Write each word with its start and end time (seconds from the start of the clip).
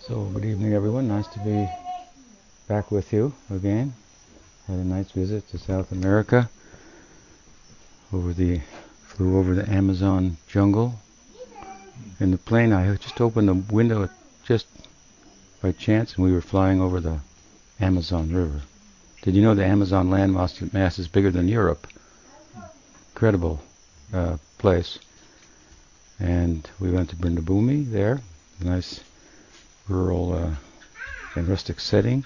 So, 0.00 0.24
good 0.34 0.44
evening 0.44 0.74
everyone, 0.74 1.06
nice 1.06 1.28
to 1.28 1.38
be 1.38 1.68
back 2.66 2.90
with 2.90 3.12
you 3.12 3.32
again. 3.54 3.94
Had 4.66 4.78
a 4.80 4.84
nice 4.84 5.12
visit 5.12 5.48
to 5.50 5.58
South 5.58 5.92
America. 5.92 6.50
Over 8.12 8.32
the, 8.32 8.62
flew 9.06 9.38
over 9.38 9.54
the 9.54 9.70
Amazon 9.70 10.38
jungle. 10.48 10.98
In 12.18 12.32
the 12.32 12.36
plane, 12.36 12.72
I 12.72 12.96
just 12.96 13.20
opened 13.20 13.46
the 13.46 13.54
window 13.54 14.08
just 14.44 14.66
by 15.60 15.70
chance, 15.70 16.16
and 16.16 16.24
we 16.24 16.32
were 16.32 16.40
flying 16.40 16.80
over 16.80 16.98
the 16.98 17.20
Amazon 17.78 18.34
River. 18.34 18.62
Did 19.22 19.36
you 19.36 19.42
know 19.42 19.54
the 19.54 19.64
Amazon 19.64 20.10
land 20.10 20.34
mass 20.72 20.98
is 20.98 21.06
bigger 21.06 21.30
than 21.30 21.46
Europe? 21.46 21.86
Incredible 23.14 23.62
uh, 24.12 24.38
place. 24.58 24.98
And 26.18 26.68
we 26.80 26.90
went 26.90 27.10
to 27.10 27.16
Brindabhumi 27.16 27.88
there, 27.88 28.20
nice 28.60 28.98
rural 29.88 30.32
uh, 30.32 30.54
and 31.36 31.46
rustic 31.46 31.78
setting, 31.78 32.24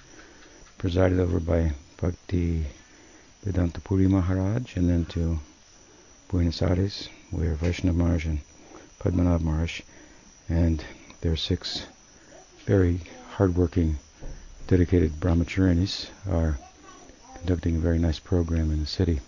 presided 0.79 1.20
over 1.20 1.39
by 1.39 1.73
Bhakti 2.01 2.65
Vedanta 3.42 3.78
Puri 3.83 4.06
Maharaj, 4.06 4.75
and 4.77 4.89
then 4.89 5.05
to 5.06 5.39
Buenos 6.28 6.62
Aires, 6.62 7.11
where 7.31 7.56
Vaishnav 7.56 7.95
Maharaj 7.95 8.25
and 8.25 8.41
Padmanabh 9.01 9.42
Maharaj, 9.42 9.83
and 10.48 10.83
their 11.20 11.37
six 11.37 11.84
very 12.65 13.03
hardworking, 13.33 13.98
dedicated 14.67 15.12
brahmacharinis 15.20 16.09
are 16.27 16.59
conducting 17.39 17.77
a 17.77 17.81
very 17.81 17.99
nice 17.99 18.19
program 18.19 18.71
in 18.71 18.81
the 18.81 18.87
city. 18.87 19.21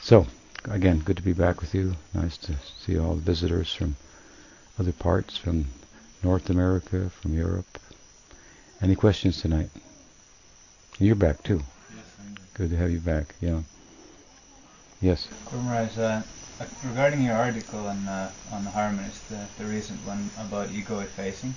So, 0.00 0.26
again, 0.64 0.98
good 1.00 1.16
to 1.16 1.22
be 1.22 1.32
back 1.32 1.60
with 1.60 1.74
you. 1.74 1.96
Nice 2.12 2.36
to 2.38 2.54
see 2.78 2.98
all 2.98 3.14
the 3.14 3.22
visitors 3.22 3.72
from 3.72 3.96
other 4.78 4.92
parts, 4.92 5.36
from 5.36 5.66
North 6.22 6.50
America, 6.50 7.10
from 7.10 7.34
Europe. 7.34 7.78
Any 8.80 8.94
questions 8.96 9.40
tonight? 9.40 9.70
You're 10.98 11.14
back 11.14 11.42
too. 11.42 11.62
Yes, 11.94 12.04
I'm 12.20 12.34
Good 12.54 12.70
to 12.70 12.76
have 12.76 12.90
you 12.90 13.00
back. 13.00 13.34
Yeah. 13.40 13.60
Yes. 15.00 15.28
Gurmaharaj, 15.50 15.98
uh, 15.98 16.22
uh, 16.60 16.64
regarding 16.88 17.22
your 17.22 17.34
article 17.34 17.86
on 17.86 18.06
uh, 18.08 18.30
on 18.52 18.64
the 18.64 18.70
harmonist, 18.70 19.28
the, 19.28 19.46
the 19.58 19.64
recent 19.64 19.98
one 20.06 20.30
about 20.38 20.70
ego 20.70 21.00
effacing, 21.00 21.54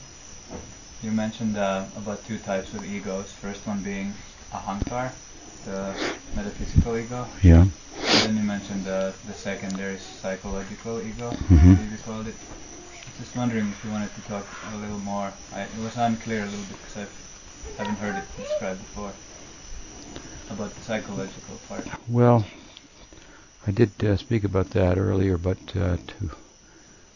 you 1.04 1.12
mentioned 1.12 1.58
uh, 1.58 1.86
about 1.96 2.26
two 2.26 2.40
types 2.40 2.74
of 2.74 2.84
egos. 2.84 3.32
First 3.32 3.66
one 3.68 3.84
being 3.84 4.14
ahankar, 4.52 5.12
the 5.68 5.94
metaphysical 6.36 6.98
ego. 6.98 7.28
Yeah. 7.44 7.62
And 7.62 8.22
then 8.24 8.38
you 8.38 8.44
mentioned 8.44 8.88
uh, 8.88 9.12
the 9.28 9.34
secondary 9.34 10.00
psychological 10.22 11.02
ego, 11.02 11.32
Mhm. 11.52 11.78
as 11.86 11.92
you 11.92 11.98
called 12.06 12.28
it. 12.28 12.36
Just 13.20 13.36
wondering 13.36 13.68
if 13.70 13.84
you 13.84 13.92
wanted 13.92 14.14
to 14.16 14.22
talk 14.22 14.46
a 14.74 14.78
little 14.78 15.00
more. 15.00 15.34
I, 15.52 15.62
it 15.62 15.78
was 15.84 15.96
unclear 15.98 16.44
a 16.44 16.46
little 16.46 16.66
bit 16.72 16.78
because 16.82 16.98
I 16.98 17.82
haven't 17.82 17.98
heard 17.98 18.16
it 18.18 18.24
described 18.38 18.80
before 18.86 19.12
about 20.50 20.74
the 20.76 20.82
psychological 20.84 21.56
part. 21.68 21.86
Well, 22.08 22.46
I 23.66 23.72
did 23.72 23.92
uh, 24.04 24.16
speak 24.18 24.44
about 24.46 24.70
that 24.72 24.98
earlier, 24.98 25.38
but 25.38 25.58
uh, 25.76 25.98
to 25.98 26.30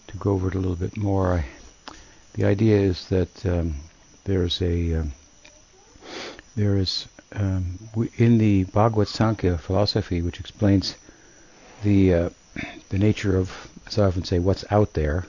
to 0.08 0.18
go 0.20 0.32
over 0.32 0.50
it 0.50 0.56
a 0.56 0.60
little 0.60 0.76
bit 0.76 0.98
more, 0.98 1.34
I, 1.40 1.46
the 2.34 2.44
idea 2.46 2.78
is 2.80 3.08
that 3.10 3.46
um, 3.46 3.76
there's 4.26 4.62
a 4.62 4.96
um, 5.00 5.14
there 6.56 6.76
is 6.78 7.08
um, 7.34 7.80
w- 7.92 8.12
in 8.18 8.38
the 8.38 8.66
Bhagavad 8.66 9.08
Sankhya 9.08 9.58
philosophy, 9.58 10.22
which 10.22 10.40
explains 10.40 10.96
the 11.84 12.14
uh, 12.14 12.30
the 12.90 12.98
nature 12.98 13.38
of, 13.38 13.52
as 13.88 13.98
I 13.98 14.06
often 14.06 14.24
say, 14.24 14.40
what's 14.40 14.66
out 14.72 14.94
there. 14.94 15.26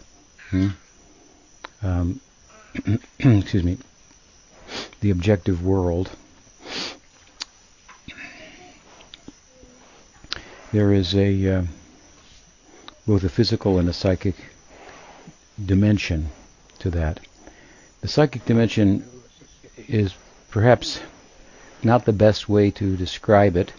hmm? 0.50 0.69
Um, 1.82 2.21
excuse 3.19 3.62
me. 3.65 3.78
The 5.00 5.10
objective 5.10 5.65
world. 5.65 6.10
There 10.72 10.93
is 10.93 11.15
a 11.15 11.56
uh, 11.56 11.62
both 13.06 13.25
a 13.25 13.28
physical 13.28 13.78
and 13.78 13.88
a 13.88 13.93
psychic 13.93 14.37
dimension 15.65 16.31
to 16.78 16.91
that. 16.91 17.21
The 18.00 18.09
psychic 18.09 18.44
dimension 18.47 19.04
is 19.77 20.15
perhaps 20.50 21.00
not 21.84 22.04
the 22.04 22.12
best 22.12 22.48
way 22.48 22.70
to 22.70 22.97
describe 22.97 23.56
it. 23.56 23.72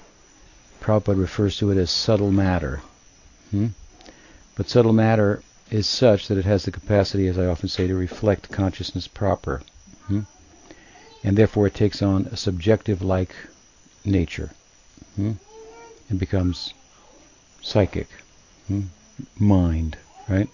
Prabhupada 0.82 1.18
refers 1.18 1.58
to 1.58 1.72
it 1.72 1.78
as 1.78 1.90
subtle 1.90 2.32
matter. 2.32 2.82
Hmm? 3.52 3.68
But 4.56 4.70
subtle 4.70 4.94
matter 4.94 5.42
is 5.72 5.88
such 5.88 6.28
that 6.28 6.38
it 6.38 6.46
has 6.46 6.66
the 6.66 6.72
capacity, 6.72 7.28
as 7.28 7.40
I 7.40 7.46
often 7.46 7.70
say, 7.70 7.88
to 7.88 7.96
reflect 7.96 8.52
consciousness 8.52 9.08
proper. 9.08 9.62
Hmm? 10.08 10.22
And 11.24 11.38
therefore 11.38 11.68
it 11.68 11.74
takes 11.74 12.02
on 12.02 12.26
a 12.28 12.38
subjective-like 12.38 13.34
nature 14.04 14.52
hmm? 15.16 15.34
and 16.10 16.20
becomes 16.20 16.74
psychic, 17.62 18.10
hmm? 18.68 18.84
mind, 19.40 19.98
right? 20.28 20.50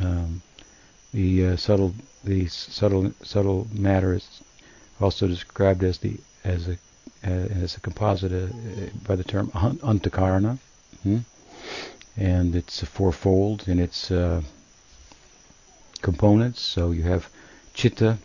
Um, 0.00 0.42
the 1.12 1.46
uh, 1.46 1.56
subtle, 1.56 1.94
the 2.24 2.48
subtle, 2.48 3.12
subtle 3.22 3.68
matter 3.72 4.14
is 4.14 4.42
also 5.00 5.26
described 5.26 5.82
as 5.82 5.98
the 5.98 6.18
as 6.44 6.68
a 6.68 6.76
as 7.22 7.76
a 7.76 7.80
composite 7.80 8.32
uh, 8.32 8.46
by 9.06 9.16
the 9.16 9.24
term 9.24 9.50
antakarana, 9.50 10.58
hmm? 11.02 11.18
and 12.16 12.54
it's 12.54 12.82
a 12.82 12.86
fourfold 12.86 13.66
in 13.66 13.78
its 13.78 14.10
uh, 14.10 14.42
components. 16.02 16.60
So 16.60 16.90
you 16.90 17.02
have 17.02 17.28
chitta, 17.72 18.18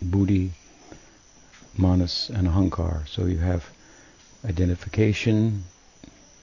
buddhi, 0.00 0.52
manas, 1.76 2.30
and 2.34 2.48
ahankar. 2.48 3.06
So 3.06 3.26
you 3.26 3.38
have 3.38 3.68
identification, 4.44 5.64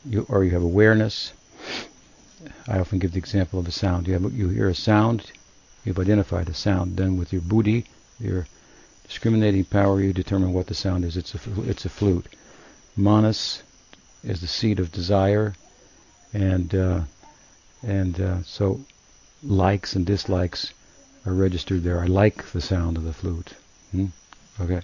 you, 0.06 0.26
or 0.30 0.44
you 0.44 0.52
have 0.52 0.64
awareness. 0.64 1.34
I 2.68 2.80
often 2.80 3.00
give 3.00 3.14
the 3.14 3.20
example 3.20 3.60
of 3.60 3.68
a 3.68 3.72
sound. 3.72 4.08
You 4.08 4.14
have 4.14 4.34
you 4.34 4.50
hear 4.50 4.70
a 4.70 4.76
sound, 4.76 5.32
you've 5.84 6.00
identified 6.00 6.50
a 6.50 6.54
sound. 6.54 6.98
Then 6.98 7.18
with 7.18 7.34
your 7.34 7.42
buddhi, 7.42 7.86
your 8.20 8.48
discriminating 9.04 9.66
power, 9.66 10.02
you 10.02 10.14
determine 10.14 10.54
what 10.54 10.68
the 10.68 10.74
sound 10.74 11.06
is. 11.06 11.18
It's 11.18 11.36
a 11.36 11.40
it's 11.64 11.86
a 11.86 11.90
flute. 11.90 12.28
Manas 12.96 13.64
is 14.24 14.42
the 14.42 14.48
seat 14.48 14.80
of 14.80 14.92
desire, 14.92 15.54
and 16.34 16.74
uh, 16.74 17.02
and 17.82 18.20
uh, 18.20 18.44
so 18.44 18.80
likes 19.44 19.96
and 19.96 20.06
dislikes 20.06 20.74
are 21.26 21.34
registered 21.34 21.84
there. 21.84 22.02
I 22.02 22.06
like 22.06 22.52
the 22.52 22.62
sound 22.62 22.98
of 22.98 23.04
the 23.04 23.14
flute. 23.14 23.54
Hmm? 23.92 24.08
Okay, 24.60 24.82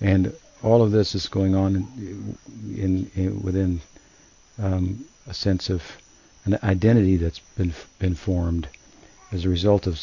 and 0.00 0.32
all 0.62 0.82
of 0.82 0.90
this 0.90 1.14
is 1.14 1.28
going 1.28 1.54
on 1.54 1.76
in, 1.76 2.38
in, 2.76 3.10
in 3.14 3.42
within 3.42 3.80
um, 4.58 5.04
a 5.26 5.34
sense 5.34 5.70
of 5.70 5.82
an 6.44 6.58
identity 6.62 7.16
that's 7.16 7.40
been 7.56 7.74
been 7.98 8.14
formed 8.14 8.68
as 9.30 9.44
a 9.44 9.48
result 9.48 9.86
of 9.86 10.00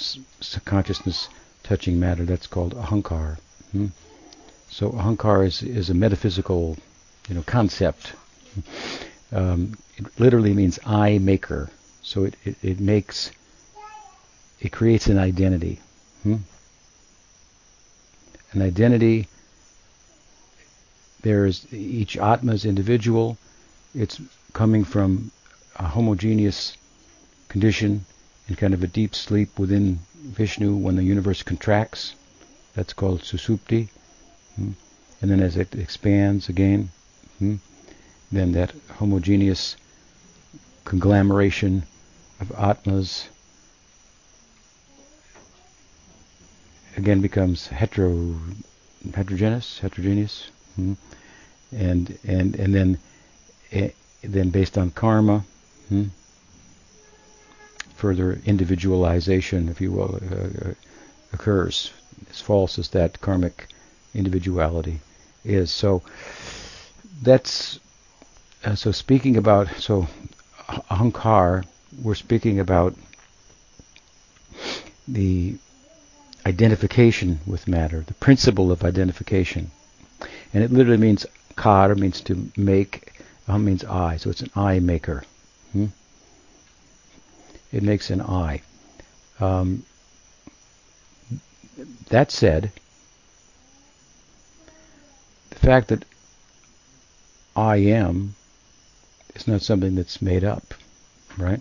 consciousness 0.65 1.27
touching 1.65 1.99
matter. 1.99 2.25
That's 2.25 2.47
called 2.47 2.75
ahankar. 2.75 3.37
Hmm? 3.71 3.87
So 4.69 4.91
ahankar 4.91 5.45
is 5.45 5.63
is 5.63 5.89
a 5.89 5.93
metaphysical, 5.93 6.77
you 7.27 7.35
know, 7.35 7.43
concept. 7.45 8.13
Um, 9.31 9.75
it 9.97 10.05
literally 10.19 10.53
means 10.53 10.79
I 10.85 11.17
maker. 11.17 11.69
So 12.03 12.25
it, 12.25 12.35
it, 12.45 12.55
it 12.61 12.79
makes 12.79 13.31
it 14.61 14.71
creates 14.71 15.07
an 15.07 15.17
identity. 15.17 15.79
Hmm? 16.23 16.37
An 18.53 18.61
identity. 18.61 19.27
There 21.23 21.47
is 21.47 21.65
each 21.73 22.15
atma 22.17 22.53
is 22.53 22.65
individual. 22.65 23.37
It's 23.95 24.21
coming 24.53 24.83
from 24.83 25.31
a 25.77 25.87
homogeneous 25.87 26.77
condition 27.49 28.05
in 28.47 28.55
kind 28.55 28.73
of 28.73 28.83
a 28.83 28.87
deep 28.87 29.15
sleep 29.15 29.57
within 29.57 29.99
Vishnu 30.15 30.75
when 30.75 30.95
the 30.95 31.03
universe 31.03 31.43
contracts. 31.43 32.15
That's 32.73 32.93
called 32.93 33.21
susupti. 33.21 33.89
Hmm? 34.55 34.71
And 35.21 35.31
then 35.31 35.39
as 35.39 35.55
it 35.57 35.75
expands 35.75 36.49
again, 36.49 36.89
hmm? 37.39 37.55
then 38.31 38.51
that 38.53 38.73
homogeneous 38.97 39.75
conglomeration 40.83 41.83
of 42.39 42.51
atmas 42.51 43.27
again 46.97 47.21
becomes 47.21 47.67
hetero 47.67 48.39
heterogeneous 49.13 49.79
heterogeneous 49.79 50.49
hmm? 50.75 50.93
and 51.71 52.17
and 52.27 52.55
and 52.55 52.73
then 52.75 52.97
eh, 53.71 53.89
then 54.23 54.49
based 54.49 54.77
on 54.77 54.91
karma 54.91 55.43
hmm? 55.89 56.05
Further 58.05 58.39
individualization 58.45 59.67
if 59.67 59.81
you 59.81 59.91
will 59.91 60.19
uh, 60.31 60.69
uh, 60.69 60.73
occurs 61.33 61.91
as 62.29 62.39
false 62.39 62.77
as 62.77 62.89
that 62.89 63.19
karmic 63.19 63.67
individuality 64.13 64.99
is 65.43 65.71
so 65.71 66.03
that's 67.23 67.79
uh, 68.63 68.75
so 68.75 68.91
speaking 68.91 69.37
about 69.37 69.67
so 69.79 70.07
ahankar. 70.67 71.65
We're 72.03 72.13
speaking 72.13 72.59
about 72.59 72.93
the 75.07 75.55
identification 76.45 77.39
with 77.47 77.67
matter, 77.67 78.03
the 78.05 78.13
principle 78.13 78.71
of 78.71 78.83
identification, 78.83 79.71
and 80.53 80.63
it 80.63 80.71
literally 80.71 80.97
means 80.97 81.25
kar 81.55 81.95
means 81.95 82.21
to 82.21 82.51
make, 82.55 83.13
uh, 83.47 83.57
means 83.57 83.83
I, 83.83 84.17
so 84.17 84.29
it's 84.29 84.41
an 84.41 84.51
I 84.55 84.79
maker. 84.79 85.23
Hmm? 85.71 85.87
It 87.75 87.83
makes 87.83 88.09
an 88.09 88.21
I. 88.21 88.61
Um, 89.37 89.83
that 92.07 92.31
said, 92.31 92.71
the 95.49 95.55
fact 95.57 95.89
that 95.89 96.05
I 97.53 97.75
am 97.75 98.35
is 99.35 99.45
not 99.45 99.61
something 99.61 99.93
that's 99.95 100.21
made 100.21 100.45
up, 100.45 100.73
right? 101.37 101.59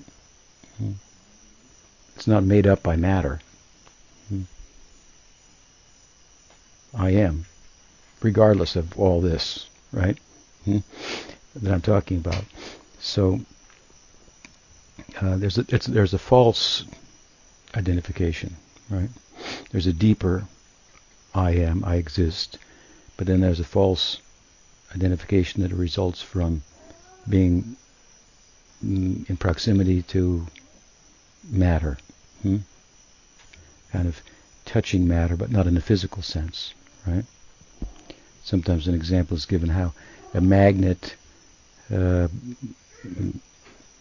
It's 2.15 2.29
not 2.29 2.45
made 2.45 2.69
up 2.69 2.85
by 2.85 2.95
matter. 2.95 3.41
I 6.97 7.11
am, 7.11 7.47
regardless 8.23 8.77
of 8.77 8.97
all 8.97 9.21
this, 9.21 9.67
right? 9.91 10.17
Hmm. 10.65 10.79
That 11.57 11.73
I'm 11.73 11.81
talking 11.81 12.19
about. 12.19 12.45
So 13.01 13.41
uh, 15.21 15.37
there's 15.37 15.59
a, 15.59 15.63
there's 15.63 16.15
a 16.15 16.19
false 16.19 16.85
identification, 17.77 18.57
right? 18.91 19.09
There's 19.71 19.87
a 19.87 19.93
deeper 19.93 20.45
I 21.35 21.53
am, 21.53 21.85
I 21.85 21.97
exist, 21.97 22.59
but 23.17 23.27
then 23.27 23.41
there's 23.41 23.61
a 23.61 23.65
false 23.65 24.21
identification 24.95 25.63
that 25.63 25.73
results 25.73 26.23
from 26.23 26.63
being 27.29 27.77
mm, 28.85 29.29
in 29.29 29.37
proximity 29.37 30.03
to 30.03 30.47
matter, 31.51 31.99
hmm? 32.43 32.59
kind 33.93 34.09
of 34.09 34.21
touching 34.65 35.07
matter, 35.09 35.37
but 35.37 35.51
not 35.51 35.67
in 35.67 35.77
a 35.77 35.81
physical 35.81 36.23
sense, 36.23 36.75
right? 37.07 37.25
Sometimes 38.45 38.87
an 38.87 38.95
example 38.95 39.37
is 39.37 39.47
given 39.47 39.71
how 39.71 39.93
a 40.33 40.41
magnet 40.41 41.17
uh, 41.93 42.29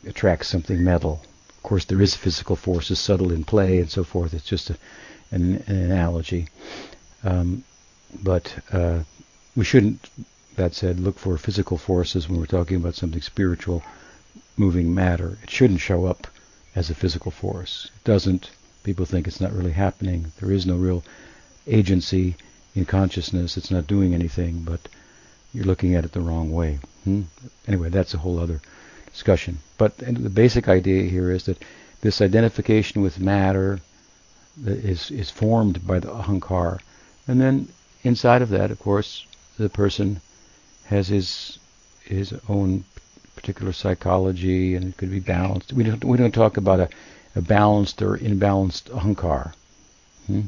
attracts 0.06 0.48
something 0.48 0.84
metal. 0.84 1.22
Of 1.50 1.64
course, 1.64 1.86
there 1.86 2.02
is 2.02 2.16
physical 2.16 2.56
forces 2.56 3.00
subtle 3.00 3.32
in 3.32 3.44
play 3.44 3.80
and 3.80 3.90
so 3.90 4.04
forth. 4.04 4.34
It's 4.34 4.46
just 4.46 4.70
a, 4.70 4.78
an, 5.32 5.64
an, 5.68 5.76
analogy. 5.76 6.48
Um, 7.24 7.64
but 8.22 8.54
uh, 8.72 9.04
we 9.56 9.64
shouldn't, 9.64 10.10
that 10.56 10.74
said, 10.74 11.00
look 11.00 11.18
for 11.18 11.38
physical 11.38 11.78
forces 11.78 12.28
when 12.28 12.40
we're 12.40 12.46
talking 12.46 12.78
about 12.78 12.96
something 12.96 13.22
spiritual, 13.22 13.84
moving 14.58 14.94
matter. 14.94 15.38
It 15.44 15.50
shouldn't 15.50 15.80
show 15.80 16.06
up 16.06 16.28
as 16.76 16.90
a 16.90 16.96
physical 16.96 17.32
force. 17.32 17.90
It 17.96 18.04
doesn't. 18.04 18.52
People 18.84 19.06
think 19.06 19.28
it's 19.28 19.42
not 19.42 19.54
really 19.54 19.72
happening. 19.72 20.32
There 20.40 20.52
is 20.52 20.66
no 20.66 20.76
real 20.76 21.04
agency 21.66 22.36
in 22.76 22.86
consciousness. 22.86 23.58
It's 23.58 23.72
not 23.72 23.88
doing 23.88 24.14
anything, 24.14 24.64
but 24.64 24.90
you're 25.54 25.66
looking 25.66 25.96
at 25.96 26.04
it 26.04 26.12
the 26.12 26.20
wrong 26.20 26.52
way. 26.52 26.80
Hmm? 27.04 27.22
Anyway, 27.68 27.90
that's 27.90 28.14
a 28.14 28.18
whole 28.18 28.40
other 28.40 28.62
discussion. 29.14 29.60
But 29.78 29.98
the 29.98 30.30
basic 30.30 30.68
idea 30.68 31.04
here 31.10 31.32
is 31.32 31.46
that 31.46 31.64
this 32.02 32.22
identification 32.22 33.02
with 33.02 33.20
matter 33.20 33.80
is 34.66 35.10
is 35.12 35.30
formed 35.30 35.88
by 35.88 36.00
the 36.00 36.10
ahankar, 36.10 36.80
and 37.28 37.40
then 37.40 37.68
inside 38.04 38.42
of 38.42 38.50
that, 38.50 38.72
of 38.72 38.80
course, 38.80 39.26
the 39.58 39.70
person 39.70 40.20
has 40.86 41.08
his 41.08 41.60
his 42.04 42.34
own 42.50 42.84
particular 43.36 43.72
psychology, 43.72 44.76
and 44.76 44.90
it 44.90 44.98
could 44.98 45.12
be 45.12 45.20
balanced. 45.20 45.74
We 45.74 45.84
don't 45.84 46.04
we 46.04 46.18
don't 46.18 46.34
talk 46.34 46.58
about 46.58 46.80
a, 46.80 46.90
a 47.36 47.42
balanced 47.42 48.02
or 48.02 48.18
imbalanced 48.18 48.90
ahankar. 48.92 49.54
Hmm? 50.28 50.42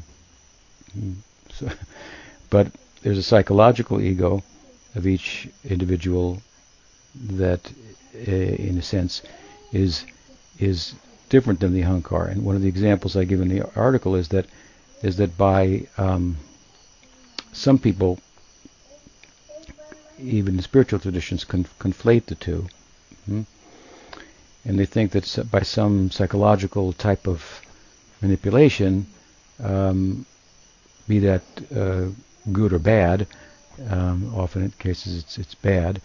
Hmm. 0.92 1.12
So, 1.52 1.70
but 2.50 2.72
there's 3.02 3.18
a 3.18 3.22
psychological 3.22 4.00
ego 4.00 4.42
of 4.94 5.06
each 5.06 5.48
individual 5.64 6.42
that 7.22 7.72
uh, 8.14 8.30
in 8.30 8.78
a 8.78 8.82
sense, 8.82 9.22
is 9.72 10.04
is 10.58 10.94
different 11.28 11.60
than 11.60 11.74
the 11.74 11.82
ahankar. 11.82 12.30
And 12.30 12.44
one 12.44 12.56
of 12.56 12.62
the 12.62 12.68
examples 12.68 13.16
I 13.16 13.24
give 13.24 13.40
in 13.40 13.48
the 13.48 13.68
article 13.74 14.14
is 14.14 14.28
that 14.28 14.46
is 15.02 15.16
that 15.16 15.36
by 15.36 15.86
um, 15.98 16.36
some 17.52 17.78
people, 17.78 18.18
even 20.18 20.56
in 20.56 20.62
spiritual 20.62 20.98
traditions, 20.98 21.44
con- 21.44 21.66
conflate 21.78 22.26
the 22.26 22.34
two, 22.34 22.66
hmm? 23.26 23.42
and 24.64 24.78
they 24.78 24.86
think 24.86 25.12
that 25.12 25.50
by 25.50 25.62
some 25.62 26.10
psychological 26.10 26.92
type 26.92 27.26
of 27.26 27.60
manipulation, 28.22 29.06
um, 29.62 30.24
be 31.06 31.18
that 31.20 31.42
uh, 31.74 32.06
good 32.50 32.72
or 32.72 32.78
bad, 32.78 33.26
um, 33.90 34.34
often 34.34 34.62
in 34.62 34.70
cases 34.78 35.18
it's 35.18 35.38
it's 35.38 35.54
bad, 35.54 36.00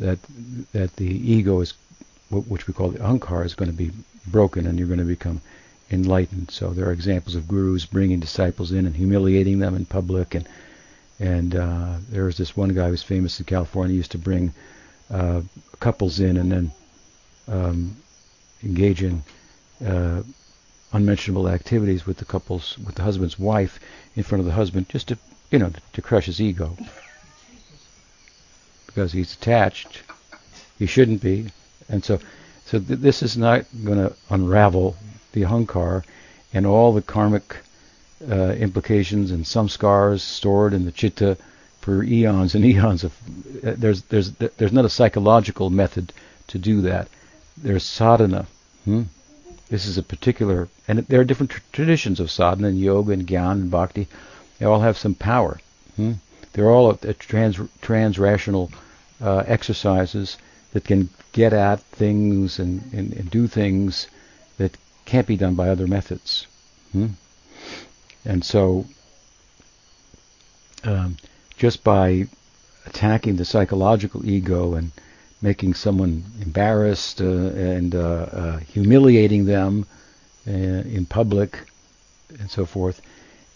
that 0.00 0.18
that 0.72 0.96
the 0.96 1.06
ego 1.06 1.60
is, 1.60 1.74
which 2.30 2.66
we 2.66 2.74
call 2.74 2.90
the 2.90 2.98
ahankar, 2.98 3.44
is 3.44 3.54
going 3.54 3.70
to 3.70 3.76
be 3.76 3.90
broken, 4.26 4.66
and 4.66 4.78
you're 4.78 4.88
going 4.88 4.98
to 4.98 5.04
become 5.04 5.40
enlightened. 5.90 6.50
So 6.50 6.70
there 6.70 6.88
are 6.88 6.92
examples 6.92 7.34
of 7.34 7.46
gurus 7.46 7.86
bringing 7.86 8.20
disciples 8.20 8.72
in 8.72 8.86
and 8.86 8.96
humiliating 8.96 9.58
them 9.58 9.74
in 9.76 9.84
public, 9.84 10.34
and 10.34 10.48
and 11.18 11.54
uh, 11.54 11.96
there 12.10 12.24
was 12.24 12.36
this 12.36 12.56
one 12.56 12.70
guy 12.70 12.86
who 12.86 12.92
was 12.92 13.02
famous 13.02 13.38
in 13.38 13.46
California. 13.46 13.96
Used 13.96 14.12
to 14.12 14.18
bring 14.18 14.52
uh, 15.10 15.42
couples 15.78 16.18
in 16.20 16.36
and 16.36 16.50
then 16.50 16.72
um, 17.48 17.96
engage 18.62 19.02
in 19.02 19.22
uh, 19.86 20.22
unmentionable 20.92 21.48
activities 21.48 22.06
with 22.06 22.16
the 22.16 22.24
couple's 22.24 22.78
with 22.78 22.94
the 22.94 23.02
husband's 23.02 23.38
wife 23.38 23.78
in 24.16 24.22
front 24.22 24.40
of 24.40 24.46
the 24.46 24.52
husband, 24.52 24.88
just 24.88 25.08
to 25.08 25.18
you 25.50 25.58
know 25.58 25.70
to 25.92 26.02
crush 26.02 26.26
his 26.26 26.40
ego 26.40 26.76
because 28.90 29.12
he's 29.12 29.34
attached. 29.34 30.02
He 30.78 30.86
shouldn't 30.86 31.22
be, 31.22 31.46
and 31.88 32.04
so 32.04 32.18
so 32.66 32.78
th- 32.78 33.00
this 33.00 33.22
is 33.22 33.36
not 33.36 33.64
going 33.84 33.98
to 33.98 34.14
unravel 34.30 34.96
the 35.32 35.42
ahankar 35.42 36.02
and 36.52 36.66
all 36.66 36.92
the 36.92 37.02
karmic 37.02 37.56
uh, 38.28 38.52
implications 38.52 39.30
and 39.30 39.46
some 39.46 39.68
scars 39.68 40.22
stored 40.22 40.74
in 40.74 40.84
the 40.84 40.92
chitta 40.92 41.36
for 41.80 42.02
eons 42.02 42.54
and 42.54 42.64
eons 42.72 43.04
of. 43.04 43.12
Uh, 43.64 43.74
there's 43.76 44.02
there's 44.02 44.32
there's 44.32 44.72
not 44.72 44.84
a 44.84 44.90
psychological 44.90 45.70
method 45.70 46.12
to 46.48 46.58
do 46.58 46.80
that. 46.82 47.08
There's 47.56 47.84
sadhana. 47.84 48.46
Hmm? 48.84 49.02
This 49.68 49.86
is 49.86 49.98
a 49.98 50.02
particular, 50.02 50.68
and 50.88 50.98
there 51.06 51.20
are 51.20 51.24
different 51.24 51.52
tr- 51.52 51.60
traditions 51.70 52.18
of 52.18 52.30
sadhana 52.30 52.68
and 52.68 52.80
yoga 52.80 53.12
and 53.12 53.26
gyan 53.26 53.52
and 53.52 53.70
bhakti. 53.70 54.08
They 54.58 54.66
all 54.66 54.80
have 54.80 54.98
some 54.98 55.14
power. 55.14 55.60
Hmm? 55.94 56.14
They're 56.52 56.70
all 56.70 56.90
a, 56.90 56.98
a 57.08 57.14
trans 57.14 57.58
trans-rational 57.80 58.70
uh, 59.20 59.44
exercises 59.46 60.38
that 60.72 60.84
can 60.84 61.08
get 61.32 61.52
at 61.52 61.80
things 61.80 62.58
and, 62.58 62.82
and, 62.92 63.12
and, 63.12 63.30
do 63.30 63.46
things 63.46 64.08
that 64.56 64.76
can't 65.04 65.26
be 65.26 65.36
done 65.36 65.54
by 65.54 65.68
other 65.68 65.86
methods. 65.86 66.46
Hmm? 66.92 67.08
And 68.24 68.44
so, 68.44 68.86
um, 70.84 71.16
just 71.56 71.84
by 71.84 72.26
attacking 72.86 73.36
the 73.36 73.44
psychological 73.44 74.28
ego 74.28 74.74
and 74.74 74.92
making 75.42 75.74
someone 75.74 76.24
embarrassed 76.40 77.20
uh, 77.20 77.24
and 77.24 77.94
uh, 77.94 77.98
uh, 77.98 78.56
humiliating 78.58 79.44
them 79.46 79.86
uh, 80.46 80.50
in 80.50 81.06
public 81.06 81.58
and 82.38 82.50
so 82.50 82.64
forth, 82.64 83.00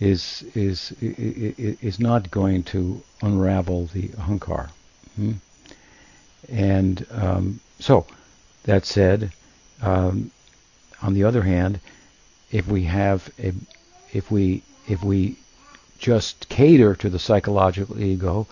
is 0.00 0.44
is 0.54 0.92
is 1.00 2.00
not 2.00 2.30
going 2.30 2.62
to 2.64 3.02
unravel 3.22 3.86
the 3.86 4.08
ahankar. 4.08 4.70
Hmm? 5.16 5.32
And 6.48 7.06
um, 7.10 7.60
so, 7.78 8.06
that 8.64 8.84
said, 8.84 9.32
um, 9.80 10.30
on 11.00 11.14
the 11.14 11.24
other 11.24 11.42
hand, 11.42 11.80
if 12.50 12.66
we 12.68 12.84
have 12.84 13.30
a, 13.38 13.52
if 14.12 14.30
we 14.30 14.62
if 14.88 15.02
we 15.02 15.38
just 15.98 16.48
cater 16.48 16.94
to 16.96 17.08
the 17.08 17.18
psychological 17.18 18.00
ego 18.00 18.46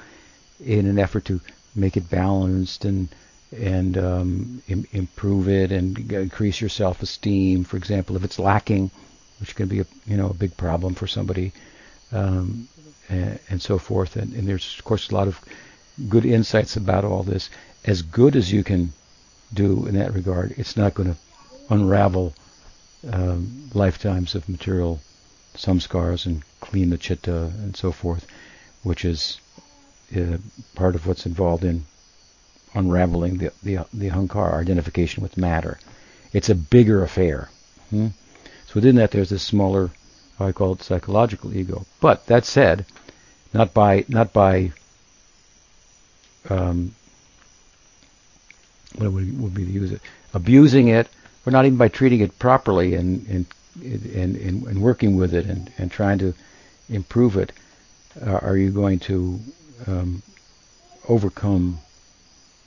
in 0.64 0.86
an 0.86 0.98
effort 0.98 1.24
to 1.26 1.40
make 1.74 1.96
it 1.96 2.08
balanced 2.08 2.84
and 2.84 3.08
and 3.52 3.98
um, 3.98 4.62
Im- 4.68 4.86
improve 4.92 5.48
it 5.48 5.72
and 5.72 5.98
increase 6.10 6.60
your 6.60 6.70
self-esteem, 6.70 7.64
for 7.64 7.76
example, 7.76 8.16
if 8.16 8.24
it's 8.24 8.38
lacking, 8.38 8.90
which 9.42 9.56
can 9.56 9.66
be 9.66 9.80
a 9.80 9.86
you 10.06 10.16
know 10.16 10.28
a 10.30 10.34
big 10.34 10.56
problem 10.56 10.94
for 10.94 11.08
somebody, 11.08 11.52
um, 12.12 12.68
and, 13.08 13.40
and, 13.50 13.60
so 13.60 13.76
forth. 13.76 14.14
And, 14.14 14.32
and, 14.34 14.46
there's 14.46 14.78
of 14.78 14.84
course 14.84 15.10
a 15.10 15.14
lot 15.14 15.26
of 15.26 15.40
good 16.08 16.24
insights 16.24 16.76
about 16.76 17.04
all 17.04 17.24
this. 17.24 17.50
As 17.84 18.02
good 18.02 18.36
as 18.36 18.52
you 18.52 18.62
can 18.62 18.92
do 19.52 19.86
in 19.88 19.96
that 19.96 20.14
regard, 20.14 20.54
it's 20.56 20.76
not 20.76 20.94
going 20.94 21.12
to 21.12 21.18
unravel 21.74 22.34
um, 23.12 23.68
lifetimes 23.74 24.36
of 24.36 24.48
material 24.48 25.00
samskars 25.56 26.24
and 26.24 26.44
clean 26.60 26.90
the 26.90 26.96
chitta 26.96 27.50
and 27.64 27.76
so 27.76 27.90
forth, 27.90 28.24
which 28.84 29.04
is 29.04 29.40
uh, 30.16 30.38
part 30.76 30.94
of 30.94 31.04
what's 31.04 31.26
involved 31.26 31.64
in 31.64 31.84
unraveling 32.74 33.38
the, 33.38 33.52
the, 33.64 33.84
the 33.92 34.08
ahankara, 34.08 34.54
identification 34.54 35.20
with 35.20 35.36
matter. 35.36 35.80
It's 36.32 36.48
a 36.48 36.54
bigger 36.54 37.02
affair. 37.02 37.50
Hmm? 37.90 38.08
So 38.72 38.76
within 38.76 38.96
that, 38.96 39.10
there's 39.10 39.28
this 39.28 39.42
smaller, 39.42 39.90
I 40.40 40.50
call 40.52 40.72
it, 40.72 40.82
psychological 40.82 41.54
ego. 41.54 41.84
But 42.00 42.24
that 42.28 42.46
said, 42.46 42.86
not 43.52 43.74
by 43.74 44.06
not 44.08 44.32
by 44.32 44.72
um, 46.48 46.94
what 48.94 49.12
would, 49.12 49.42
would 49.42 49.52
be 49.52 49.66
to 49.66 49.70
use 49.70 49.92
it? 49.92 50.00
Abusing 50.32 50.88
it, 50.88 51.06
or 51.44 51.52
not 51.52 51.66
even 51.66 51.76
by 51.76 51.88
treating 51.88 52.20
it 52.20 52.38
properly 52.38 52.94
and 52.94 53.26
and 53.28 53.46
and, 53.74 54.36
and, 54.36 54.62
and 54.66 54.80
working 54.80 55.16
with 55.16 55.34
it 55.34 55.44
and, 55.44 55.70
and 55.76 55.90
trying 55.90 56.18
to 56.20 56.32
improve 56.88 57.36
it. 57.36 57.52
Uh, 58.26 58.38
are 58.40 58.56
you 58.56 58.70
going 58.70 59.00
to 59.00 59.38
um, 59.86 60.22
overcome 61.10 61.78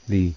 the 0.08 0.34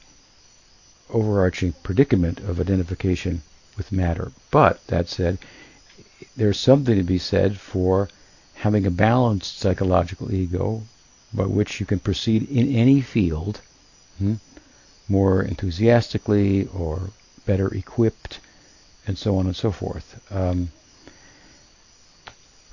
overarching 1.12 1.74
predicament 1.84 2.40
of 2.40 2.60
identification 2.60 3.44
with 3.80 3.92
matter? 3.92 4.32
But 4.52 4.86
that 4.88 5.08
said, 5.10 5.40
there's 6.38 6.60
something 6.60 6.96
to 6.96 7.04
be 7.04 7.18
said 7.18 7.58
for 7.58 8.10
having 8.54 8.86
a 8.86 8.92
balanced 8.92 9.58
psychological 9.58 10.32
ego 10.32 10.84
by 11.34 11.46
which 11.46 11.80
you 11.80 11.86
can 11.88 12.00
proceed 12.00 12.48
in 12.52 12.76
any 12.76 13.02
field 13.02 13.62
hmm, 14.20 14.36
more 15.08 15.42
enthusiastically 15.42 16.68
or 16.68 17.10
better 17.46 17.74
equipped 17.74 18.40
and 19.08 19.18
so 19.18 19.38
on 19.38 19.48
and 19.48 19.56
so 19.56 19.72
forth. 19.72 20.22
Um, 20.32 20.70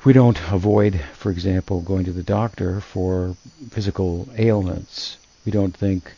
we 0.05 0.13
don't 0.13 0.41
avoid, 0.53 1.01
for 1.15 1.31
example, 1.31 1.81
going 1.81 2.05
to 2.05 2.13
the 2.13 2.23
doctor 2.23 2.81
for 2.81 3.37
physical 3.71 4.29
ailments. 4.37 5.19
We 5.45 5.53
don't 5.53 5.77
think 5.77 6.13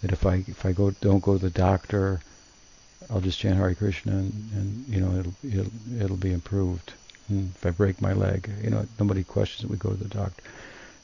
that 0.00 0.12
if 0.12 0.24
I 0.24 0.44
if 0.46 0.64
I 0.64 0.72
go 0.72 0.90
don't 0.92 1.22
go 1.22 1.32
to 1.38 1.42
the 1.42 1.50
doctor, 1.50 2.20
I'll 3.10 3.20
just 3.20 3.38
chant 3.38 3.56
Hare 3.56 3.74
Krishna 3.74 4.12
and, 4.12 4.32
and 4.54 4.88
you 4.88 5.00
know 5.00 5.18
it'll 5.18 5.34
it'll 5.42 6.02
it'll 6.02 6.16
be 6.16 6.32
improved. 6.32 6.92
And 7.28 7.52
if 7.54 7.64
I 7.64 7.70
break 7.70 8.00
my 8.00 8.12
leg, 8.12 8.50
you 8.62 8.70
know 8.70 8.86
nobody 8.98 9.24
questions 9.24 9.62
that 9.62 9.70
we 9.70 9.76
go 9.76 9.90
to 9.90 9.96
the 9.96 10.08
doctor. 10.08 10.42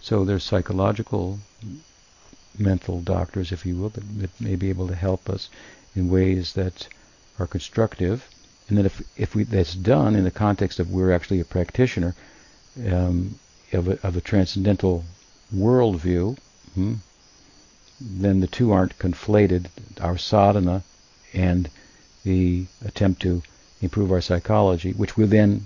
So 0.00 0.24
there's 0.24 0.44
psychological, 0.44 1.38
mental 2.58 3.00
doctors, 3.02 3.52
if 3.52 3.66
you 3.66 3.76
will, 3.76 3.90
that, 3.90 4.20
that 4.20 4.40
may 4.40 4.56
be 4.56 4.70
able 4.70 4.88
to 4.88 4.94
help 4.94 5.28
us 5.28 5.50
in 5.94 6.08
ways 6.08 6.54
that 6.54 6.88
are 7.38 7.46
constructive. 7.46 8.26
And 8.68 8.78
then 8.78 8.86
if 8.86 9.02
if 9.16 9.34
we 9.34 9.44
that's 9.44 9.74
done 9.74 10.14
in 10.14 10.24
the 10.24 10.30
context 10.30 10.78
of 10.78 10.90
we're 10.90 11.12
actually 11.12 11.40
a 11.40 11.44
practitioner 11.44 12.14
um, 12.90 13.38
of, 13.72 13.88
a, 13.88 14.06
of 14.06 14.16
a 14.16 14.20
transcendental 14.20 15.04
worldview, 15.54 16.38
hmm, 16.74 16.94
then 18.00 18.40
the 18.40 18.46
two 18.46 18.72
aren't 18.72 18.98
conflated. 18.98 19.66
Our 20.00 20.16
sadhana 20.16 20.82
and 21.34 21.68
the 22.24 22.66
attempt 22.84 23.22
to 23.22 23.42
improve 23.82 24.12
our 24.12 24.20
psychology, 24.20 24.92
which 24.92 25.16
we 25.16 25.24
then, 25.24 25.64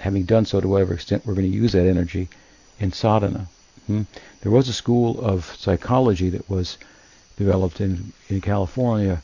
having 0.00 0.24
done 0.24 0.44
so 0.44 0.60
to 0.60 0.68
whatever 0.68 0.94
extent, 0.94 1.24
we're 1.24 1.34
going 1.34 1.50
to 1.50 1.56
use 1.56 1.72
that 1.72 1.86
energy 1.86 2.28
in 2.78 2.92
sadhana. 2.92 3.48
Hmm? 3.86 4.02
There 4.42 4.52
was 4.52 4.68
a 4.68 4.72
school 4.72 5.20
of 5.20 5.54
psychology 5.56 6.28
that 6.30 6.50
was 6.50 6.76
developed 7.36 7.80
in, 7.80 8.12
in 8.28 8.40
California 8.40 9.22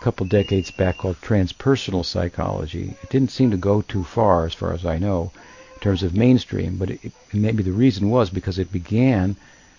a 0.00 0.04
couple 0.04 0.26
decades 0.26 0.70
back 0.70 0.98
called 0.98 1.20
transpersonal 1.20 2.04
psychology. 2.04 2.96
It 3.02 3.10
didn't 3.10 3.32
seem 3.32 3.50
to 3.50 3.56
go 3.56 3.82
too 3.82 4.04
far, 4.04 4.46
as 4.46 4.54
far 4.54 4.72
as 4.72 4.86
I 4.86 4.98
know, 4.98 5.32
in 5.74 5.80
terms 5.80 6.02
of 6.02 6.14
mainstream, 6.14 6.76
but 6.76 6.90
it, 6.90 7.12
maybe 7.32 7.62
the 7.62 7.72
reason 7.72 8.08
was 8.08 8.30
because 8.30 8.58
it 8.58 8.70
began 8.72 9.36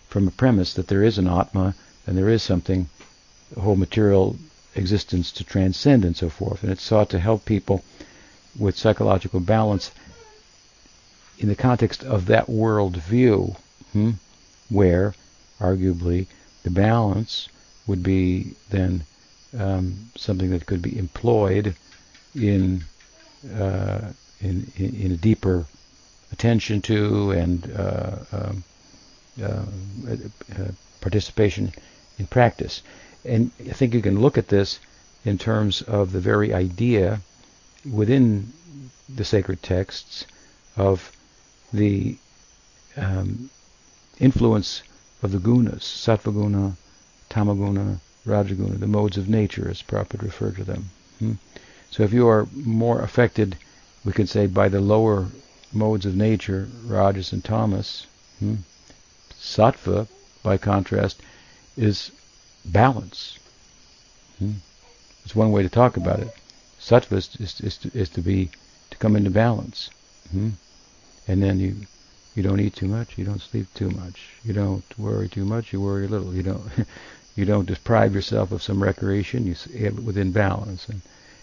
from 0.10 0.28
a 0.28 0.32
premise 0.32 0.74
that 0.74 0.88
there 0.88 1.04
is 1.04 1.18
an 1.18 1.28
Atma 1.28 1.74
and 2.06 2.18
there 2.18 2.30
is 2.30 2.44
something, 2.44 2.90
a 3.56 3.62
whole 3.62 3.78
material 3.78 4.38
existence 4.76 5.32
to 5.34 5.44
transcend 5.44 6.06
and 6.06 6.16
so 6.16 6.30
forth. 6.30 6.64
And 6.64 6.72
it 6.72 6.80
sought 6.80 7.10
to 7.12 7.20
help 7.20 7.46
people 7.46 7.84
with 8.58 8.78
psychological 8.78 9.40
balance 9.40 9.92
in 11.38 11.48
the 11.48 11.56
context 11.56 12.04
of 12.04 12.26
that 12.28 12.50
world 12.50 12.98
view, 12.98 13.56
hmm, 13.94 14.12
where 14.70 15.14
arguably 15.60 16.28
the 16.64 16.70
balance 16.70 17.48
would 17.88 18.04
be 18.04 18.56
then 18.70 19.04
um, 19.58 20.12
something 20.16 20.52
that 20.52 20.66
could 20.66 20.82
be 20.82 20.98
employed 20.98 21.76
in, 22.36 22.84
uh, 23.56 24.12
in, 24.42 24.72
in, 24.78 24.96
in 24.96 25.12
a 25.12 25.18
deeper 25.18 25.66
attention 26.32 26.82
to 26.82 27.32
and 27.32 27.72
uh, 27.76 28.18
um, 28.32 28.64
uh, 29.42 29.64
uh, 30.58 30.72
participation 31.02 31.72
in 32.18 32.28
practice. 32.28 32.82
And 33.26 33.52
I 33.60 33.74
think 33.74 33.94
you 33.94 34.02
can 34.02 34.22
look 34.22 34.38
at 34.38 34.48
this 34.48 34.80
in 35.26 35.38
terms 35.38 35.82
of 35.82 36.12
the 36.12 36.20
very 36.20 36.54
idea 36.54 37.22
within 37.90 38.54
the 39.14 39.26
sacred 39.26 39.62
texts 39.62 40.26
of 40.78 41.12
the 41.74 42.18
um, 42.96 43.50
influence 44.20 44.84
of 45.22 45.32
the 45.32 45.40
gunas, 45.40 45.84
sattva 45.84 46.34
guna, 46.34 46.78
tamaguna, 47.30 48.00
rajaguna, 48.26 48.80
the 48.80 48.88
modes 48.88 49.18
of 49.18 49.28
nature, 49.30 49.70
as 49.70 49.82
Prabhupada 49.82 50.24
referred 50.24 50.56
to 50.56 50.64
them. 50.64 50.90
Hmm? 51.20 51.34
So 51.92 52.04
if 52.04 52.14
you 52.14 52.28
are 52.28 52.48
more 52.54 53.02
affected, 53.02 53.58
we 54.06 54.14
could 54.14 54.30
say, 54.30 54.48
by 54.48 54.70
the 54.70 54.80
lower 54.80 55.28
modes 55.74 56.06
of 56.06 56.16
nature, 56.16 56.68
rajas 56.86 57.34
and 57.34 57.44
tamas, 57.44 58.08
hmm? 58.40 58.56
sattva, 59.40 60.08
by 60.44 60.58
contrast, 60.58 61.22
is 61.76 62.12
balance. 62.66 63.38
Hmm? 64.38 64.54
It's 65.26 65.36
one 65.36 65.52
way 65.52 65.64
to 65.64 65.70
talk 65.70 65.98
about 65.98 66.20
it. 66.20 66.30
Sattva 66.80 67.18
is, 67.18 67.36
is, 67.40 67.62
is, 67.62 67.78
to, 67.78 67.92
is 67.98 68.10
to 68.10 68.22
be 68.22 68.50
to 68.90 68.98
come 68.98 69.16
into 69.16 69.30
balance. 69.30 69.90
Hmm? 70.32 70.52
And 71.28 71.44
then 71.44 71.60
you 71.60 71.76
you 72.36 72.44
don't 72.44 72.60
eat 72.60 72.76
too 72.76 72.88
much, 72.88 73.18
you 73.18 73.26
don't 73.26 73.42
sleep 73.42 73.68
too 73.74 73.90
much, 73.90 74.30
you 74.46 74.54
don't 74.54 74.98
worry 74.98 75.28
too 75.28 75.46
much, 75.46 75.74
you 75.74 75.82
worry 75.82 76.06
a 76.06 76.08
little. 76.08 76.34
You 76.34 76.44
don't 76.44 76.64
you 77.36 77.46
don't 77.46 77.68
deprive 77.68 78.16
yourself 78.16 78.52
of 78.52 78.64
some 78.64 78.82
recreation. 78.82 79.46
You 79.46 79.56
have 79.80 79.98
it 79.98 80.04
within 80.04 80.32
balance. 80.32 80.88
And 80.88 81.02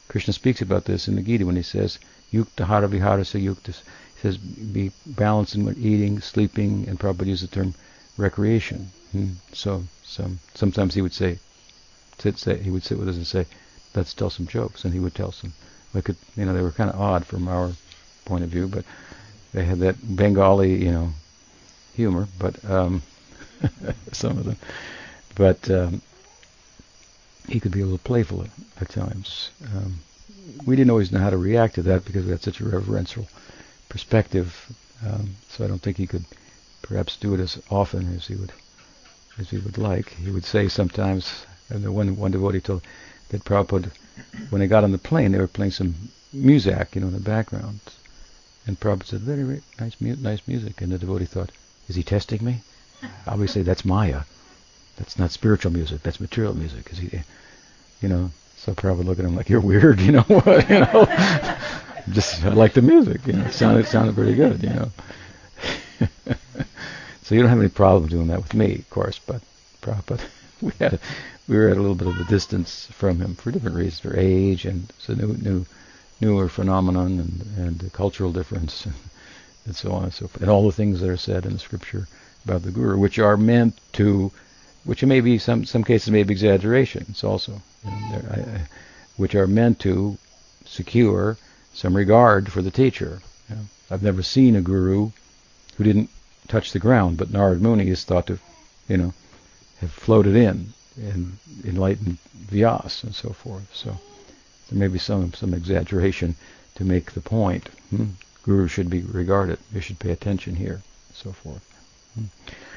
Krishna 0.09 0.33
speaks 0.33 0.63
about 0.63 0.85
this 0.85 1.07
in 1.07 1.17
the 1.17 1.23
Gita 1.23 1.45
when 1.45 1.57
he 1.57 1.63
says 1.63 1.99
yukta 2.33 2.67
hara 2.67 2.89
viharasa 2.89 3.43
yuktas. 3.43 3.83
He 4.15 4.21
says 4.23 4.39
be 4.39 4.91
balanced 5.05 5.55
in 5.55 5.69
eating, 5.79 6.21
sleeping, 6.21 6.89
and 6.89 6.99
probably 6.99 7.29
use 7.29 7.43
the 7.43 7.49
term 7.49 7.75
recreation. 8.17 8.91
Hmm? 9.13 9.33
So 9.53 9.85
some 10.07 10.39
sometimes 10.55 10.95
he 10.95 11.03
would 11.03 11.13
say, 11.13 11.39
sit, 12.19 12.39
say 12.39 12.57
he 12.63 12.71
would 12.71 12.85
sit 12.85 12.99
with 12.99 13.09
us 13.09 13.17
and 13.17 13.27
say, 13.27 13.47
let's 13.95 14.15
tell 14.15 14.31
some 14.31 14.47
jokes, 14.47 14.85
and 14.85 14.95
he 14.95 15.01
would 15.01 15.15
tell 15.15 15.33
some. 15.33 15.53
Like 15.93 16.09
it, 16.09 16.17
you 16.37 16.45
know, 16.45 16.55
they 16.55 16.63
were 16.63 16.73
kind 16.73 16.91
of 16.91 17.01
odd 17.01 17.27
from 17.27 17.49
our 17.49 17.73
point 18.25 18.45
of 18.45 18.51
view, 18.51 18.69
but 18.69 18.85
they 19.53 19.65
had 19.65 19.81
that 19.81 20.17
Bengali, 20.17 20.85
you 20.85 20.93
know, 20.93 21.13
humor, 21.95 22.29
but 22.39 22.63
um, 22.71 23.03
some 24.13 24.39
of 24.39 24.45
them. 24.45 24.57
But 25.35 25.71
um, 25.71 26.03
he 27.49 27.61
could 27.61 27.73
be 27.73 27.81
a 27.81 27.85
little 27.85 27.99
playful 27.99 28.43
at, 28.43 28.51
at 28.81 28.89
times. 28.91 29.51
Um, 29.75 30.01
we 30.67 30.77
didn't 30.77 30.91
always 30.91 31.11
know 31.13 31.21
how 31.21 31.31
to 31.31 31.37
react 31.37 31.75
to 31.77 31.83
that 31.83 32.05
because 32.05 32.25
we 32.25 32.31
had 32.31 32.43
such 32.43 32.61
a 32.61 32.69
reverential 32.69 33.27
perspective. 33.89 34.73
Um, 35.05 35.37
so 35.49 35.65
I 35.65 35.69
don't 35.69 35.83
think 35.83 35.97
he 35.97 36.07
could 36.07 36.25
perhaps 36.83 37.17
do 37.17 37.35
it 37.35 37.41
as 37.41 37.61
often 37.71 38.15
as 38.15 38.27
he 38.27 38.37
would 38.37 38.53
as 39.39 39.51
he 39.51 39.59
would 39.59 39.79
like. 39.79 40.11
He 40.15 40.31
would 40.31 40.45
say 40.45 40.69
sometimes, 40.69 41.47
and 41.69 41.85
the 41.85 41.93
one 41.93 42.17
one 42.17 42.31
devotee 42.31 42.61
told 42.61 42.83
that 43.29 43.45
Prabhupada, 43.45 43.91
when 44.51 44.61
they 44.61 44.67
got 44.67 44.85
on 44.85 44.93
the 44.93 44.99
plane, 44.99 45.33
they 45.33 45.39
were 45.39 45.47
playing 45.47 45.73
some 45.73 45.95
music, 46.33 46.95
you 46.95 47.01
know, 47.01 47.09
in 47.09 47.13
the 47.13 47.21
background. 47.21 47.81
And 48.67 48.79
Prabhupada 48.79 49.07
said, 49.07 49.21
very, 49.21 49.43
very 49.43 49.63
nice, 49.79 49.97
mu- 50.01 50.17
nice 50.17 50.41
music. 50.47 50.81
And 50.81 50.93
the 50.93 50.99
devotee 50.99 51.25
thought, 51.25 51.51
is 51.89 51.97
he 51.97 52.03
testing 52.03 52.45
me? 52.45 52.63
Obviously, 53.27 53.63
that's 53.63 53.85
Maya. 53.85 54.23
That's 54.97 55.19
not 55.19 55.31
spiritual 55.31 55.73
music. 55.73 56.03
That's 56.03 56.21
material 56.21 56.55
music. 56.55 56.91
Is 56.93 56.99
he, 56.99 57.21
you 58.01 58.09
know? 58.09 58.31
So 58.57 58.75
Prabhupada 58.75 59.05
looked 59.05 59.21
at 59.21 59.27
him 59.27 59.37
like, 59.37 59.49
you're 59.49 59.61
weird, 59.61 60.01
you 60.07 60.13
know 60.13 60.23
what? 60.23 60.69
you 60.71 60.81
know, 60.81 61.07
just 62.11 62.45
I 62.45 62.51
like 62.51 62.75
the 62.75 62.83
music. 62.83 63.27
You 63.27 63.35
know, 63.35 63.45
it 63.45 63.53
sounded 63.53 63.85
it 63.85 63.89
sounded 63.89 64.15
pretty 64.15 64.35
good, 64.35 64.63
you 64.63 64.71
know. 64.71 64.91
So 67.27 67.35
you 67.35 67.41
don't 67.41 67.51
have 67.51 67.59
any 67.59 67.69
problem 67.69 68.09
doing 68.09 68.29
that 68.29 68.41
with 68.41 68.55
me, 68.55 68.77
of 68.77 68.89
course, 68.89 69.19
but 69.19 69.43
Prabhupada, 69.83 70.25
we 70.63 70.71
had 70.79 70.95
a, 70.95 71.01
we 71.49 71.57
were 71.57 71.69
at 71.69 71.77
a 71.77 71.81
little 71.81 71.97
bit 71.97 72.07
of 72.07 72.21
a 72.21 72.25
distance 72.25 72.87
from 72.93 73.19
him 73.19 73.35
for 73.35 73.51
different 73.51 73.75
reasons, 73.75 73.99
for 73.99 74.17
age 74.17 74.65
and 74.65 74.93
a 75.09 75.13
new 75.13 75.35
new 75.35 75.67
newer 76.21 76.49
phenomenon 76.49 77.19
and 77.19 77.83
and 77.83 77.93
cultural 77.93 78.31
difference 78.31 78.85
and, 78.87 78.95
and 79.65 79.75
so 79.75 79.91
on 79.91 80.05
and 80.05 80.15
so 80.15 80.29
forth, 80.29 80.41
and 80.41 80.49
all 80.49 80.67
the 80.67 80.77
things 80.77 81.01
that 81.01 81.11
are 81.11 81.17
said 81.17 81.45
in 81.45 81.53
the 81.53 81.59
scripture 81.59 82.07
about 82.45 82.63
the 82.63 82.71
guru, 82.71 82.97
which 82.97 83.19
are 83.19 83.37
meant 83.37 83.77
to 83.95 84.31
which 84.85 85.03
may 85.03 85.21
be 85.21 85.37
some 85.37 85.65
some 85.65 85.83
cases 85.83 86.13
may 86.13 86.23
be 86.23 86.33
exaggerations 86.33 87.25
also, 87.25 87.61
you 87.85 87.91
know, 87.91 88.23
I, 88.31 88.69
which 89.17 89.35
are 89.35 89.49
meant 89.49 89.81
to 89.81 90.17
secure 90.65 91.37
some 91.75 91.97
regard 91.97 92.53
for 92.53 92.63
the 92.63 92.71
teacher. 92.71 93.21
You 93.51 93.57
know. 93.57 93.63
I've 93.91 94.05
never 94.05 94.23
seen 94.23 94.55
a 94.55 94.61
guru 94.61 95.11
who 95.77 95.83
didn't 95.83 96.11
touch 96.47 96.73
the 96.73 96.79
ground, 96.79 97.17
but 97.17 97.33
Narad 97.33 97.61
Muni 97.61 97.89
is 97.89 98.05
thought 98.05 98.27
to, 98.29 98.39
you 98.89 98.97
know, 98.97 99.15
have 99.81 99.93
floated 99.93 100.37
in 100.37 100.73
and 100.97 101.39
enlightened 101.65 102.19
Vyas 102.51 103.05
and 103.05 103.15
so 103.15 103.31
forth. 103.31 103.69
So 103.75 103.99
there 104.71 104.79
may 104.79 104.89
be 104.89 104.99
some 104.99 105.33
some 105.35 105.55
exaggeration 105.55 106.35
to 106.77 106.85
make 106.85 107.13
the 107.13 107.21
point. 107.21 107.69
Hmm? 107.91 108.11
Guru 108.43 108.69
should 108.69 108.91
be 108.91 109.03
regarded. 109.03 109.59
You 109.73 109.81
should 109.81 109.99
pay 109.99 110.13
attention 110.13 110.55
here, 110.57 110.75
and 111.09 111.17
so 111.17 111.33
forth. 111.33 111.65
Hmm? 112.15 112.25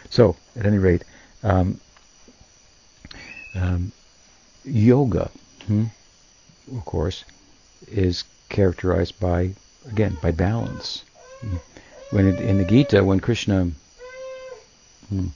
So, 0.09 0.35
at 0.55 0.65
any 0.65 0.79
rate, 0.79 1.03
um, 1.43 1.79
um, 3.55 3.91
yoga, 4.63 5.29
hmm, 5.67 5.85
of 6.75 6.85
course, 6.85 7.23
is 7.87 8.23
characterized 8.49 9.19
by 9.19 9.53
again 9.87 10.17
by 10.21 10.31
balance. 10.31 11.03
When 12.11 12.27
it, 12.27 12.39
in 12.39 12.57
the 12.57 12.65
Gita, 12.65 13.03
when 13.03 13.19
Krishna 13.19 13.71
hmm, 15.09 15.27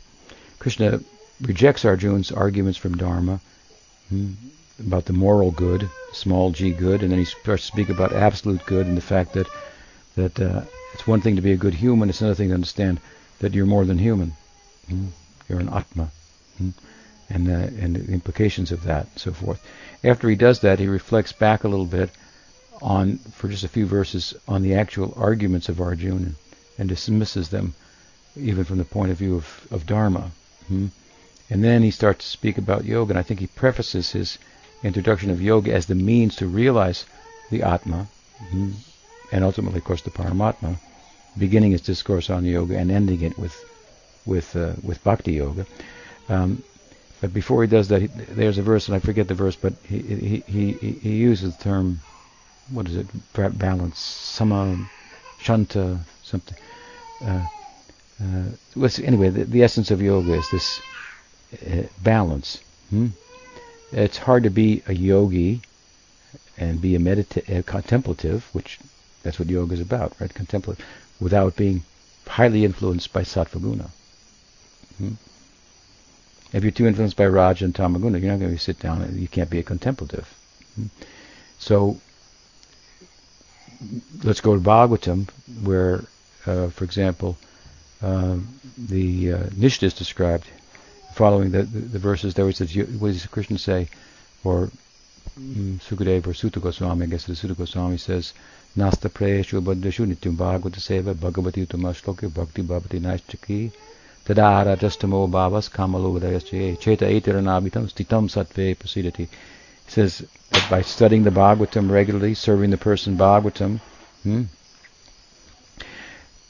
Krishna 0.60 1.02
rejects 1.42 1.86
Arjuna's 1.86 2.32
arguments 2.32 2.80
from 2.80 2.98
Dharma 2.98 3.42
hmm, 4.10 4.32
about 4.80 5.06
the 5.06 5.14
moral 5.14 5.52
good, 5.52 5.90
small 6.14 6.52
g 6.52 6.72
good, 6.72 7.04
and 7.04 7.12
then 7.12 7.20
he 7.20 7.26
starts 7.26 7.64
to 7.64 7.72
speak 7.72 7.90
about 7.90 8.14
absolute 8.14 8.66
good 8.66 8.88
and 8.88 8.98
the 8.98 9.02
fact 9.02 9.34
that 9.34 9.48
that 10.16 10.40
uh, 10.40 10.62
it's 10.94 11.06
one 11.06 11.22
thing 11.22 11.36
to 11.36 11.42
be 11.42 11.52
a 11.52 11.58
good 11.58 11.74
human, 11.74 12.10
it's 12.10 12.22
another 12.22 12.36
thing 12.36 12.50
to 12.50 12.56
understand 12.56 13.00
that 13.40 13.54
you're 13.54 13.66
more 13.66 13.86
than 13.86 13.98
human. 13.98 14.34
Hmm? 14.88 15.08
You're 15.50 15.60
an 15.60 15.70
atma. 15.70 16.12
Hmm? 16.58 16.70
And, 17.30 17.50
uh, 17.50 17.84
and 17.84 17.96
the 17.96 18.14
implications 18.14 18.72
of 18.72 18.84
that, 18.84 19.08
and 19.12 19.20
so 19.20 19.34
forth. 19.34 19.60
After 20.04 20.30
he 20.30 20.36
does 20.36 20.60
that, 20.60 20.80
he 20.80 20.88
reflects 20.88 21.32
back 21.32 21.64
a 21.64 21.68
little 21.68 21.86
bit 21.86 22.12
on, 22.82 23.18
for 23.18 23.48
just 23.48 23.64
a 23.64 23.68
few 23.70 23.88
verses, 23.88 24.36
on 24.48 24.62
the 24.62 24.76
actual 24.76 25.14
arguments 25.18 25.68
of 25.68 25.82
Arjuna 25.82 26.36
and 26.78 26.90
dismisses 26.90 27.50
them, 27.50 27.74
even 28.36 28.64
from 28.64 28.78
the 28.78 28.86
point 28.86 29.12
of 29.12 29.18
view 29.18 29.36
of, 29.36 29.68
of 29.72 29.86
Dharma. 29.86 30.32
Hmm? 30.68 30.88
And 31.50 31.64
then 31.64 31.84
he 31.84 31.92
starts 31.92 32.26
to 32.26 32.32
speak 32.32 32.58
about 32.58 32.86
yoga, 32.86 33.12
and 33.12 33.20
I 33.20 33.24
think 33.24 33.40
he 33.40 33.48
prefaces 33.48 34.12
his 34.12 34.38
introduction 34.84 35.30
of 35.30 35.42
yoga 35.42 35.74
as 35.74 35.86
the 35.86 35.96
means 35.96 36.36
to 36.38 36.48
realize 36.48 37.06
the 37.52 37.64
Atma, 37.64 38.08
hmm? 38.50 38.72
and 39.32 39.44
ultimately, 39.44 39.80
of 39.80 39.84
course, 39.84 40.02
the 40.02 40.10
Paramatma, 40.10 40.78
beginning 41.38 41.72
his 41.72 41.82
discourse 41.82 42.30
on 42.30 42.46
yoga 42.46 42.78
and 42.78 42.92
ending 42.92 43.22
it 43.22 43.38
with 43.38 43.56
with 44.26 44.56
uh, 44.56 44.74
with 44.84 45.04
Bhakti 45.04 45.34
Yoga. 45.34 45.66
Um, 46.30 46.64
but 47.22 47.34
before 47.34 47.64
he 47.64 47.70
does 47.70 47.88
that, 47.90 48.02
he, 48.02 48.08
there's 48.08 48.58
a 48.58 48.62
verse, 48.62 48.88
and 48.88 48.96
I 48.96 49.00
forget 49.00 49.28
the 49.28 49.34
verse, 49.34 49.56
but 49.56 49.74
he 49.88 50.00
he 50.00 50.44
he, 50.48 50.92
he 50.92 51.16
uses 51.16 51.56
the 51.56 51.64
term, 51.64 52.00
what 52.70 52.88
is 52.88 52.96
it? 52.96 53.08
Balance, 53.34 54.00
sama, 54.00 54.90
shanta, 55.40 56.00
something. 56.34 56.58
Uh, 57.24 57.46
uh, 58.22 58.90
anyway, 59.04 59.30
the, 59.30 59.44
the, 59.44 59.64
essence 59.64 59.92
of 59.92 60.02
yoga 60.02 60.34
is 60.34 60.50
this 60.52 60.82
uh, 61.68 61.84
balance. 62.02 62.62
Hmm? 62.90 63.08
It's 63.92 64.18
hard 64.18 64.44
to 64.44 64.50
be 64.50 64.82
a 64.88 64.94
yogi 64.94 65.62
and 66.58 66.82
be 66.82 66.96
a 66.96 67.00
medita- 67.00 67.66
contemplative, 67.66 68.50
which 68.54 68.80
that's 69.22 69.38
what 69.38 69.50
yoga 69.50 69.74
is 69.76 69.80
about, 69.80 70.14
right? 70.20 70.34
Contemplative, 70.34 70.84
without 71.20 71.56
being 71.56 71.84
highly 72.28 72.66
influenced 72.66 73.14
by 73.14 73.22
sattva 73.22 73.62
guna. 73.62 73.90
Hmm? 74.98 75.14
If 76.52 76.64
you're 76.64 76.72
too 76.72 76.88
influenced 76.88 77.18
by 77.18 77.28
Raja 77.28 77.66
and 77.66 77.76
Tamaguna, 77.76 78.20
you're 78.20 78.32
not 78.32 78.40
going 78.40 78.58
to 78.58 78.60
sit 78.60 78.80
down 78.80 79.02
and 79.02 79.20
you 79.20 79.28
can't 79.28 79.50
be 79.50 79.60
a 79.60 79.64
contemplative. 79.64 80.28
Hmm? 80.76 80.88
So 81.60 81.98
let's 84.24 84.42
go 84.42 84.56
to 84.56 84.62
Bhagavatam, 84.62 85.30
where, 85.64 86.04
uh, 86.46 86.70
for 86.70 86.84
example, 86.84 87.38
uh, 88.02 88.38
the 88.78 89.34
uh, 89.34 89.48
is 89.62 89.94
described 89.94 90.46
following 91.14 91.52
the, 91.52 91.64
the, 91.64 91.80
the, 91.80 92.00
verses 92.00 92.34
there, 92.34 92.46
which 92.46 92.58
says, 92.58 92.76
what 92.76 93.14
does 93.14 93.26
Krishna 93.28 93.58
say? 93.58 93.88
Or 94.44 94.70
um, 95.38 95.80
Sukadeva 95.88 96.28
or 96.28 96.34
Suta 96.34 96.60
Goswami, 96.60 97.06
I 97.06 97.10
guess 97.10 97.26
the 97.26 97.36
Suta 97.36 97.54
Goswami 97.54 97.98
says, 97.98 98.34
Nasta 98.76 99.10
prayeshu 99.10 99.62
baddashu 99.62 100.06
nityam 100.08 100.36
bhagavata 100.36 100.80
seva 100.80 101.14
bhagavati 101.14 101.66
utamashloke 101.66 102.34
bhakti 102.34 102.64
bhavati 102.64 103.00
naishchaki 103.00 103.72
tadara 104.26 104.76
justamo 104.76 105.30
bhavas 105.30 105.70
kamalodayasya 105.70 106.80
cheta 106.80 107.06
etiranabitam 107.06 107.88
stitam 107.88 108.28
satve 108.28 108.76
prasidati. 108.76 109.28
He 109.86 109.92
says 109.92 110.26
that 110.52 110.70
by 110.70 110.82
studying 110.82 111.24
the 111.24 111.30
Bhagavatam 111.30 111.92
regularly, 111.92 112.34
serving 112.34 112.72
the 112.72 112.78
person 112.78 113.18
Bhagavatam, 113.18 113.80
hmm, 114.24 114.44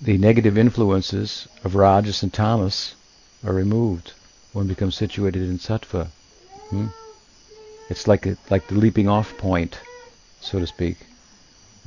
the 0.03 0.17
negative 0.17 0.57
influences 0.57 1.47
of 1.63 1.75
Rajas 1.75 2.23
and 2.23 2.33
Tamas 2.33 2.95
are 3.45 3.53
removed. 3.53 4.11
One 4.51 4.67
becomes 4.67 4.95
situated 4.95 5.43
in 5.43 5.57
Sattva. 5.57 6.07
Hmm? 6.69 6.87
It's 7.89 8.07
like 8.07 8.25
a, 8.25 8.37
like 8.49 8.67
the 8.67 8.75
leaping 8.75 9.07
off 9.07 9.37
point, 9.37 9.79
so 10.41 10.59
to 10.59 10.67
speak. 10.67 10.97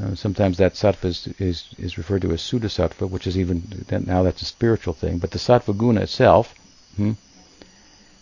Uh, 0.02 0.14
sometimes 0.14 0.58
that 0.58 0.74
sattva 0.74 1.06
is, 1.06 1.26
is, 1.38 1.64
is, 1.78 1.96
referred 1.96 2.20
to 2.20 2.32
as 2.32 2.42
Suddha 2.42 2.68
sattva, 2.68 3.08
which 3.08 3.26
is 3.26 3.38
even 3.38 3.62
now 4.06 4.22
that's 4.22 4.42
a 4.42 4.44
spiritual 4.44 4.92
thing. 4.92 5.18
But 5.18 5.30
the 5.30 5.38
sattva 5.38 5.76
guna 5.76 6.02
itself, 6.02 6.54
hmm, 6.96 7.12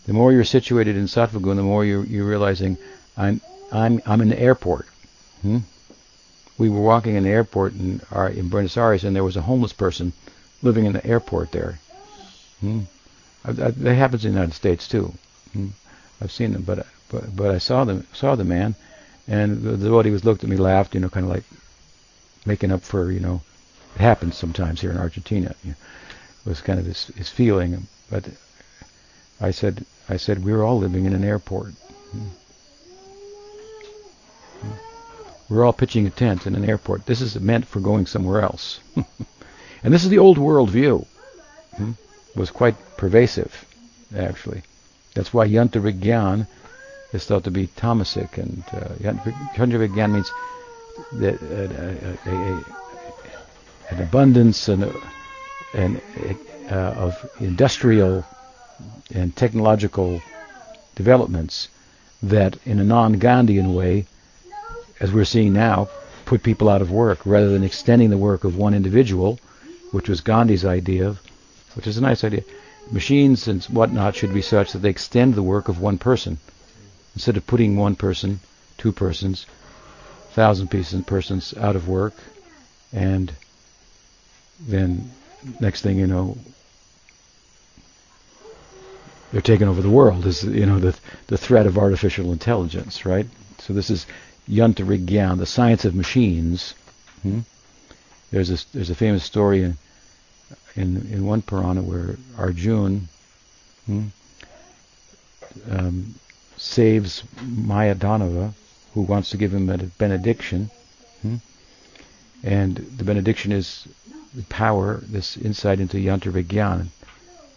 the 0.05 0.13
more 0.13 0.31
you're 0.31 0.45
situated 0.45 0.95
in 0.95 1.05
sattva 1.05 1.41
guna, 1.41 1.55
the 1.55 1.63
more 1.63 1.83
you're, 1.83 2.05
you're 2.05 2.25
realizing 2.25 2.77
I'm 3.17 3.41
I'm 3.73 4.01
I'm 4.05 4.21
in 4.21 4.29
the 4.29 4.39
airport. 4.39 4.87
Hmm? 5.41 5.59
We 6.57 6.69
were 6.69 6.81
walking 6.81 7.15
in 7.15 7.23
the 7.23 7.29
airport 7.29 7.73
in, 7.73 8.01
our, 8.11 8.29
in 8.29 8.49
Buenos 8.49 8.77
Aires, 8.77 9.03
and 9.03 9.15
there 9.15 9.23
was 9.23 9.35
a 9.35 9.41
homeless 9.41 9.73
person 9.73 10.13
living 10.61 10.85
in 10.85 10.93
the 10.93 11.05
airport 11.05 11.51
there. 11.51 11.79
Hmm? 12.61 12.81
I, 13.43 13.49
I, 13.49 13.71
that 13.71 13.95
happens 13.95 14.25
in 14.25 14.31
the 14.31 14.39
United 14.39 14.55
States 14.55 14.87
too. 14.87 15.13
Hmm? 15.53 15.67
I've 16.21 16.31
seen 16.31 16.53
them, 16.53 16.63
but 16.63 16.87
but 17.09 17.35
but 17.35 17.51
I 17.51 17.57
saw 17.57 17.83
them 17.83 18.07
saw 18.13 18.35
the 18.35 18.43
man, 18.43 18.75
and 19.27 19.61
the 19.61 19.77
devotee 19.77 20.11
was 20.11 20.23
looked 20.23 20.43
at 20.43 20.49
me, 20.49 20.55
laughed, 20.55 20.95
you 20.95 21.01
know, 21.01 21.09
kind 21.09 21.25
of 21.25 21.31
like 21.31 21.43
making 22.45 22.71
up 22.71 22.83
for, 22.83 23.11
you 23.11 23.19
know, 23.19 23.41
it 23.95 24.01
happens 24.01 24.37
sometimes 24.37 24.81
here 24.81 24.91
in 24.91 24.97
Argentina. 24.97 25.53
You 25.63 25.71
know, 25.71 25.75
was 26.45 26.61
kind 26.61 26.79
of 26.79 26.85
his, 26.85 27.07
his 27.07 27.29
feeling. 27.29 27.87
But 28.09 28.25
I 29.41 29.51
said, 29.51 29.85
I 30.07 30.17
said, 30.17 30.43
we're 30.43 30.63
all 30.63 30.77
living 30.77 31.05
in 31.05 31.13
an 31.13 31.23
airport. 31.23 31.73
We're 35.49 35.65
all 35.65 35.73
pitching 35.73 36.07
a 36.07 36.09
tent 36.09 36.47
in 36.47 36.55
an 36.55 36.67
airport. 36.67 37.05
This 37.05 37.21
is 37.21 37.39
meant 37.39 37.67
for 37.67 37.79
going 37.79 38.05
somewhere 38.05 38.41
else. 38.41 38.79
and 39.83 39.93
this 39.93 40.03
is 40.03 40.09
the 40.09 40.19
old 40.19 40.37
world 40.37 40.69
view. 40.69 41.05
Hmm? 41.77 41.91
was 42.35 42.51
quite 42.51 42.75
pervasive, 42.97 43.65
actually. 44.15 44.61
That's 45.13 45.33
why 45.33 45.47
Yantra 45.47 45.81
Vigyan 45.81 46.47
is 47.13 47.25
thought 47.25 47.45
to 47.45 47.51
be 47.51 47.67
tamasic, 47.67 48.37
and 48.37 48.63
uh, 48.73 48.89
Yantra 48.99 50.11
means 50.11 50.31
that, 51.13 51.35
uh, 51.41 52.29
a, 52.29 52.35
a, 52.35 52.65
an 53.95 54.03
abundance 54.03 54.67
and, 54.67 54.93
and 55.73 56.01
uh, 56.69 56.75
of 56.75 57.29
industrial 57.39 58.25
and 59.13 59.35
technological 59.35 60.21
developments 60.95 61.69
that, 62.21 62.57
in 62.65 62.79
a 62.79 62.83
non-Gandhian 62.83 63.73
way, 63.73 64.05
as 64.99 65.11
we're 65.11 65.25
seeing 65.25 65.53
now, 65.53 65.89
put 66.25 66.43
people 66.43 66.69
out 66.69 66.81
of 66.81 66.91
work 66.91 67.19
rather 67.25 67.49
than 67.49 67.63
extending 67.63 68.09
the 68.09 68.17
work 68.17 68.43
of 68.43 68.55
one 68.55 68.73
individual, 68.73 69.39
which 69.91 70.09
was 70.09 70.21
Gandhi's 70.21 70.65
idea, 70.65 71.09
of, 71.09 71.19
which 71.75 71.87
is 71.87 71.97
a 71.97 72.01
nice 72.01 72.23
idea. 72.23 72.43
Machines 72.91 73.47
and 73.47 73.63
whatnot 73.65 74.15
should 74.15 74.33
be 74.33 74.41
such 74.41 74.71
that 74.71 74.79
they 74.79 74.89
extend 74.89 75.35
the 75.35 75.43
work 75.43 75.67
of 75.67 75.79
one 75.79 75.97
person 75.97 76.37
instead 77.15 77.37
of 77.37 77.47
putting 77.47 77.77
one 77.77 77.95
person, 77.95 78.39
two 78.77 78.91
persons, 78.91 79.45
thousand 80.33 80.69
pieces 80.69 80.99
of 80.99 81.05
persons 81.05 81.53
out 81.57 81.75
of 81.75 81.87
work, 81.87 82.13
and 82.93 83.31
then 84.59 85.11
next 85.59 85.81
thing 85.81 85.97
you 85.97 86.07
know, 86.07 86.37
they're 89.31 89.41
taking 89.41 89.67
over 89.67 89.81
the 89.81 89.89
world. 89.89 90.25
Is 90.25 90.43
you 90.43 90.65
know 90.65 90.79
the 90.79 90.95
the 91.27 91.37
threat 91.37 91.65
of 91.65 91.77
artificial 91.77 92.31
intelligence, 92.31 93.05
right? 93.05 93.27
So 93.59 93.73
this 93.73 93.89
is 93.89 94.05
Yantra 94.49 94.85
Vigyan, 94.85 95.37
the 95.37 95.45
science 95.45 95.85
of 95.85 95.95
machines. 95.95 96.73
Hmm? 97.21 97.39
There's 98.31 98.49
a 98.49 98.71
there's 98.73 98.89
a 98.89 98.95
famous 98.95 99.23
story 99.23 99.63
in 99.63 99.77
in, 100.75 101.07
in 101.11 101.25
one 101.25 101.41
Purana 101.41 101.81
where 101.81 102.17
Arjun 102.37 103.07
hmm, 103.85 104.07
um, 105.69 106.15
saves 106.57 107.23
Mayadanava 107.41 108.53
who 108.95 109.01
wants 109.01 109.29
to 109.29 109.37
give 109.37 109.53
him 109.53 109.69
a 109.69 109.77
benediction. 109.77 110.69
Hmm? 111.21 111.35
And 112.43 112.77
the 112.77 113.03
benediction 113.03 113.51
is 113.51 113.87
the 114.33 114.43
power, 114.43 115.01
this 115.03 115.37
insight 115.37 115.79
into 115.79 115.97
Yantra 115.97 116.87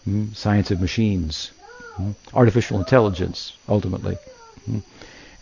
hmm? 0.04 0.32
science 0.32 0.70
of 0.70 0.80
machines, 0.80 1.52
hmm? 1.94 2.12
artificial 2.34 2.78
intelligence, 2.78 3.52
ultimately. 3.68 4.16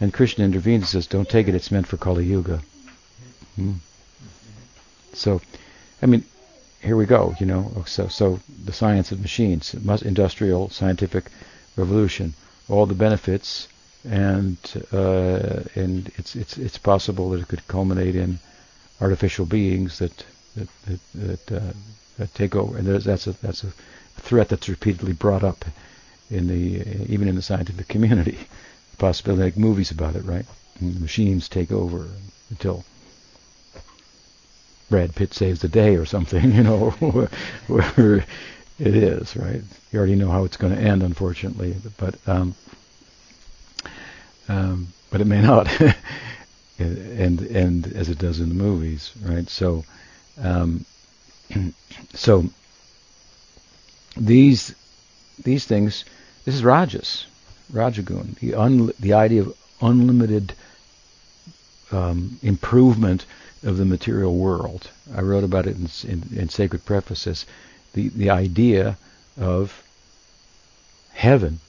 And 0.00 0.12
Krishna 0.12 0.44
intervenes 0.44 0.82
and 0.82 0.88
says, 0.88 1.06
don't 1.06 1.28
take 1.28 1.48
it, 1.48 1.54
it's 1.54 1.70
meant 1.70 1.86
for 1.86 1.96
Kali 1.96 2.24
Yuga. 2.24 2.60
Hmm? 3.56 3.74
So, 5.14 5.40
I 6.02 6.06
mean, 6.06 6.24
here 6.80 6.96
we 6.96 7.06
go, 7.06 7.34
you 7.40 7.46
know. 7.46 7.84
So, 7.86 8.08
so 8.08 8.40
the 8.64 8.72
science 8.72 9.10
of 9.10 9.20
machines, 9.20 9.74
industrial, 9.74 10.68
scientific 10.70 11.30
revolution, 11.76 12.34
all 12.68 12.86
the 12.86 12.94
benefits, 12.94 13.68
and 14.04 14.56
uh, 14.92 15.62
and 15.74 16.12
it's 16.16 16.36
it's 16.36 16.58
it's 16.58 16.78
possible 16.78 17.30
that 17.30 17.40
it 17.40 17.48
could 17.48 17.66
culminate 17.66 18.14
in 18.14 18.38
artificial 19.00 19.46
beings 19.46 19.98
that 19.98 20.24
that 20.56 20.68
that, 20.86 21.00
that, 21.14 21.52
uh, 21.52 21.72
that 22.18 22.34
take 22.34 22.54
over. 22.54 22.76
And 22.78 22.86
that's 22.86 23.26
a 23.26 23.32
that's 23.42 23.64
a 23.64 23.72
threat 24.20 24.48
that's 24.48 24.68
repeatedly 24.68 25.12
brought 25.12 25.42
up 25.42 25.64
in 26.30 26.46
the 26.46 27.12
even 27.12 27.26
in 27.28 27.34
the 27.34 27.42
scientific 27.42 27.88
community. 27.88 28.38
Possibility 28.98 29.42
make 29.42 29.56
movies 29.56 29.90
about 29.90 30.16
it, 30.16 30.24
right? 30.24 30.46
And 30.80 31.00
machines 31.00 31.48
take 31.48 31.70
over 31.72 32.08
until 32.50 32.84
Brad 34.88 35.14
Pitt 35.14 35.34
saves 35.34 35.60
the 35.60 35.68
day 35.68 35.96
or 35.96 36.06
something, 36.06 36.52
you 36.54 36.62
know, 36.62 36.90
where 36.90 38.24
it 38.78 38.94
is, 38.94 39.36
right? 39.36 39.62
You 39.92 39.98
already 39.98 40.14
know 40.14 40.30
how 40.30 40.44
it's 40.44 40.56
going 40.56 40.74
to 40.74 40.80
end, 40.80 41.02
unfortunately, 41.02 41.76
but 41.98 42.16
um, 42.26 42.54
um, 44.48 44.88
but 45.10 45.20
it 45.20 45.26
may 45.26 45.40
not, 45.40 45.68
and 46.78 47.40
and 47.40 47.86
as 47.94 48.08
it 48.08 48.18
does 48.18 48.40
in 48.40 48.48
the 48.48 48.54
movies, 48.54 49.12
right? 49.22 49.48
So, 49.48 49.84
um, 50.40 50.84
so 52.14 52.44
these 54.16 54.74
these 55.42 55.64
things, 55.64 56.04
this 56.44 56.54
is 56.54 56.64
Rajas, 56.64 57.26
Rajagun, 57.72 58.38
the 58.38 58.54
un, 58.54 58.92
the 59.00 59.12
idea 59.12 59.42
of 59.42 59.54
unlimited 59.80 60.54
um, 61.92 62.38
improvement 62.42 63.26
of 63.62 63.76
the 63.76 63.84
material 63.84 64.34
world. 64.36 64.90
I 65.14 65.22
wrote 65.22 65.44
about 65.44 65.66
it 65.66 65.76
in, 65.76 65.88
in, 66.10 66.38
in 66.38 66.48
Sacred 66.48 66.84
Prefaces. 66.84 67.46
The 67.94 68.08
the 68.10 68.30
idea 68.30 68.96
of 69.38 69.82
heaven. 71.12 71.60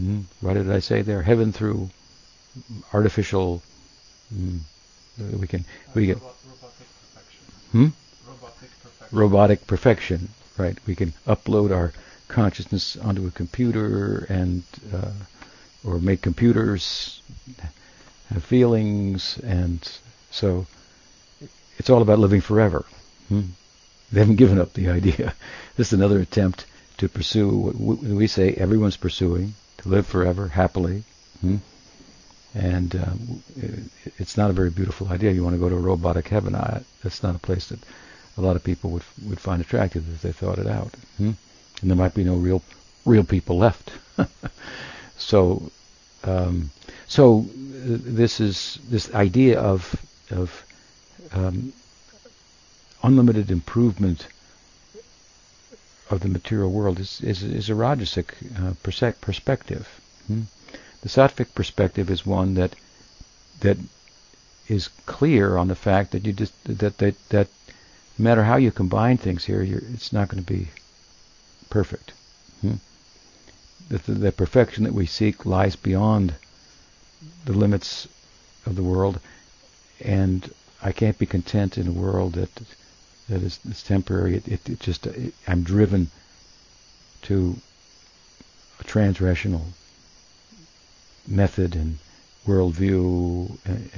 Mm-hmm. 0.00 0.20
What 0.40 0.54
did 0.54 0.70
I 0.70 0.78
say 0.78 1.02
there? 1.02 1.22
Heaven 1.22 1.52
through 1.52 1.90
artificial. 2.92 3.62
Mm, 4.34 4.60
we 5.38 5.46
can 5.46 5.64
we 5.94 6.06
get 6.06 6.18
robotic 6.18 6.86
perfection. 7.00 7.44
Hmm? 7.72 7.88
Robotic 8.26 8.70
perfection. 8.82 9.18
Robotic 9.18 9.66
perfection, 9.66 10.28
right? 10.56 10.78
We 10.86 10.94
can 10.94 11.12
upload 11.26 11.74
our 11.74 11.92
consciousness 12.32 12.96
onto 12.96 13.26
a 13.26 13.30
computer 13.30 14.26
and 14.28 14.62
uh, 14.92 15.12
or 15.84 15.98
make 15.98 16.22
computers 16.22 17.20
have 18.28 18.44
feelings, 18.44 19.38
and 19.44 19.80
so 20.30 20.66
it's 21.78 21.90
all 21.90 22.02
about 22.02 22.18
living 22.18 22.40
forever. 22.40 22.84
Hmm? 23.28 23.42
They 24.10 24.20
haven't 24.20 24.36
given 24.36 24.58
up 24.58 24.72
the 24.72 24.88
idea. 24.98 25.34
This 25.76 25.88
is 25.88 25.92
another 25.92 26.20
attempt 26.20 26.66
to 26.98 27.08
pursue 27.08 27.48
what 27.48 27.98
we 27.98 28.26
say 28.26 28.52
everyone's 28.54 28.96
pursuing 28.96 29.54
to 29.78 29.88
live 29.88 30.06
forever 30.06 30.48
happily. 30.48 31.04
Hmm? 31.40 31.56
And 32.54 32.94
um, 32.94 33.42
it's 34.18 34.36
not 34.36 34.50
a 34.50 34.52
very 34.52 34.70
beautiful 34.70 35.08
idea. 35.08 35.32
You 35.32 35.42
want 35.42 35.54
to 35.54 35.60
go 35.60 35.70
to 35.70 35.76
a 35.76 35.80
robotic 35.80 36.28
heaven. 36.28 36.54
I, 36.54 36.82
that's 37.02 37.22
not 37.22 37.34
a 37.34 37.38
place 37.38 37.68
that 37.68 37.80
a 38.36 38.40
lot 38.40 38.56
of 38.56 38.64
people 38.64 38.90
would 38.90 39.04
would 39.26 39.40
find 39.40 39.60
attractive 39.60 40.04
if 40.14 40.22
they 40.22 40.32
thought 40.32 40.58
it 40.58 40.66
out. 40.66 40.94
Hmm? 41.16 41.32
And 41.82 41.90
there 41.90 41.98
might 41.98 42.14
be 42.14 42.24
no 42.24 42.36
real 42.36 42.62
real 43.04 43.24
people 43.24 43.58
left. 43.58 43.92
so, 45.18 45.70
um, 46.24 46.70
so 47.06 47.40
uh, 47.40 47.44
this 47.84 48.40
is 48.40 48.78
this 48.88 49.12
idea 49.14 49.60
of 49.60 49.94
of 50.30 50.64
um, 51.32 51.72
unlimited 53.02 53.50
improvement 53.50 54.26
of 56.10 56.20
the 56.20 56.28
material 56.28 56.70
world 56.70 57.00
is, 57.00 57.20
is, 57.22 57.42
is 57.42 57.70
a 57.70 57.72
Rajasic 57.72 58.28
uh, 58.60 58.74
perspective. 59.20 59.88
Hmm? 60.26 60.42
The 61.00 61.08
Sattvic 61.08 61.54
perspective 61.54 62.10
is 62.10 62.26
one 62.26 62.54
that 62.54 62.76
that 63.60 63.78
is 64.68 64.88
clear 65.06 65.56
on 65.56 65.68
the 65.68 65.74
fact 65.74 66.12
that 66.12 66.24
you 66.24 66.32
just 66.32 66.52
that 66.64 66.98
that 66.98 67.16
that 67.30 67.48
no 68.18 68.22
matter 68.24 68.44
how 68.44 68.56
you 68.56 68.70
combine 68.70 69.16
things 69.16 69.44
here, 69.44 69.62
it's 69.62 70.12
not 70.12 70.28
going 70.28 70.42
to 70.44 70.52
be 70.52 70.68
perfect. 71.72 72.12
Hmm? 72.60 72.74
The, 73.88 73.98
the 74.12 74.30
perfection 74.30 74.84
that 74.84 74.92
we 74.92 75.06
seek 75.06 75.46
lies 75.46 75.74
beyond 75.74 76.34
the 77.46 77.54
limits 77.54 78.06
of 78.66 78.76
the 78.76 78.82
world, 78.82 79.18
and 80.04 80.52
I 80.82 80.92
can't 80.92 81.18
be 81.18 81.24
content 81.24 81.78
in 81.78 81.88
a 81.88 81.92
world 81.92 82.34
that 82.34 82.50
that 83.30 83.42
is, 83.42 83.58
is 83.68 83.82
temporary. 83.82 84.36
It, 84.36 84.48
it, 84.48 84.68
it 84.68 84.80
just 84.80 85.06
it, 85.06 85.32
I'm 85.48 85.62
driven 85.62 86.10
to 87.22 87.56
a 88.78 88.84
transrational 88.84 89.64
method 91.26 91.74
and 91.74 91.98
worldview 92.46 93.56
and, 93.64 93.90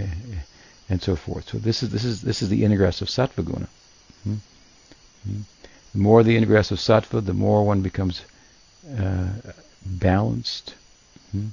and, 0.89 1.03
so 1.03 1.17
forth. 1.17 1.49
So 1.49 1.59
this 1.59 1.83
is 1.83 1.91
this 1.91 2.05
is 2.05 2.23
this 2.23 2.41
is 2.41 2.49
the 2.51 2.65
ingress 2.65 3.03
of 3.03 3.09
sattva 3.09 3.45
guna. 3.45 3.69
Hmm? 4.23 4.35
Hmm? 5.25 5.41
The 5.95 6.01
more 6.01 6.25
the 6.25 6.37
ingress 6.37 6.73
of 6.73 6.79
sattva, 6.79 7.25
the 7.25 7.33
more 7.33 7.65
one 7.65 7.81
becomes 7.81 8.23
uh, 8.99 9.29
balanced. 9.87 10.75
Hmm? 11.31 11.49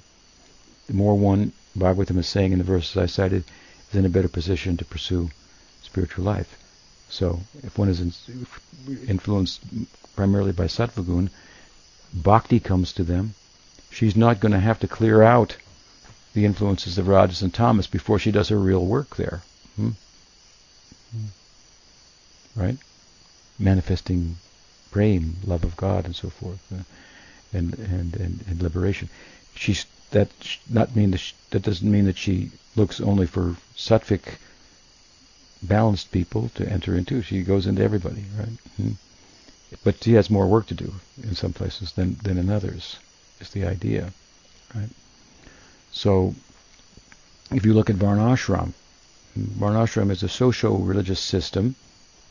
The 0.87 0.93
more 0.93 1.15
one, 1.15 1.51
Bhagavatam 1.77 2.17
is 2.17 2.27
saying 2.27 2.51
in 2.51 2.57
the 2.57 2.63
verses 2.63 2.97
I 2.97 3.05
cited, 3.05 3.43
is 3.91 3.95
in 3.95 4.05
a 4.05 4.09
better 4.09 4.27
position 4.27 4.77
to 4.77 4.85
pursue 4.85 5.29
spiritual 5.83 6.25
life. 6.25 6.57
So 7.07 7.41
if 7.61 7.77
one 7.77 7.87
is 7.87 8.01
in, 8.01 8.13
influenced 9.07 9.61
primarily 10.15 10.53
by 10.53 10.65
sattva 10.65 11.05
gun, 11.05 11.29
bhakti 12.11 12.59
comes 12.59 12.93
to 12.93 13.03
them. 13.03 13.35
She's 13.91 14.15
not 14.15 14.39
going 14.39 14.53
to 14.53 14.59
have 14.59 14.79
to 14.79 14.87
clear 14.87 15.21
out 15.21 15.57
the 16.33 16.45
influences 16.45 16.97
of 16.97 17.07
Rajas 17.07 17.43
and 17.43 17.53
Tamas 17.53 17.87
before 17.87 18.17
she 18.17 18.31
does 18.31 18.49
her 18.49 18.57
real 18.57 18.85
work 18.85 19.17
there. 19.17 19.43
Hmm? 19.75 19.89
Hmm. 21.11 21.25
Right? 22.55 22.77
Manifesting 23.59 24.37
prema, 24.91 25.33
love 25.45 25.63
of 25.63 25.75
God, 25.77 26.05
and 26.05 26.15
so 26.15 26.29
forth, 26.29 26.61
uh, 26.73 26.83
and, 27.53 27.77
and, 27.79 28.15
and 28.15 28.43
and 28.47 28.61
liberation. 28.61 29.09
She's 29.55 29.85
that 30.11 30.29
not 30.69 30.95
mean 30.95 31.11
that 31.11 31.33
that 31.51 31.63
doesn't 31.63 31.89
mean 31.89 32.05
that 32.05 32.17
she 32.17 32.51
looks 32.75 32.99
only 33.01 33.25
for 33.25 33.55
sattvic 33.75 34.37
balanced 35.63 36.11
people 36.11 36.49
to 36.55 36.67
enter 36.67 36.95
into. 36.95 37.21
She 37.21 37.43
goes 37.43 37.67
into 37.67 37.83
everybody, 37.83 38.25
right? 38.37 38.57
Hmm. 38.77 38.91
But 39.83 40.03
she 40.03 40.13
has 40.13 40.29
more 40.29 40.47
work 40.47 40.67
to 40.67 40.73
do 40.73 40.93
in 41.23 41.35
some 41.35 41.53
places 41.53 41.93
than 41.93 42.15
than 42.23 42.37
in 42.37 42.49
others. 42.49 42.97
Is 43.39 43.49
the 43.51 43.65
idea, 43.65 44.13
right? 44.75 44.89
So, 45.91 46.35
if 47.51 47.65
you 47.65 47.73
look 47.73 47.89
at 47.89 47.95
Varnashram, 47.95 48.73
Varnashram 49.37 50.11
is 50.11 50.23
a 50.23 50.29
social-religious 50.29 51.19
system, 51.19 51.75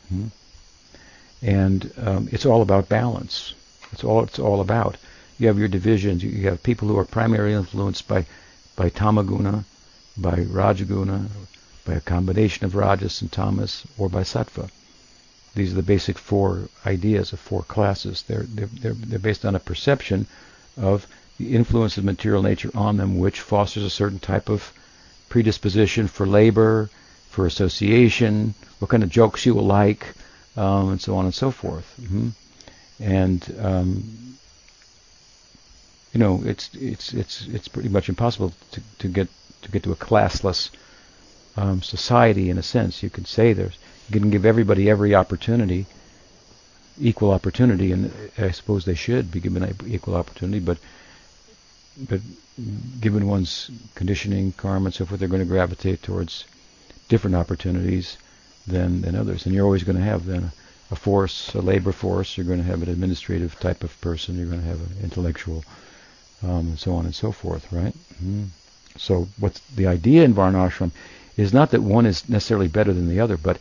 hmm, 0.09 0.27
and 1.41 1.91
um, 1.97 2.29
it's 2.31 2.45
all 2.45 2.61
about 2.61 2.89
balance. 2.89 3.53
It's 3.91 4.03
all 4.03 4.23
it's 4.23 4.39
all 4.39 4.61
about. 4.61 4.97
You 5.39 5.47
have 5.47 5.57
your 5.57 5.67
divisions. 5.67 6.23
You 6.23 6.49
have 6.49 6.61
people 6.63 6.87
who 6.87 6.97
are 6.97 7.05
primarily 7.05 7.53
influenced 7.53 8.07
by 8.07 8.25
by 8.75 8.89
tamaguna, 8.89 9.65
by 10.17 10.37
rajaguna, 10.37 11.27
by 11.85 11.93
a 11.93 12.01
combination 12.01 12.65
of 12.65 12.75
rajas 12.75 13.21
and 13.21 13.31
tamas, 13.31 13.83
or 13.97 14.07
by 14.07 14.21
sattva. 14.21 14.69
These 15.55 15.73
are 15.73 15.75
the 15.75 15.81
basic 15.83 16.17
four 16.17 16.69
ideas 16.85 17.33
of 17.33 17.39
four 17.39 17.63
classes. 17.63 18.23
They're 18.27 18.43
they're 18.43 18.69
they're, 18.81 18.93
they're 18.93 19.19
based 19.19 19.45
on 19.45 19.55
a 19.55 19.59
perception 19.59 20.27
of 20.77 21.07
the 21.37 21.55
influence 21.55 21.97
of 21.97 22.03
material 22.03 22.43
nature 22.43 22.71
on 22.75 22.97
them, 22.97 23.17
which 23.17 23.41
fosters 23.41 23.83
a 23.83 23.89
certain 23.89 24.19
type 24.19 24.47
of 24.47 24.71
predisposition 25.27 26.07
for 26.07 26.27
labor, 26.27 26.89
for 27.29 27.45
association, 27.45 28.53
what 28.79 28.91
kind 28.91 29.03
of 29.03 29.09
jokes 29.09 29.45
you 29.45 29.55
will 29.55 29.65
like, 29.65 30.13
um, 30.55 30.89
and 30.89 31.01
so 31.01 31.15
on 31.15 31.25
and 31.25 31.33
so 31.33 31.51
forth. 31.51 31.93
Mm-hmm. 32.01 32.29
And 32.99 33.55
um, 33.59 34.37
you 36.13 36.19
know, 36.19 36.41
it's 36.45 36.69
it's 36.73 37.13
it's 37.13 37.47
it's 37.47 37.67
pretty 37.67 37.89
much 37.89 38.09
impossible 38.09 38.53
to, 38.71 38.81
to 38.99 39.07
get 39.07 39.27
to 39.61 39.71
get 39.71 39.83
to 39.83 39.91
a 39.91 39.95
classless 39.95 40.69
um, 41.55 41.81
society 41.81 42.49
in 42.49 42.57
a 42.57 42.63
sense. 42.63 43.01
You 43.01 43.09
could 43.09 43.27
say 43.27 43.53
there's 43.53 43.77
you 44.09 44.19
can 44.19 44.29
give 44.29 44.45
everybody 44.45 44.89
every 44.89 45.15
opportunity, 45.15 45.85
equal 46.99 47.31
opportunity, 47.31 47.91
and 47.91 48.11
I 48.37 48.51
suppose 48.51 48.85
they 48.85 48.95
should 48.95 49.31
be 49.31 49.39
given 49.39 49.75
equal 49.87 50.15
opportunity. 50.15 50.59
But 50.59 50.77
but 51.97 52.21
given 52.99 53.27
one's 53.27 53.71
conditioning, 53.95 54.51
karma, 54.51 54.85
and 54.85 54.93
so 54.93 55.05
forth, 55.05 55.19
they're 55.19 55.29
going 55.29 55.41
to 55.41 55.47
gravitate 55.47 56.03
towards 56.03 56.45
different 57.07 57.35
opportunities 57.35 58.17
than 58.67 59.01
than 59.01 59.15
others. 59.15 59.45
And 59.45 59.55
you're 59.55 59.65
always 59.65 59.83
going 59.83 59.97
to 59.97 60.03
have 60.03 60.25
then 60.25 60.51
a 60.91 60.95
force, 60.95 61.53
a 61.55 61.61
labor 61.61 61.91
force. 61.91 62.37
You're 62.37 62.45
going 62.45 62.59
to 62.59 62.65
have 62.65 62.83
an 62.83 62.89
administrative 62.89 63.59
type 63.59 63.83
of 63.83 63.99
person. 64.01 64.37
You're 64.37 64.47
going 64.47 64.61
to 64.61 64.67
have 64.67 64.81
an 64.81 65.03
intellectual, 65.03 65.63
um, 66.43 66.67
and 66.67 66.79
so 66.79 66.93
on 66.93 67.05
and 67.05 67.15
so 67.15 67.31
forth, 67.31 67.71
right? 67.71 67.93
Mm-hmm. 68.15 68.45
So 68.97 69.27
what's 69.39 69.59
the 69.75 69.87
idea 69.87 70.23
in 70.23 70.33
Varnashram 70.33 70.91
is 71.37 71.53
not 71.53 71.71
that 71.71 71.81
one 71.81 72.05
is 72.05 72.27
necessarily 72.27 72.67
better 72.67 72.93
than 72.93 73.07
the 73.07 73.21
other, 73.21 73.37
but 73.37 73.57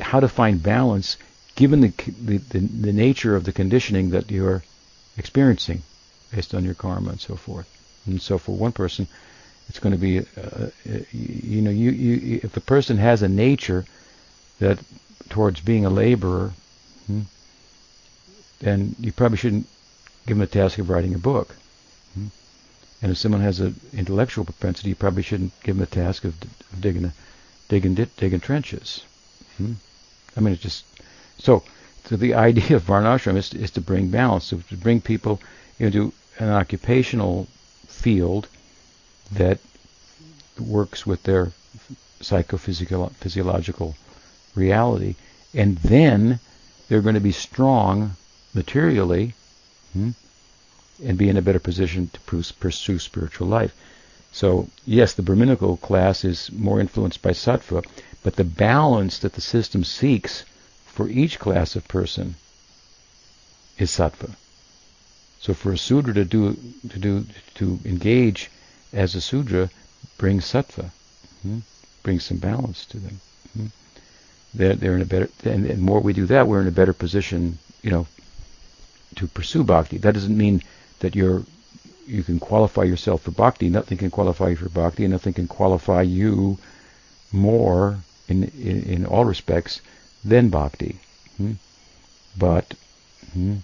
how 0.00 0.20
to 0.20 0.28
find 0.28 0.62
balance 0.62 1.16
given 1.54 1.80
the, 1.80 1.92
the, 2.20 2.38
the, 2.38 2.58
the 2.58 2.92
nature 2.92 3.36
of 3.36 3.44
the 3.44 3.52
conditioning 3.52 4.10
that 4.10 4.30
you're 4.30 4.64
experiencing 5.16 5.82
based 6.34 6.54
on 6.54 6.64
your 6.64 6.74
karma 6.74 7.10
and 7.10 7.20
so 7.20 7.36
forth. 7.36 7.68
And 8.06 8.20
so 8.20 8.38
for 8.38 8.56
one 8.56 8.72
person, 8.72 9.06
it's 9.68 9.78
going 9.78 9.92
to 9.92 9.98
be, 9.98 10.18
uh, 10.18 10.22
uh 10.36 10.68
you 11.12 11.62
know, 11.62 11.70
you, 11.70 11.90
you, 11.90 12.40
if 12.42 12.52
the 12.52 12.60
person 12.60 12.98
has 12.98 13.22
a 13.22 13.28
nature 13.28 13.84
that 14.58 14.78
towards 15.28 15.60
being 15.60 15.84
a 15.84 15.90
laborer, 15.90 16.52
hmm, 17.06 17.22
then 18.60 18.94
you 19.00 19.12
probably 19.12 19.38
shouldn't 19.38 19.66
give 20.26 20.36
them 20.36 20.46
the 20.46 20.46
task 20.46 20.78
of 20.78 20.88
writing 20.88 21.14
a 21.14 21.18
book. 21.18 21.54
Hmm. 22.14 22.26
And 23.02 23.12
if 23.12 23.18
someone 23.18 23.40
has 23.40 23.60
an 23.60 23.78
intellectual 23.92 24.44
propensity, 24.44 24.90
you 24.90 24.94
probably 24.94 25.22
shouldn't 25.22 25.52
give 25.62 25.76
them 25.76 25.84
the 25.84 25.86
task 25.86 26.24
of, 26.24 26.34
digging, 26.80 27.04
a, 27.04 27.12
digging, 27.68 27.94
digging 27.94 28.40
trenches. 28.40 29.04
Hmm. 29.56 29.74
I 30.36 30.40
mean, 30.40 30.54
it's 30.54 30.62
just 30.62 30.84
so. 31.38 31.62
So 32.06 32.16
the 32.16 32.34
idea 32.48 32.76
of 32.76 32.82
varnashram 32.82 33.36
is, 33.36 33.52
is 33.54 33.70
to 33.72 33.80
bring 33.80 34.08
balance, 34.08 34.50
to, 34.50 34.62
to 34.62 34.76
bring 34.76 35.00
people 35.00 35.40
into 35.78 36.12
an 36.38 36.48
occupational 36.48 37.48
field 37.86 38.48
that 39.32 39.58
works 40.58 41.06
with 41.06 41.22
their 41.24 41.52
psychophysiological 42.20 43.94
reality, 44.54 45.14
and 45.52 45.78
then 45.78 46.40
they're 46.88 47.00
going 47.00 47.14
to 47.14 47.20
be 47.20 47.32
strong 47.32 48.16
materially 48.52 49.34
hmm, 49.92 50.10
and 51.04 51.18
be 51.18 51.28
in 51.28 51.36
a 51.36 51.42
better 51.42 51.58
position 51.58 52.10
to 52.12 52.20
pursue 52.60 52.98
spiritual 52.98 53.48
life. 53.48 53.74
So, 54.32 54.68
yes, 54.84 55.14
the 55.14 55.22
Brahminical 55.22 55.76
class 55.76 56.24
is 56.24 56.50
more 56.52 56.80
influenced 56.80 57.22
by 57.22 57.30
sattva, 57.30 57.84
but 58.22 58.36
the 58.36 58.44
balance 58.44 59.18
that 59.18 59.34
the 59.34 59.40
system 59.40 59.84
seeks 59.84 60.44
for 60.86 61.08
each 61.08 61.38
class 61.38 61.76
of 61.76 61.86
person 61.88 62.36
is 63.78 63.90
sattva. 63.90 64.30
So 65.40 65.52
for 65.52 65.72
a 65.72 65.78
Sudra 65.78 66.14
to 66.14 66.24
do 66.24 66.56
to 66.88 66.98
do 66.98 67.26
to 67.56 67.78
engage 67.84 68.50
as 68.92 69.14
a 69.14 69.20
Sudra 69.20 69.68
brings 70.16 70.50
sattva, 70.50 70.90
hmm? 71.42 71.58
brings 72.02 72.24
some 72.24 72.38
balance 72.38 72.86
to 72.86 72.98
them. 72.98 73.20
Hmm? 73.52 73.66
They're, 74.54 74.74
they're 74.74 74.94
in 74.94 75.02
a 75.02 75.06
better, 75.06 75.28
and 75.44 75.80
more 75.80 76.00
we 76.00 76.12
do 76.12 76.26
that, 76.26 76.46
we're 76.46 76.60
in 76.60 76.68
a 76.68 76.72
better 76.72 76.92
position, 76.92 77.58
you 77.82 77.90
know, 77.90 78.06
to 79.16 79.26
pursue 79.26 79.64
bhakti. 79.64 79.98
That 79.98 80.14
doesn't 80.14 80.36
mean 80.36 80.62
that 81.00 81.16
you're 81.16 81.44
you 82.06 82.22
can 82.22 82.38
qualify 82.38 82.82
yourself 82.82 83.22
for 83.22 83.30
bhakti. 83.30 83.68
Nothing 83.68 83.98
can 83.98 84.10
qualify 84.10 84.50
you 84.50 84.56
for 84.56 84.68
bhakti, 84.68 85.04
and 85.04 85.12
nothing 85.12 85.32
can 85.32 85.48
qualify 85.48 86.02
you 86.02 86.58
more 87.32 87.98
in 88.28 88.44
in, 88.44 88.82
in 88.84 89.06
all 89.06 89.24
respects 89.24 89.80
than 90.24 90.50
bhakti. 90.50 90.98
Hmm? 91.36 91.52
But 92.36 92.74
hmm, 93.32 93.56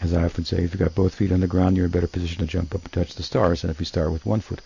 as 0.00 0.12
I 0.12 0.24
often 0.24 0.44
say, 0.44 0.58
if 0.58 0.72
you've 0.72 0.78
got 0.78 0.94
both 0.94 1.14
feet 1.14 1.32
on 1.32 1.40
the 1.40 1.46
ground, 1.46 1.76
you're 1.76 1.86
in 1.86 1.92
a 1.92 1.92
better 1.92 2.06
position 2.06 2.38
to 2.40 2.46
jump 2.46 2.74
up 2.74 2.82
and 2.84 2.92
touch 2.92 3.14
the 3.14 3.22
stars 3.22 3.62
than 3.62 3.70
if 3.70 3.80
you 3.80 3.86
start 3.86 4.12
with 4.12 4.26
one 4.26 4.40
foot 4.40 4.60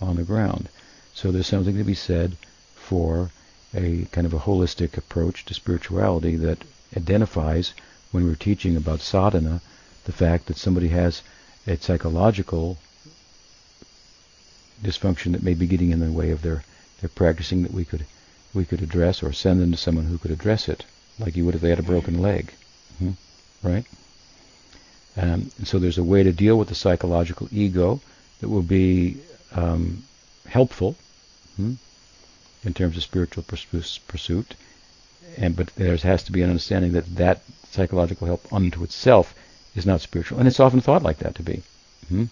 on 0.00 0.16
the 0.16 0.22
ground. 0.22 0.68
So 1.14 1.30
there's 1.30 1.46
something 1.46 1.76
to 1.76 1.84
be 1.84 1.94
said 1.94 2.36
for 2.74 3.30
a 3.74 4.06
kind 4.12 4.26
of 4.26 4.32
a 4.32 4.38
holistic 4.38 4.96
approach 4.96 5.44
to 5.44 5.54
spirituality 5.54 6.36
that 6.36 6.58
identifies, 6.96 7.74
when 8.12 8.24
we're 8.24 8.34
teaching 8.34 8.76
about 8.76 9.00
sadhana, 9.00 9.60
the 10.04 10.12
fact 10.12 10.46
that 10.46 10.56
somebody 10.56 10.88
has 10.88 11.22
a 11.66 11.76
psychological 11.76 12.78
dysfunction 14.82 15.32
that 15.32 15.42
may 15.42 15.54
be 15.54 15.66
getting 15.66 15.90
in 15.90 16.00
the 16.00 16.12
way 16.12 16.30
of 16.30 16.42
their, 16.42 16.64
their 17.00 17.08
practicing 17.08 17.62
that 17.62 17.72
we 17.72 17.84
could 17.84 18.04
we 18.54 18.64
could 18.64 18.82
address 18.82 19.22
or 19.22 19.32
send 19.32 19.60
them 19.60 19.72
to 19.72 19.76
someone 19.76 20.04
who 20.04 20.16
could 20.16 20.30
address 20.30 20.68
it, 20.68 20.84
like 21.18 21.34
you 21.34 21.44
would 21.44 21.56
if 21.56 21.60
they 21.60 21.70
had 21.70 21.80
a 21.80 21.82
broken 21.82 22.22
leg. 22.22 22.52
hmm 22.98 23.10
Right? 23.64 23.84
Um, 25.16 25.50
and 25.58 25.66
so 25.66 25.78
there's 25.78 25.98
a 25.98 26.04
way 26.04 26.22
to 26.22 26.32
deal 26.32 26.56
with 26.56 26.68
the 26.68 26.74
psychological 26.74 27.48
ego 27.50 28.00
that 28.40 28.48
will 28.48 28.62
be 28.62 29.18
um, 29.52 30.04
helpful 30.46 30.96
hmm, 31.56 31.74
in 32.64 32.74
terms 32.74 32.96
of 32.96 33.02
spiritual 33.02 33.42
pursuit. 33.42 34.54
And 35.36 35.56
but 35.56 35.68
there 35.76 35.96
has 35.96 36.22
to 36.24 36.32
be 36.32 36.42
an 36.42 36.50
understanding 36.50 36.92
that 36.92 37.16
that 37.16 37.42
psychological 37.70 38.26
help 38.26 38.52
unto 38.52 38.84
itself 38.84 39.34
is 39.74 39.84
not 39.84 40.00
spiritual, 40.00 40.38
and 40.38 40.46
it's 40.46 40.60
often 40.60 40.80
thought 40.80 41.02
like 41.02 41.18
that 41.18 41.34
to 41.36 41.42
be. 41.42 41.62
Hmm? 42.08 42.24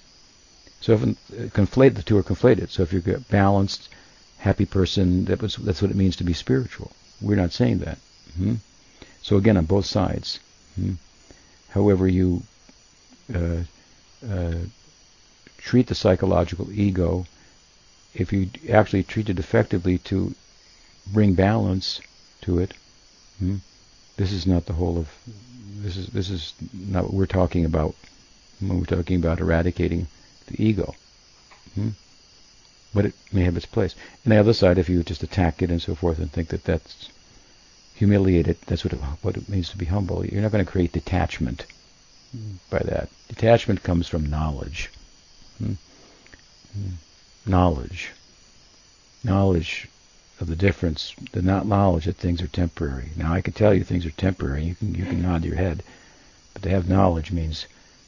So 0.80 0.94
often 0.94 1.16
uh, 1.32 1.44
conflate 1.48 1.94
the 1.94 2.02
two 2.02 2.18
are 2.18 2.22
conflated. 2.22 2.70
So 2.70 2.82
if 2.82 2.92
you're 2.92 3.16
a 3.16 3.20
balanced, 3.20 3.88
happy 4.38 4.66
person, 4.66 5.24
that 5.26 5.40
was, 5.40 5.56
that's 5.56 5.82
what 5.82 5.90
it 5.90 5.96
means 5.96 6.16
to 6.16 6.24
be 6.24 6.32
spiritual. 6.32 6.92
We're 7.20 7.36
not 7.36 7.52
saying 7.52 7.78
that. 7.78 7.98
Hmm? 8.36 8.54
So 9.22 9.36
again, 9.36 9.56
on 9.56 9.66
both 9.66 9.86
sides. 9.86 10.40
Hmm? 10.74 10.94
However 11.70 12.06
you 12.06 12.42
uh, 13.34 13.62
uh, 14.28 14.54
treat 15.58 15.86
the 15.86 15.94
psychological 15.94 16.70
ego, 16.72 17.26
if 18.14 18.32
you 18.32 18.50
actually 18.70 19.02
treat 19.02 19.28
it 19.28 19.38
effectively 19.38 19.98
to 19.98 20.34
bring 21.06 21.34
balance 21.34 22.00
to 22.42 22.58
it, 22.58 22.74
hmm, 23.38 23.56
this 24.16 24.32
is 24.32 24.46
not 24.46 24.66
the 24.66 24.74
whole 24.74 24.98
of 24.98 25.08
this 25.82 25.96
is 25.96 26.08
this 26.08 26.30
is 26.30 26.54
not 26.72 27.04
what 27.04 27.14
we're 27.14 27.26
talking 27.26 27.64
about 27.64 27.94
when 28.60 28.78
we're 28.78 28.84
talking 28.84 29.16
about 29.16 29.40
eradicating 29.40 30.06
the 30.46 30.62
ego. 30.62 30.94
Hmm? 31.74 31.90
But 32.94 33.06
it 33.06 33.14
may 33.32 33.42
have 33.42 33.56
its 33.56 33.66
place. 33.66 33.94
And 34.24 34.32
the 34.32 34.38
other 34.38 34.52
side, 34.52 34.78
if 34.78 34.88
you 34.88 35.02
just 35.02 35.22
attack 35.22 35.62
it 35.62 35.70
and 35.70 35.80
so 35.80 35.94
forth 35.94 36.18
and 36.18 36.30
think 36.30 36.48
that 36.48 36.64
that's 36.64 37.08
humiliate 37.94 38.48
it, 38.48 38.60
that's 38.66 38.84
what 38.84 38.92
it, 38.92 38.98
what 39.22 39.36
it 39.36 39.48
means 39.48 39.70
to 39.70 39.78
be 39.78 39.86
humble. 39.86 40.24
You're 40.26 40.42
not 40.42 40.52
going 40.52 40.64
to 40.64 40.70
create 40.70 40.92
detachment 40.92 41.64
by 42.70 42.80
that. 42.80 43.08
Detachment 43.28 43.82
comes 43.82 44.08
from 44.08 44.28
knowledge. 44.28 44.90
Hmm? 45.58 45.74
Knowledge. 47.44 48.12
Knowledge 49.24 49.88
of 50.40 50.46
the 50.46 50.56
difference, 50.56 51.14
the 51.32 51.42
not 51.42 51.66
knowledge 51.66 52.04
that 52.04 52.16
things 52.16 52.42
are 52.42 52.48
temporary. 52.48 53.10
Now 53.16 53.32
I 53.32 53.40
can 53.40 53.52
tell 53.52 53.74
you 53.74 53.84
things 53.84 54.06
are 54.06 54.10
temporary. 54.10 54.64
You 54.64 54.74
can 54.74 54.94
you 54.94 55.04
can 55.04 55.22
nod 55.22 55.44
your 55.44 55.56
head, 55.56 55.82
but 56.52 56.62
to 56.62 56.68
have 56.68 56.88
knowledge 56.88 57.32
means 57.32 57.66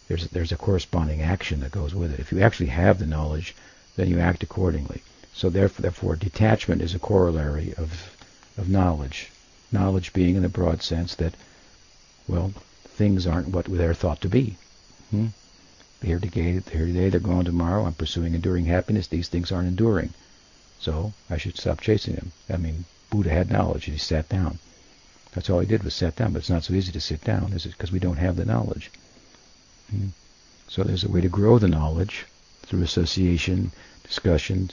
there's 0.09 0.29
there's 0.29 0.53
a 0.53 0.57
corresponding 0.57 1.21
action 1.23 1.61
that 1.61 1.73
goes 1.73 1.95
with 1.95 2.13
it. 2.13 2.21
If 2.21 2.33
you 2.33 2.41
actually 2.41 2.71
have 2.71 2.99
the 2.99 3.07
knowledge, 3.07 3.55
then 3.97 4.09
you 4.09 4.19
act 4.19 4.43
accordingly. 4.43 5.03
So 5.33 5.51
therefore, 5.51 5.83
therefore 5.83 6.17
detachment 6.17 6.83
is 6.83 6.95
a 6.95 6.99
corollary 6.99 7.75
of 7.75 8.17
of 8.57 8.69
knowledge. 8.69 9.31
Knowledge 9.73 10.13
being 10.13 10.37
in 10.37 10.43
the 10.43 10.49
broad 10.49 10.83
sense 10.83 11.15
that, 11.17 11.35
well, 12.29 12.53
things 12.85 13.27
aren't 13.27 13.49
what 13.49 13.67
they're 13.67 13.95
thought 13.95 14.21
to 14.21 14.29
be. 14.29 14.57
Hmm? 15.11 15.29
They're 16.05 16.19
here 16.19 16.31
today, 16.31 16.59
they're 16.59 16.87
today, 16.87 17.09
they're 17.09 17.19
gone 17.19 17.47
tomorrow. 17.47 17.87
I'm 17.87 17.95
pursuing 17.95 18.35
enduring 18.35 18.67
happiness. 18.67 19.07
These 19.07 19.29
things 19.29 19.51
aren't 19.51 19.69
enduring. 19.69 20.13
So 20.79 21.15
I 21.31 21.39
should 21.39 21.57
stop 21.57 21.81
chasing 21.81 22.15
them. 22.15 22.33
I 22.51 22.59
mean, 22.59 22.85
Buddha 23.09 23.31
had 23.31 23.51
knowledge 23.51 23.87
and 23.87 23.95
he 23.95 23.99
sat 23.99 24.29
down. 24.29 24.59
That's 25.33 25.49
all 25.49 25.61
he 25.61 25.67
did 25.67 25.83
was 25.83 25.95
sat 25.95 26.15
down, 26.15 26.35
but 26.35 26.41
it's 26.41 26.51
not 26.51 26.63
so 26.63 26.75
easy 26.75 26.93
to 26.93 27.01
sit 27.01 27.25
down, 27.25 27.55
is 27.55 27.65
it? 27.65 27.71
Because 27.71 27.91
we 27.91 28.01
don't 28.01 28.19
have 28.19 28.37
the 28.37 28.45
knowledge. 28.45 28.91
Hmm? 29.91 30.09
So 30.69 30.83
there's 30.83 31.05
a 31.05 31.09
way 31.09 31.23
to 31.23 31.29
grow 31.31 31.59
the 31.59 31.69
knowledge 31.69 32.27
through 32.67 32.83
association, 32.83 33.73
discussion, 34.03 34.73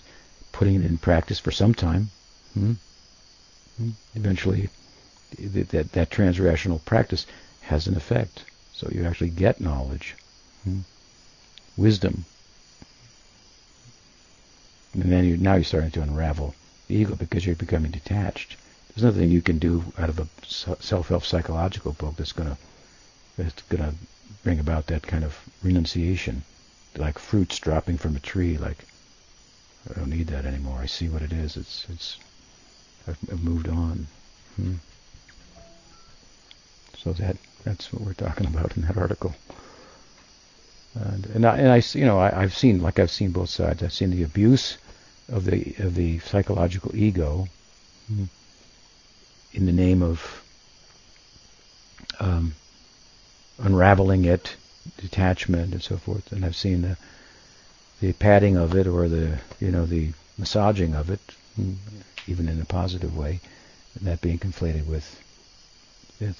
putting 0.52 0.84
it 0.84 0.86
in 0.86 0.98
practice 0.98 1.39
for 1.39 1.52
some 1.52 1.74
time. 1.74 2.10
Hmm? 2.56 2.74
Hmm? 3.78 3.91
Eventually, 4.15 4.67
that, 5.39 5.70
that, 5.70 5.94
that 5.94 6.10
transrational 6.10 6.84
practice 6.84 7.26
has 7.62 7.88
an 7.88 7.96
effect. 7.96 8.44
So 8.74 8.89
you 8.91 9.06
actually 9.06 9.30
get 9.30 9.62
knowledge, 9.62 10.17
hmm? 10.65 10.82
Wisdom. 11.77 12.25
And 14.93 15.03
then 15.03 15.25
you, 15.25 15.38
now 15.38 15.55
you're 15.55 15.63
starting 15.63 15.91
to 15.91 16.01
unravel 16.01 16.53
the 16.88 16.95
ego 16.95 17.15
because 17.15 17.45
you're 17.45 17.55
becoming 17.55 17.91
detached. 17.91 18.57
There's 18.89 19.03
nothing 19.03 19.31
you 19.31 19.41
can 19.41 19.57
do 19.57 19.84
out 19.97 20.10
of 20.10 20.19
a 20.19 20.27
self-help 20.47 21.23
psychological 21.23 21.93
book 21.93 22.17
that's 22.17 22.34
going 22.34 22.49
to 22.49 22.57
that's 23.38 23.53
to 23.53 23.93
bring 24.43 24.60
about 24.60 24.88
that 24.88 25.03
kind 25.03 25.23
of 25.23 25.38
renunciation, 25.63 26.43
like 26.97 27.17
fruits 27.17 27.57
dropping 27.60 27.97
from 27.97 28.15
a 28.15 28.19
tree. 28.19 28.57
Like 28.57 28.86
I 29.89 29.93
don't 29.93 30.10
need 30.10 30.27
that 30.27 30.45
anymore. 30.45 30.79
I 30.79 30.88
see 30.88 31.07
what 31.07 31.21
it 31.21 31.31
is. 31.31 31.55
It's 31.55 31.86
it's 31.89 32.17
I've, 33.07 33.17
I've 33.31 33.43
moved 33.43 33.69
on. 33.69 34.07
Hmm. 34.57 34.75
So 36.97 37.13
that 37.13 37.38
that's 37.63 37.93
what 37.93 38.01
we're 38.01 38.13
talking 38.13 38.47
about 38.47 38.75
in 38.75 38.84
that 38.84 38.97
article. 38.97 39.34
And, 40.93 41.25
and 41.27 41.45
I, 41.45 41.58
and 41.58 41.67
I, 41.69 41.82
you 41.93 42.06
know, 42.06 42.19
I, 42.19 42.41
have 42.41 42.56
seen, 42.56 42.82
like 42.82 42.99
I've 42.99 43.12
seen 43.12 43.32
both 43.32 43.49
sides. 43.49 43.82
I've 43.82 43.93
seen 43.93 44.12
the 44.12 44.23
abuse 44.23 44.77
of 45.30 45.45
the 45.45 45.73
of 45.80 45.95
the 45.95 46.19
psychological 46.19 46.93
ego 46.95 47.47
hmm, 48.08 48.25
in 49.54 49.65
the 49.65 49.71
name 49.71 50.04
of 50.04 50.43
um, 52.19 52.54
unraveling 53.58 54.25
it, 54.25 54.56
detachment, 54.97 55.71
and 55.71 55.82
so 55.82 55.95
forth. 55.97 56.32
And 56.34 56.43
I've 56.43 56.58
seen 56.58 56.82
the 56.82 56.97
the 58.01 58.13
padding 58.13 58.58
of 58.58 58.75
it, 58.75 58.88
or 58.88 59.08
the 59.08 59.39
you 59.60 59.71
know 59.71 59.86
the 59.86 60.12
massaging 60.38 60.93
of 60.93 61.10
it, 61.10 61.21
even 62.27 62.49
in 62.49 62.60
a 62.60 62.65
positive 62.65 63.15
way, 63.15 63.39
and 63.95 64.08
that 64.08 64.19
being 64.19 64.39
conflated 64.39 64.86
with 64.86 65.21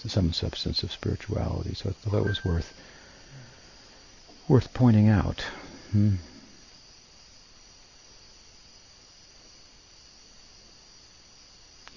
some 0.08 0.34
substance 0.34 0.84
of 0.84 0.92
spirituality. 0.92 1.74
So 1.74 1.90
I 1.90 1.94
thought 1.94 2.20
it 2.20 2.28
was 2.28 2.46
worth 2.46 2.74
worth 4.48 4.74
pointing 4.74 5.10
out. 5.10 5.44
Hmm. 5.92 6.16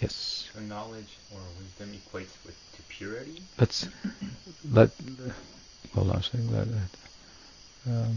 Yes. 0.00 0.48
So 0.52 0.60
knowledge 0.60 1.18
or 1.32 1.40
wisdom 1.58 1.98
equates 1.98 2.32
with 2.44 2.54
to 2.76 2.82
purity. 2.88 3.42
Let's 3.58 3.88
let 4.70 4.90
hold 5.94 6.10
on 6.10 6.16
a 6.16 6.22
second. 6.22 6.52
Let, 6.52 6.68
um, 7.86 8.16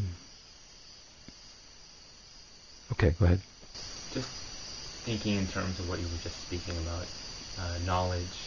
okay, 2.94 3.16
go 3.20 3.26
ahead. 3.26 3.42
Just 4.12 4.30
thinking 5.04 5.36
in 5.36 5.48
terms 5.48 5.80
of 5.80 5.88
what 5.88 6.00
you 6.00 6.08
were 6.08 6.18
just 6.18 6.42
speaking 6.42 6.78
about, 6.78 7.06
uh, 7.58 7.78
knowledge 7.86 8.38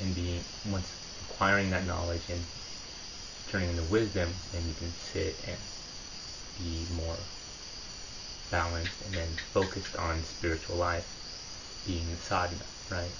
and 0.00 0.14
being 0.14 0.44
once 0.64 0.88
acquiring 1.22 1.70
that 1.70 1.86
knowledge 1.86 2.22
and 2.28 2.44
turning 3.48 3.70
into 3.70 3.82
wisdom, 3.84 4.28
then 4.52 4.62
you 4.68 4.74
can 4.74 4.92
sit 5.12 5.34
and 5.46 5.56
be 6.58 6.86
more 6.94 7.16
balanced 8.50 9.00
and 9.06 9.16
then 9.16 9.28
focused 9.52 9.96
on 9.96 10.22
spiritual 10.24 10.76
life, 10.76 11.04
being 11.86 12.06
the 12.10 12.22
sadhana, 12.22 12.64
right? 12.90 13.10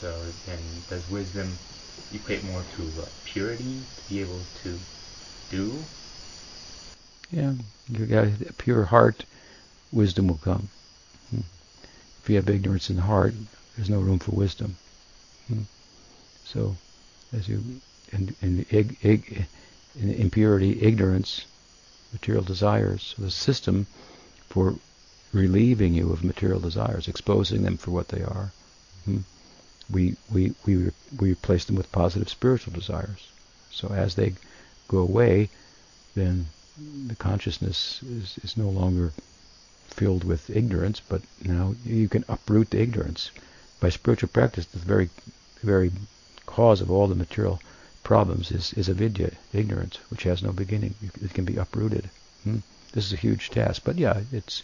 So 0.00 0.10
then 0.46 0.60
does 0.88 1.08
wisdom 1.10 1.58
equate 2.12 2.44
more 2.44 2.62
to 2.76 3.02
uh, 3.02 3.06
purity 3.24 3.64
to 3.96 4.14
be 4.14 4.20
able 4.20 4.40
to 4.62 4.78
do? 5.50 5.84
Yeah, 7.30 7.52
you 7.88 8.06
got 8.06 8.26
a 8.26 8.52
pure 8.54 8.84
heart, 8.84 9.24
wisdom 9.92 10.28
will 10.28 10.38
come. 10.44 10.68
Hmm. 11.30 11.40
If 12.22 12.30
you 12.30 12.36
have 12.36 12.48
ignorance 12.48 12.90
in 12.90 12.96
the 12.96 13.02
heart, 13.02 13.34
there's 13.76 13.90
no 13.90 13.98
room 13.98 14.18
for 14.18 14.32
wisdom. 14.32 14.76
Hmm. 15.48 15.62
So, 16.44 16.74
as 17.32 17.48
you 17.48 17.80
in, 18.14 18.34
in, 18.40 18.66
ig, 18.70 18.96
ig, 19.02 19.46
impurity, 20.00 20.82
ignorance, 20.82 21.46
material 22.12 22.44
desires, 22.44 23.14
So 23.16 23.22
the 23.22 23.30
system 23.30 23.86
for 24.48 24.76
relieving 25.32 25.94
you 25.94 26.12
of 26.12 26.22
material 26.22 26.60
desires, 26.60 27.08
exposing 27.08 27.62
them 27.62 27.76
for 27.76 27.90
what 27.90 28.08
they 28.08 28.22
are. 28.22 28.52
Hmm. 29.04 29.18
We, 29.90 30.16
we, 30.32 30.54
we, 30.64 30.90
we 31.18 31.32
replace 31.32 31.64
them 31.64 31.76
with 31.76 31.92
positive 31.92 32.28
spiritual 32.28 32.72
desires. 32.72 33.28
So 33.70 33.88
as 33.88 34.14
they 34.14 34.34
go 34.88 34.98
away, 34.98 35.50
then 36.14 36.46
the 37.06 37.16
consciousness 37.16 38.02
is, 38.02 38.38
is 38.42 38.56
no 38.56 38.70
longer 38.70 39.12
filled 39.88 40.24
with 40.24 40.50
ignorance, 40.50 41.00
but 41.08 41.22
now 41.44 41.74
you 41.84 42.08
can 42.08 42.24
uproot 42.28 42.70
the 42.70 42.80
ignorance. 42.80 43.30
By 43.80 43.90
spiritual 43.90 44.28
practice, 44.28 44.66
the 44.66 44.78
very, 44.78 45.10
very 45.62 45.92
cause 46.46 46.80
of 46.80 46.90
all 46.90 47.08
the 47.08 47.14
material 47.14 47.60
problems 48.04 48.52
is, 48.52 48.72
is 48.74 48.88
avidya, 48.88 49.32
ignorance, 49.52 49.98
which 50.10 50.22
has 50.22 50.42
no 50.42 50.52
beginning. 50.52 50.94
It 51.22 51.34
can 51.34 51.44
be 51.44 51.56
uprooted. 51.56 52.10
Hmm? 52.44 52.58
This 52.92 53.06
is 53.06 53.12
a 53.12 53.16
huge 53.16 53.50
task. 53.50 53.82
But 53.84 53.96
yeah, 53.98 54.20
it's, 54.30 54.62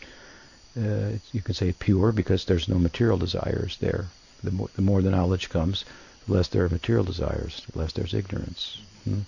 uh, 0.76 1.16
it's, 1.16 1.34
you 1.34 1.42
can 1.42 1.54
say 1.54 1.72
pure 1.72 2.12
because 2.12 2.44
there's 2.44 2.68
no 2.68 2.78
material 2.78 3.18
desires 3.18 3.78
there. 3.78 4.06
The 4.44 4.52
more, 4.52 4.68
the 4.76 4.82
more 4.82 5.02
the 5.02 5.10
knowledge 5.10 5.48
comes, 5.48 5.84
the 6.26 6.34
less 6.34 6.48
there 6.48 6.64
are 6.64 6.68
material 6.68 7.04
desires, 7.04 7.62
the 7.72 7.78
less 7.78 7.92
there's 7.92 8.14
ignorance. 8.14 8.78
Hmm? 9.04 9.20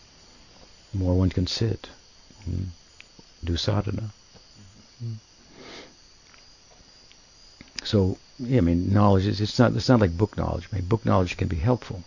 The 0.92 0.98
more 0.98 1.14
one 1.14 1.30
can 1.30 1.46
sit, 1.46 1.88
hmm? 2.44 2.64
do 3.42 3.56
sadhana. 3.56 4.10
Hmm? 5.00 5.14
So, 7.82 8.18
yeah, 8.38 8.58
I 8.58 8.60
mean, 8.60 8.92
knowledge 8.92 9.26
is 9.26 9.40
it's 9.40 9.58
not 9.58 9.72
it's 9.74 9.88
not 9.88 10.00
like 10.00 10.16
book 10.16 10.36
knowledge. 10.36 10.68
I 10.72 10.76
mean, 10.76 10.84
book 10.84 11.04
knowledge 11.04 11.36
can 11.36 11.48
be 11.48 11.56
helpful 11.56 12.04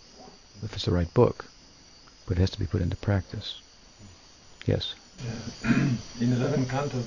if 0.63 0.73
it's 0.73 0.85
the 0.85 0.91
right 0.91 1.13
book, 1.13 1.45
but 2.27 2.37
it 2.37 2.41
has 2.41 2.49
to 2.51 2.59
be 2.59 2.65
put 2.65 2.81
into 2.81 2.95
practice. 2.97 3.61
Yes. 4.65 4.95
In 5.63 6.33
11 6.33 6.67
canto, 6.67 7.03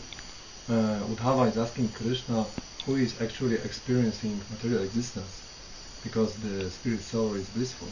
uh, 0.68 1.00
Uddhava 1.09 1.48
is 1.50 1.57
asking 1.57 1.88
Krishna 1.88 2.46
who 2.88 2.96
is 2.96 3.20
actually 3.20 3.57
experiencing 3.57 4.40
material 4.50 4.83
existence 4.83 5.42
because 6.02 6.35
the 6.37 6.70
spirit 6.70 7.02
soul 7.02 7.35
is 7.35 7.48
blissful. 7.50 7.88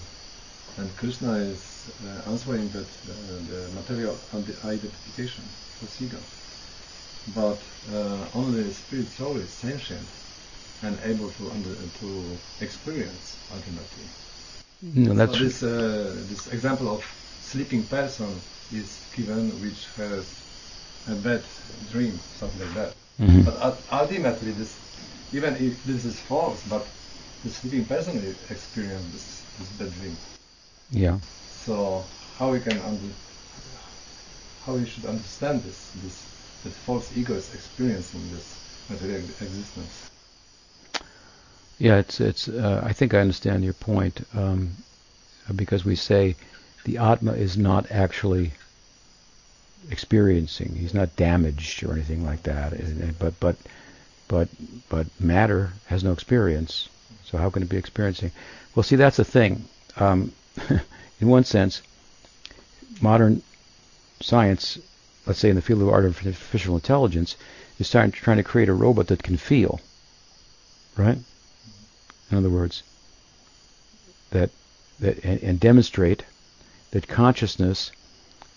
And 0.79 0.97
Krishna 0.97 1.35
is 1.35 1.91
uh, 2.03 2.31
answering 2.31 2.69
that 2.71 2.89
uh, 2.89 3.13
the 3.51 3.71
material 3.75 4.19
and 4.33 4.47
the 4.47 4.55
identification, 4.67 5.45
prasiga. 5.81 6.19
But 7.35 7.61
uh, 7.93 8.25
only 8.35 8.63
the 8.63 8.73
spirit 8.73 9.09
soul 9.09 9.37
is 9.37 9.51
sentient 9.51 10.09
and 10.83 10.99
able 11.03 11.31
to 11.33 11.51
under, 11.51 11.75
to 12.01 12.39
experience 12.61 13.37
ultimately. 13.51 14.09
No, 14.83 15.15
that's 15.15 15.35
so 15.35 15.45
this 15.45 15.63
uh, 15.63 16.25
this 16.29 16.47
example 16.49 16.89
of 16.95 17.05
sleeping 17.41 17.87
person 17.89 18.43
is 18.71 19.07
given 19.13 19.61
which 19.61 19.89
has 19.97 20.43
a 21.07 21.15
bad 21.15 21.47
dream, 21.91 22.21
something 22.33 22.61
like 22.61 22.75
that. 22.75 22.95
Mhm. 23.19 23.45
But 23.45 23.85
ultimately, 23.91 24.53
this 24.53 24.81
even 25.33 25.57
if 25.57 25.83
this 25.85 26.05
is 26.05 26.21
false, 26.21 26.63
but 26.65 26.87
the 27.43 27.51
sleeping 27.51 27.87
person 27.87 28.23
will 28.23 28.37
experience 28.51 29.07
this, 29.13 29.45
this 29.59 29.71
bad 29.71 29.93
dream. 29.93 30.19
yeah. 30.91 31.19
So 31.47 32.11
how 32.37 32.53
we 32.53 32.61
can 32.61 32.81
under, 32.81 33.15
how 34.61 34.75
we 34.75 34.87
should 34.87 35.05
understand 35.07 35.63
this 35.63 35.91
this 35.95 36.27
that 36.63 36.75
false 36.75 37.13
ego 37.13 37.35
is 37.37 37.53
experiencing 37.55 38.31
this 38.31 38.61
material 38.89 39.29
existence. 39.41 40.07
Yeah, 41.79 41.99
it's 41.99 42.21
it's. 42.21 42.49
Uh, 42.49 42.81
I 42.85 42.93
think 42.93 43.13
I 43.13 43.21
understand 43.21 43.65
your 43.65 43.75
point 43.75 44.27
um, 44.35 44.71
because 45.55 45.85
we 45.85 45.95
say 45.95 46.37
the 46.85 46.99
atma 46.99 47.33
is 47.33 47.57
not 47.57 47.91
actually 47.91 48.53
experiencing. 49.91 50.75
He's 50.75 50.95
not 50.95 51.17
damaged 51.17 51.85
or 51.85 51.93
anything 51.93 52.25
like 52.25 52.43
that. 52.45 52.73
But 53.19 53.39
but 53.41 53.57
but 54.29 54.49
but 54.89 55.07
matter 55.21 55.73
has 55.87 56.03
no 56.03 56.13
experience. 56.13 56.89
So 57.25 57.39
how 57.39 57.51
can 57.51 57.63
it 57.63 57.69
be 57.69 57.77
experiencing? 57.77 58.33
Well, 58.75 58.83
see, 58.83 58.97
that's 58.97 59.17
the 59.17 59.25
thing. 59.25 59.65
Um, 59.97 60.33
in 61.21 61.29
one 61.29 61.45
sense, 61.45 61.83
modern 63.01 63.43
science, 64.21 64.79
let's 65.27 65.41
say 65.41 65.51
in 65.51 65.57
the 65.57 65.63
field 65.63 65.83
of 65.83 65.89
artificial 65.89 66.75
intelligence, 66.75 67.37
is 67.79 67.91
trying 67.91 68.13
to 68.13 68.43
create 68.43 68.69
a 68.69 68.75
robot 68.75 69.09
that 69.09 69.23
can 69.23 69.37
feel. 69.37 69.81
Right. 70.97 71.19
In 72.31 72.39
other 72.39 72.51
words, 72.51 72.83
that 74.31 74.51
that 75.01 75.25
and, 75.25 75.43
and 75.43 75.61
demonstrate 75.61 76.25
that 76.91 77.09
consciousness 77.09 77.93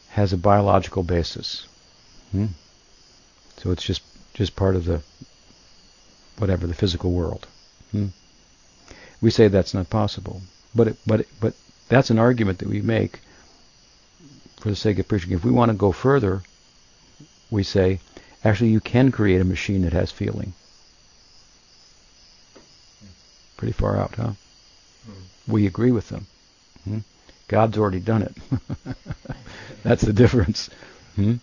has 0.09 0.33
a 0.33 0.37
biological 0.37 1.03
basis. 1.03 1.67
Hmm? 2.31 2.47
So 3.57 3.71
it's 3.71 3.83
just 3.83 4.01
just 4.33 4.55
part 4.55 4.75
of 4.75 4.85
the 4.85 5.01
whatever 6.37 6.65
the 6.67 6.73
physical 6.73 7.11
world. 7.11 7.47
Hmm? 7.91 8.07
We 9.21 9.31
say 9.31 9.47
that's 9.47 9.73
not 9.73 9.89
possible, 9.89 10.41
but 10.73 10.87
it, 10.87 10.97
but 11.05 11.21
it, 11.21 11.27
but 11.41 11.53
that's 11.89 12.09
an 12.09 12.19
argument 12.19 12.59
that 12.59 12.69
we 12.69 12.81
make 12.81 13.19
for 14.59 14.69
the 14.69 14.75
sake 14.75 14.99
of 14.99 15.07
preaching. 15.07 15.31
If 15.31 15.43
we 15.43 15.51
want 15.51 15.71
to 15.71 15.77
go 15.77 15.91
further, 15.91 16.41
we 17.51 17.63
say 17.63 17.99
actually 18.43 18.69
you 18.69 18.79
can 18.79 19.11
create 19.11 19.41
a 19.41 19.45
machine 19.45 19.81
that 19.81 19.93
has 19.93 20.11
feeling. 20.11 20.53
Pretty 23.59 23.73
far 23.73 23.97
out, 23.97 24.15
huh? 24.15 24.31
We 25.45 25.67
agree 25.67 25.91
with 25.91 26.07
them. 26.07 26.27
Hmm? 26.85 26.99
God's 27.49 27.77
already 27.77 27.99
done 27.99 28.21
it. 28.21 28.37
that's 29.83 30.01
the 30.01 30.13
difference. 30.13 30.69
Hmm? 31.17 31.33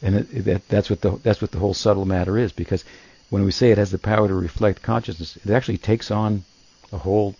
And 0.00 0.14
it, 0.14 0.28
it, 0.32 0.44
that, 0.46 0.68
that's 0.68 0.88
what 0.88 1.02
the 1.02 1.18
that's 1.22 1.42
what 1.42 1.50
the 1.50 1.58
whole 1.58 1.74
subtle 1.74 2.06
matter 2.06 2.38
is. 2.38 2.50
Because 2.50 2.82
when 3.28 3.44
we 3.44 3.50
say 3.50 3.70
it 3.70 3.76
has 3.76 3.90
the 3.90 3.98
power 3.98 4.26
to 4.26 4.34
reflect 4.34 4.80
consciousness, 4.80 5.36
it 5.36 5.50
actually 5.50 5.76
takes 5.76 6.10
on 6.10 6.44
a 6.92 6.96
whole. 6.96 7.36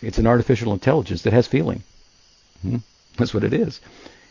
It's 0.00 0.18
an 0.18 0.28
artificial 0.28 0.72
intelligence 0.72 1.22
that 1.22 1.32
has 1.32 1.48
feeling. 1.48 1.82
Hmm? 2.62 2.76
That's 3.16 3.34
what 3.34 3.42
it 3.42 3.52
is. 3.52 3.80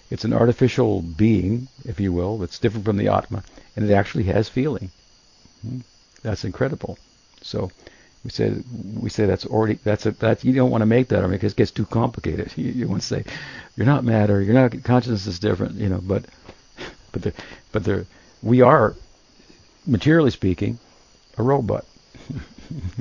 It's 0.10 0.24
an 0.24 0.32
artificial 0.32 1.02
being, 1.02 1.68
if 1.84 2.00
you 2.00 2.14
will, 2.14 2.38
that's 2.38 2.60
different 2.60 2.86
from 2.86 2.96
the 2.96 3.10
Atma, 3.10 3.44
and 3.76 3.84
it 3.84 3.94
actually 3.94 4.24
has 4.32 4.48
feeling. 4.48 4.92
Hmm? 5.62 5.80
That's 6.24 6.46
incredible. 6.46 6.98
So 7.42 7.70
we 8.26 8.32
say 8.32 8.52
we 9.00 9.10
say 9.12 9.28
that's 9.28 9.46
already 9.46 9.76
that's 9.84 10.08
a 10.08 10.12
that 10.12 10.44
you 10.44 10.52
don't 10.52 10.72
want 10.72 10.82
to 10.82 10.88
make 10.88 11.10
that 11.10 11.22
mean 11.22 11.32
because 11.32 11.54
it 11.54 11.58
gets 11.58 11.72
too 11.72 11.86
complicated. 11.86 12.52
You, 12.58 12.72
you 12.72 12.88
want 12.88 13.02
to 13.02 13.08
say 13.08 13.24
you're 13.78 13.86
not 13.86 14.04
matter, 14.04 14.42
you're 14.42 14.56
not 14.56 14.84
consciousness 14.84 15.28
is 15.28 15.40
different, 15.40 15.76
you 15.76 15.90
know, 15.90 16.02
but 16.02 16.26
but 17.12 17.22
the 17.22 17.34
but 17.72 17.84
the 17.84 18.06
we 18.42 18.62
are 18.62 18.96
materially 19.86 20.32
speaking 20.32 20.80
a 21.38 21.44
robot. 21.44 21.86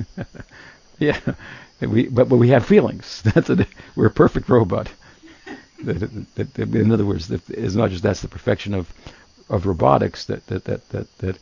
yeah, 0.99 1.19
we 1.81 2.07
but 2.07 2.29
but 2.29 2.37
we 2.37 2.49
have 2.49 2.63
feelings. 2.63 3.21
That's 3.33 3.49
a 3.49 3.65
we're 3.95 4.05
a 4.05 4.11
perfect 4.11 4.47
robot. 4.47 4.91
In 5.79 6.91
other 6.91 7.05
words, 7.05 7.27
that 7.29 7.49
not 7.75 7.89
just 7.89 8.03
that's 8.03 8.21
the 8.21 8.27
perfection 8.27 8.75
of 8.75 8.93
of 9.49 9.65
robotics, 9.65 10.25
that 10.25 10.45
that 10.47 10.65
that 10.65 10.87
that, 10.89 11.17
that 11.17 11.39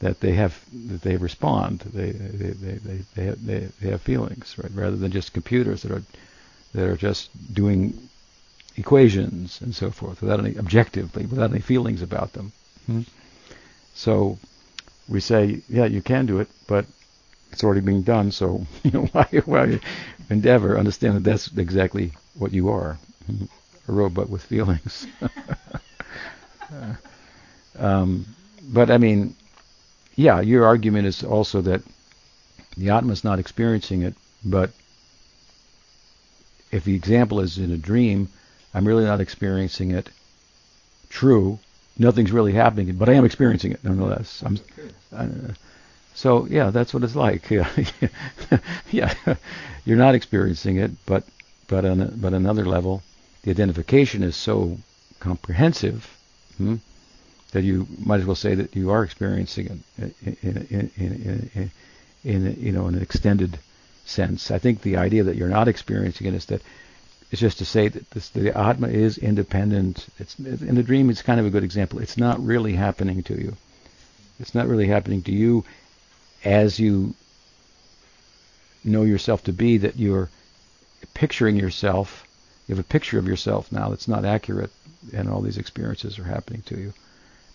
that 0.00 0.20
they 0.20 0.32
have 0.32 0.58
that 0.88 1.02
they 1.02 1.16
respond 1.16 1.80
they 1.80 2.10
they 2.12 2.50
they 2.50 2.72
they, 2.72 2.98
they, 3.14 3.24
have, 3.24 3.46
they, 3.46 3.68
they 3.80 3.90
have 3.90 4.02
feelings 4.02 4.54
right 4.58 4.72
rather 4.74 4.96
than 4.96 5.10
just 5.10 5.32
computers 5.32 5.82
that 5.82 5.92
are 5.92 6.02
that 6.74 6.86
are 6.86 6.96
just 6.96 7.30
doing 7.54 8.08
equations 8.76 9.60
and 9.62 9.74
so 9.74 9.90
forth, 9.90 10.20
without 10.20 10.40
any 10.40 10.56
objectively, 10.58 11.26
without 11.26 11.50
any 11.50 11.60
feelings 11.60 12.02
about 12.02 12.32
them. 12.34 12.52
Hmm? 12.86 13.00
So 13.94 14.38
we 15.08 15.20
say, 15.20 15.62
yeah, 15.68 15.86
you 15.86 16.02
can 16.02 16.26
do 16.26 16.40
it, 16.40 16.48
but 16.66 16.84
it's 17.50 17.64
already 17.64 17.80
being 17.80 18.02
done. 18.02 18.30
So 18.30 18.66
you 18.84 18.90
know 18.90 19.04
why 19.12 19.24
why 19.44 19.80
endeavor? 20.30 20.78
Understand 20.78 21.16
that 21.16 21.24
that's 21.24 21.48
exactly 21.56 22.12
what 22.38 22.52
you 22.52 22.68
are, 22.68 22.98
a 23.88 23.92
robot 23.92 24.28
with 24.28 24.42
feelings. 24.42 25.06
um, 27.78 28.26
but 28.62 28.90
I 28.90 28.98
mean, 28.98 29.34
yeah, 30.16 30.40
your 30.40 30.66
argument 30.66 31.06
is 31.06 31.22
also 31.22 31.60
that 31.60 31.82
the 32.76 32.90
Atma 32.90 33.12
is 33.12 33.22
not 33.22 33.38
experiencing 33.38 34.02
it, 34.02 34.14
but 34.44 34.70
if 36.72 36.84
the 36.84 36.94
example 36.94 37.40
is 37.40 37.58
in 37.58 37.70
a 37.70 37.76
dream, 37.76 38.28
I'm 38.74 38.86
really 38.86 39.04
not 39.04 39.20
experiencing 39.20 39.92
it. 39.92 40.10
True, 41.10 41.58
nothing's 41.98 42.32
really 42.32 42.52
happening, 42.52 42.94
but 42.96 43.08
I 43.08 43.14
am 43.14 43.24
experiencing 43.24 43.72
it 43.72 43.84
nonetheless. 43.84 44.42
I'm, 44.44 44.58
uh, 45.12 45.52
so 46.14 46.46
yeah, 46.46 46.70
that's 46.70 46.94
what 46.94 47.04
it's 47.04 47.14
like. 47.14 47.50
Yeah, 47.50 47.68
yeah, 48.90 49.14
you're 49.84 49.98
not 49.98 50.14
experiencing 50.14 50.76
it, 50.76 50.90
but 51.04 51.24
but 51.68 51.84
on 51.84 52.00
a, 52.00 52.06
but 52.06 52.32
another 52.32 52.64
level, 52.64 53.02
the 53.42 53.50
identification 53.50 54.22
is 54.22 54.34
so 54.36 54.78
comprehensive 55.20 56.16
hmm, 56.56 56.76
that 57.56 57.64
you 57.64 57.86
might 58.04 58.20
as 58.20 58.26
well 58.26 58.36
say 58.36 58.54
that 58.54 58.76
you 58.76 58.90
are 58.90 59.02
experiencing 59.02 59.82
it 59.96 60.14
in, 60.22 60.36
in, 60.68 60.90
in, 60.98 61.70
in, 62.22 62.56
you 62.60 62.70
know 62.70 62.84
an 62.86 63.00
extended 63.00 63.58
sense. 64.04 64.50
I 64.50 64.58
think 64.58 64.82
the 64.82 64.98
idea 64.98 65.24
that 65.24 65.36
you're 65.36 65.48
not 65.48 65.66
experiencing 65.66 66.26
it 66.26 66.34
is 66.34 66.44
that 66.46 66.60
it's 67.30 67.40
just 67.40 67.56
to 67.58 67.64
say 67.64 67.88
that 67.88 68.10
this, 68.10 68.28
the 68.28 68.54
Atma 68.54 68.88
is 68.88 69.16
independent. 69.16 70.06
It's 70.18 70.38
in 70.38 70.74
the 70.74 70.82
dream. 70.82 71.08
It's 71.08 71.22
kind 71.22 71.40
of 71.40 71.46
a 71.46 71.50
good 71.50 71.64
example. 71.64 71.98
It's 72.00 72.18
not 72.18 72.44
really 72.44 72.74
happening 72.74 73.22
to 73.22 73.40
you. 73.40 73.56
It's 74.38 74.54
not 74.54 74.68
really 74.68 74.88
happening 74.88 75.22
to 75.22 75.32
you 75.32 75.64
as 76.44 76.78
you 76.78 77.14
know 78.84 79.04
yourself 79.04 79.44
to 79.44 79.52
be. 79.54 79.78
That 79.78 79.96
you're 79.96 80.28
picturing 81.14 81.56
yourself. 81.56 82.26
You 82.68 82.74
have 82.74 82.84
a 82.84 82.88
picture 82.88 83.18
of 83.18 83.26
yourself 83.26 83.72
now 83.72 83.88
that's 83.88 84.08
not 84.08 84.26
accurate, 84.26 84.72
and 85.14 85.26
all 85.26 85.40
these 85.40 85.56
experiences 85.56 86.18
are 86.18 86.24
happening 86.24 86.60
to 86.66 86.76
you. 86.76 86.92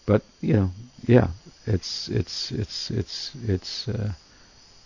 But 0.05 0.23
you 0.41 0.53
know, 0.53 0.71
yeah, 1.05 1.27
it's 1.65 2.09
it's 2.09 2.51
it's 2.51 2.91
it's 2.91 3.31
it's. 3.47 3.87
Uh, 3.87 4.13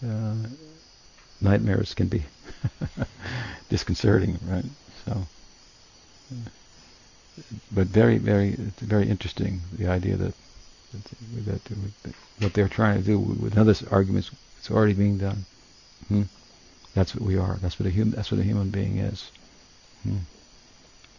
uh, 0.05 0.35
nightmares 1.41 1.93
can 1.93 2.07
be 2.07 2.23
disconcerting, 3.69 4.39
right? 4.47 4.65
So, 5.05 5.27
but 7.71 7.87
very, 7.87 8.17
very, 8.17 8.51
very 8.79 9.07
interesting 9.07 9.61
the 9.77 9.87
idea 9.87 10.15
that 10.17 10.33
that, 11.45 11.63
that 11.63 12.13
what 12.39 12.53
they're 12.53 12.69
trying 12.69 12.99
to 12.99 13.05
do 13.05 13.19
with 13.19 13.57
other 13.57 13.75
arguments, 13.91 14.31
it's 14.57 14.71
already 14.71 14.93
being 14.93 15.17
done. 15.17 15.45
Hmm? 16.07 16.23
That's 16.93 17.13
what 17.13 17.23
we 17.23 17.37
are. 17.37 17.57
That's 17.61 17.79
what 17.79 17.87
a 17.87 17.89
human. 17.89 18.15
That's 18.15 18.31
what 18.31 18.39
a 18.39 18.43
human 18.43 18.69
being 18.69 18.97
is. 18.97 19.29
Hmm? 20.03 20.17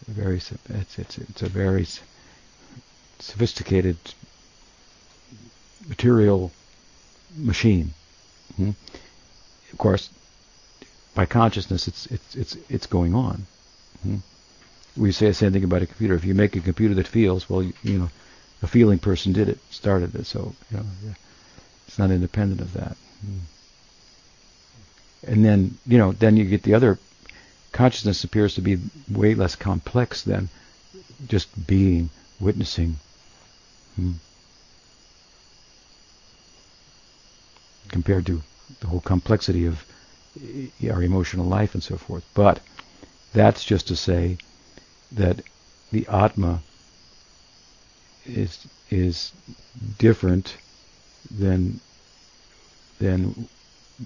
Very. 0.07 0.37
It's 0.37 0.97
it's 0.97 1.17
it's 1.17 1.41
a 1.43 1.49
very 1.49 1.85
sophisticated 3.19 3.97
material 5.87 6.51
machine. 7.35 7.93
Hmm? 8.55 8.71
Of 9.71 9.77
course, 9.77 10.09
by 11.15 11.25
consciousness, 11.25 11.87
it's 11.87 12.05
it's 12.07 12.35
it's 12.35 12.57
it's 12.69 12.87
going 12.87 13.13
on. 13.13 13.45
Hmm? 14.03 14.17
We 14.95 15.11
say 15.11 15.27
the 15.27 15.33
same 15.33 15.53
thing 15.53 15.63
about 15.63 15.81
a 15.81 15.87
computer. 15.87 16.15
If 16.15 16.25
you 16.25 16.33
make 16.33 16.55
a 16.55 16.59
computer 16.59 16.95
that 16.95 17.07
feels, 17.07 17.49
well, 17.49 17.61
you, 17.61 17.73
you 17.83 17.99
know, 17.99 18.09
a 18.61 18.67
feeling 18.67 18.99
person 18.99 19.33
did 19.33 19.49
it, 19.49 19.59
started 19.69 20.15
it. 20.15 20.25
So 20.25 20.55
you 20.71 20.77
know, 20.77 20.85
it's 21.87 21.99
not 21.99 22.11
independent 22.11 22.61
of 22.61 22.73
that. 22.73 22.97
Hmm. 23.21 23.39
And 25.23 25.45
then 25.45 25.77
you 25.85 25.97
know, 25.97 26.11
then 26.11 26.37
you 26.37 26.45
get 26.45 26.63
the 26.63 26.73
other. 26.73 26.97
Consciousness 27.71 28.23
appears 28.23 28.55
to 28.55 28.61
be 28.61 28.79
way 29.11 29.35
less 29.35 29.55
complex 29.55 30.23
than 30.23 30.49
just 31.27 31.67
being, 31.67 32.09
witnessing. 32.39 32.97
Hmm. 33.97 34.11
Compared 37.89 38.25
to 38.27 38.41
the 38.79 38.87
whole 38.87 39.01
complexity 39.01 39.65
of 39.65 39.83
our 40.89 41.01
emotional 41.01 41.45
life 41.45 41.73
and 41.73 41.83
so 41.83 41.97
forth. 41.97 42.23
But 42.33 42.59
that's 43.33 43.63
just 43.63 43.87
to 43.87 43.95
say 43.95 44.37
that 45.11 45.41
the 45.91 46.05
Atma 46.07 46.61
is 48.25 48.67
is 48.89 49.31
different 49.97 50.57
than 51.31 51.79
than 52.99 53.47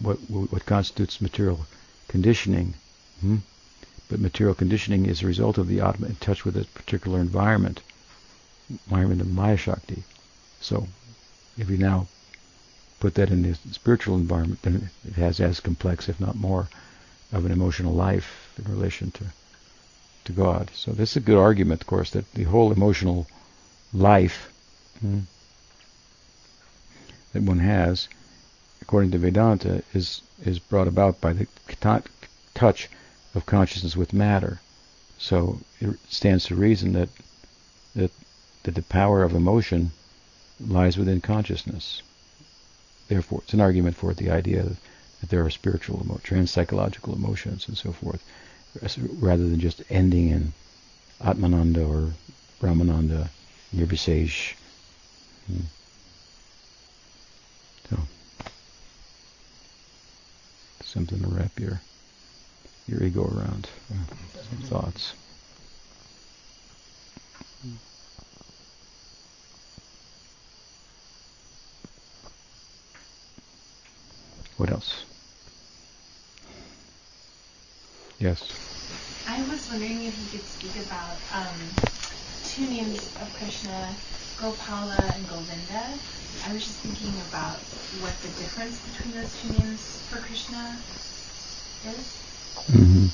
what 0.02 0.18
what 0.30 0.66
constitutes 0.66 1.20
material 1.22 1.66
conditioning. 2.08 2.76
Hmm? 3.20 3.38
But 4.10 4.20
material 4.20 4.56
conditioning 4.56 5.06
is 5.06 5.22
a 5.22 5.28
result 5.28 5.58
of 5.58 5.68
the 5.68 5.82
Atma 5.82 6.08
in 6.08 6.16
touch 6.16 6.46
with 6.46 6.56
a 6.56 6.66
particular 6.74 7.20
environment, 7.20 7.82
environment 8.70 9.22
of 9.22 9.32
Maya 9.32 9.58
Shakti. 9.58 10.04
So, 10.60 10.88
if 11.58 11.70
you 11.70 11.78
now 11.78 12.08
put 13.00 13.16
that 13.16 13.30
in 13.30 13.42
the 13.42 13.56
spiritual 13.72 14.16
environment, 14.16 14.62
then 14.62 14.90
it 15.08 15.14
has 15.16 15.40
as 15.40 15.60
complex, 15.60 16.08
if 16.08 16.20
not 16.20 16.36
more, 16.36 16.70
of 17.32 17.46
an 17.46 17.52
emotional 17.52 17.94
life 17.94 18.54
in 18.58 18.72
relation 18.72 19.12
to 19.12 19.26
to 20.24 20.32
God. 20.32 20.70
So 20.76 20.92
this 20.92 21.12
is 21.12 21.18
a 21.18 21.22
good 21.22 21.38
argument, 21.38 21.82
of 21.82 21.88
course, 21.88 22.12
that 22.12 22.32
the 22.34 22.44
whole 22.44 22.72
emotional 22.72 23.28
life 23.94 24.52
hmm, 25.00 25.22
that 27.34 27.42
one 27.42 27.60
has, 27.60 28.08
according 28.82 29.12
to 29.12 29.18
Vedanta, 29.18 29.84
is 29.94 30.22
is 30.44 30.60
brought 30.60 30.88
about 30.88 31.22
by 31.22 31.34
the 31.34 31.48
touch 32.54 32.90
of 33.34 33.46
consciousness 33.46 33.96
with 33.96 34.14
matter. 34.14 34.60
So 35.18 35.60
it 35.80 35.98
stands 36.10 36.46
to 36.46 36.56
reason 36.56 36.94
that 36.94 37.10
that 37.96 38.12
that 38.64 38.76
the 38.76 38.82
power 38.82 39.24
of 39.24 39.34
emotion 39.34 39.92
lies 40.60 40.98
within 40.98 41.22
consciousness. 41.22 42.02
Therefore, 43.08 43.42
it's 43.44 43.54
an 43.54 43.62
argument 43.62 43.96
for 43.96 44.14
the 44.14 44.30
idea 44.30 44.64
that 44.64 45.30
there 45.30 45.44
are 45.46 45.50
spiritual, 45.50 46.02
emo- 46.04 46.22
transpsychological 46.24 47.16
emotions 47.16 47.68
and 47.68 47.78
so 47.78 47.92
forth, 47.92 48.24
rather 49.20 49.48
than 49.48 49.60
just 49.60 49.84
ending 49.90 50.30
in 50.30 50.54
Atmananda 51.20 51.88
or 51.88 52.14
Brahmananda, 52.60 53.30
Nirvishesh. 53.76 54.54
Hmm. 55.48 55.66
So, 57.90 57.98
something 60.84 61.20
to 61.20 61.28
wrap 61.28 61.60
your 61.60 61.82
your 62.88 63.04
ego 63.04 63.24
around. 63.24 63.68
Uh, 63.92 64.16
some 64.50 64.58
thoughts. 64.70 65.14
What 74.62 74.70
else? 74.70 75.06
Yes. 78.20 78.44
I 79.28 79.42
was 79.50 79.68
wondering 79.72 80.04
if 80.04 80.14
you 80.16 80.38
could 80.38 80.48
speak 80.48 80.86
about 80.86 81.18
um, 81.34 81.48
two 82.46 82.70
names 82.70 83.00
of 83.20 83.34
Krishna, 83.40 83.90
Gopala 84.38 85.16
and 85.16 85.28
Govinda. 85.28 85.98
I 86.46 86.54
was 86.54 86.64
just 86.64 86.78
thinking 86.78 87.10
about 87.30 87.58
what 88.06 88.14
the 88.22 88.28
difference 88.38 88.78
between 88.86 89.16
those 89.20 89.34
two 89.42 89.50
names 89.66 89.82
for 90.12 90.20
Krishna 90.20 90.78
is. 91.88 92.22
Mm-hmm. 92.70 93.08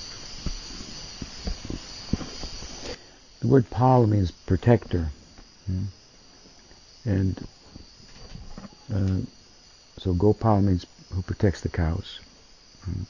The 3.40 3.48
word 3.48 3.70
Pal 3.70 4.06
means 4.06 4.32
protector. 4.32 5.08
Mm. 5.72 5.86
And 7.06 7.48
uh, 8.94 9.26
so 9.98 10.14
Gopal 10.14 10.62
means 10.62 10.86
who 11.14 11.22
protects 11.22 11.62
the 11.62 11.70
cows. 11.70 12.20
Mm. 12.90 13.06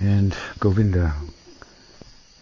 And 0.00 0.36
Govinda, 0.60 1.12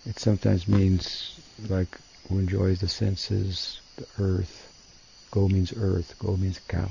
it 0.04 0.18
sometimes 0.18 0.68
means 0.68 1.40
like 1.68 1.98
who 2.28 2.38
enjoys 2.38 2.80
the 2.80 2.88
senses, 2.88 3.80
the 3.96 4.06
earth. 4.18 4.72
Go 5.30 5.48
means 5.48 5.72
earth. 5.76 6.14
Go 6.18 6.36
means 6.36 6.60
cow. 6.68 6.88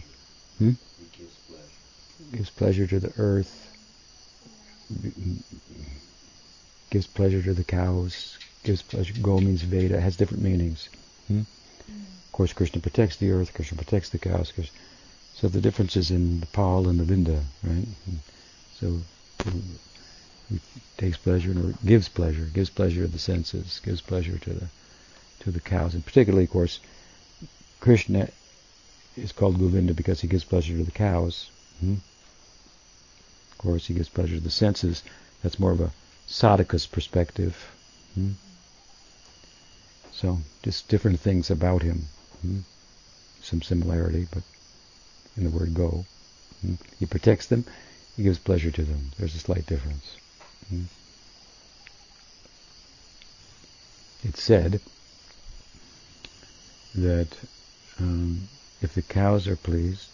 Hmm? 0.57 0.71
gives 1.17 1.35
pleasure. 1.47 2.35
Gives 2.35 2.49
pleasure 2.49 2.87
to 2.87 2.99
the 2.99 3.13
earth. 3.17 3.71
Gives 6.89 7.07
pleasure 7.07 7.41
to 7.41 7.53
the 7.53 7.63
cows. 7.63 8.37
Gives 8.63 8.81
pleasure. 8.81 9.13
Go 9.21 9.39
means 9.39 9.61
Veda. 9.61 9.97
It 9.97 10.01
has 10.01 10.15
different 10.15 10.43
meanings. 10.43 10.89
Hmm? 11.27 11.41
Of 11.87 12.31
course, 12.31 12.53
Krishna 12.53 12.81
protects 12.81 13.17
the 13.17 13.31
earth. 13.31 13.53
Krishna 13.53 13.77
protects 13.77 14.09
the 14.09 14.19
cows. 14.19 14.51
So 15.33 15.47
the 15.47 15.61
difference 15.61 15.95
is 15.97 16.11
in 16.11 16.39
the 16.39 16.45
Pal 16.47 16.87
and 16.87 16.99
the 16.99 17.03
Vinda, 17.03 17.41
right? 17.63 17.87
So 18.79 18.99
He 20.49 20.59
takes 20.97 21.17
pleasure 21.17 21.51
or 21.51 21.73
gives 21.83 22.07
pleasure, 22.07 22.45
gives 22.45 22.69
pleasure 22.69 23.01
to 23.01 23.07
the 23.07 23.19
senses, 23.19 23.81
gives 23.83 24.01
pleasure 24.01 24.37
to 24.37 24.53
the 24.53 24.67
to 25.39 25.51
the 25.51 25.59
cows, 25.59 25.93
and 25.93 26.05
particularly, 26.05 26.45
of 26.45 26.51
course, 26.51 26.79
Krishna 27.79 28.29
is 29.17 29.31
called 29.31 29.59
Govinda 29.59 29.93
because 29.93 30.21
he 30.21 30.27
gives 30.27 30.43
pleasure 30.43 30.77
to 30.77 30.83
the 30.83 30.91
cows. 30.91 31.49
Hmm? 31.79 31.95
Of 33.51 33.57
course, 33.57 33.87
he 33.87 33.93
gives 33.93 34.09
pleasure 34.09 34.35
to 34.35 34.41
the 34.41 34.49
senses. 34.49 35.03
That's 35.43 35.59
more 35.59 35.71
of 35.71 35.81
a 35.81 35.91
sadhaka's 36.27 36.85
perspective. 36.85 37.55
Hmm? 38.13 38.31
So, 40.15 40.39
just 40.63 40.87
different 40.87 41.19
things 41.19 41.51
about 41.51 41.81
him. 41.81 42.07
Hmm? 42.41 42.59
Some 43.41 43.61
similarity, 43.61 44.27
but 44.31 44.43
in 45.35 45.43
the 45.43 45.49
word 45.49 45.73
go. 45.73 46.05
Hmm? 46.61 46.75
He 46.97 47.05
protects 47.05 47.47
them, 47.47 47.65
he 48.15 48.23
gives 48.23 48.39
pleasure 48.39 48.71
to 48.71 48.83
them. 48.83 49.11
There's 49.17 49.35
a 49.35 49.39
slight 49.39 49.65
difference. 49.65 50.15
Hmm? 50.69 50.83
It's 54.23 54.41
said 54.41 54.79
that 56.95 57.27
um, 57.99 58.47
if 58.81 58.95
the 58.95 59.01
cows 59.01 59.47
are 59.47 59.55
pleased, 59.57 60.09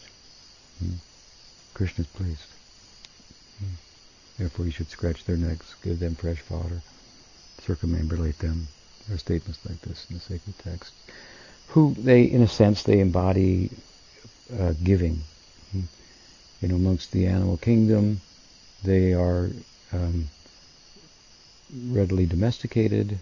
hmm, 0.80 0.96
Krishna 1.74 2.02
is 2.02 2.08
pleased. 2.08 2.48
Hmm. 3.60 3.76
Therefore, 4.38 4.66
you 4.66 4.72
should 4.72 4.90
scratch 4.90 5.24
their 5.24 5.38
necks, 5.38 5.76
give 5.84 6.00
them 6.00 6.16
fresh 6.16 6.40
fodder, 6.40 6.82
circumambulate 7.62 8.40
them. 8.40 8.68
There 9.12 9.18
are 9.18 9.20
statements 9.20 9.60
like 9.68 9.82
this 9.82 10.08
in 10.10 10.16
the 10.16 10.22
sacred 10.22 10.58
text. 10.60 10.94
Who 11.68 11.94
they, 11.96 12.24
in 12.24 12.42
a 12.44 12.48
sense, 12.48 12.84
they 12.84 13.02
embody 13.02 13.70
uh, 14.58 14.72
giving. 14.82 15.20
Hmm. 15.74 15.82
You 16.62 16.70
know, 16.70 16.76
amongst 16.76 17.12
the 17.12 17.28
animal 17.28 17.58
kingdom, 17.58 18.22
they 18.86 19.14
are 19.14 19.50
um, 19.92 20.30
readily 21.88 22.26
domesticated, 22.26 23.20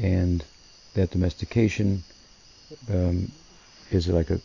and 0.00 0.44
that 0.94 1.10
domestication 1.10 2.04
um, 2.88 3.32
is 3.90 4.06
like 4.06 4.30
a 4.30 4.40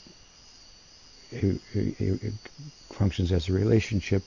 functions 2.89 3.32
as 3.32 3.47
a 3.47 3.53
relationship 3.53 4.24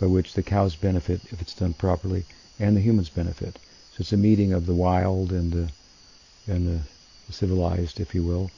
by 0.00 0.06
which 0.06 0.32
the 0.32 0.42
cows 0.42 0.76
benefit 0.76 1.20
if 1.30 1.42
it's 1.42 1.54
done 1.54 1.74
properly, 1.74 2.24
and 2.58 2.74
the 2.74 2.80
humans 2.80 3.10
benefit. 3.10 3.58
So 3.94 4.00
it's 4.00 4.12
a 4.12 4.16
meeting 4.16 4.52
of 4.52 4.66
the 4.66 4.74
wild 4.74 5.30
and 5.30 5.52
the 5.52 5.68
and 6.52 6.66
the 6.66 7.32
civilized, 7.32 8.00
if 8.00 8.12
you 8.12 8.24
will, 8.24 8.50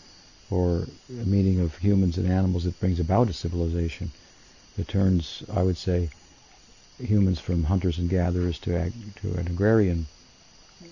or 0.51 0.89
a 1.11 1.27
meeting 1.27 1.61
of 1.61 1.77
humans 1.77 2.17
and 2.17 2.27
animals 2.27 2.65
that 2.65 2.81
brings 2.81 2.99
about 2.99 3.29
a 3.29 3.35
civilization 3.35 4.11
that 4.79 4.89
turns, 4.89 5.43
I 5.53 5.63
would 5.63 5.77
say, 5.77 6.09
humans 6.99 7.39
from 7.39 7.65
hunters 7.65 7.99
and 7.99 8.09
gatherers 8.09 8.59
to 8.61 8.79
ag- 8.79 9.15
to 9.17 9.35
an 9.35 9.47
agrarian, 9.47 10.07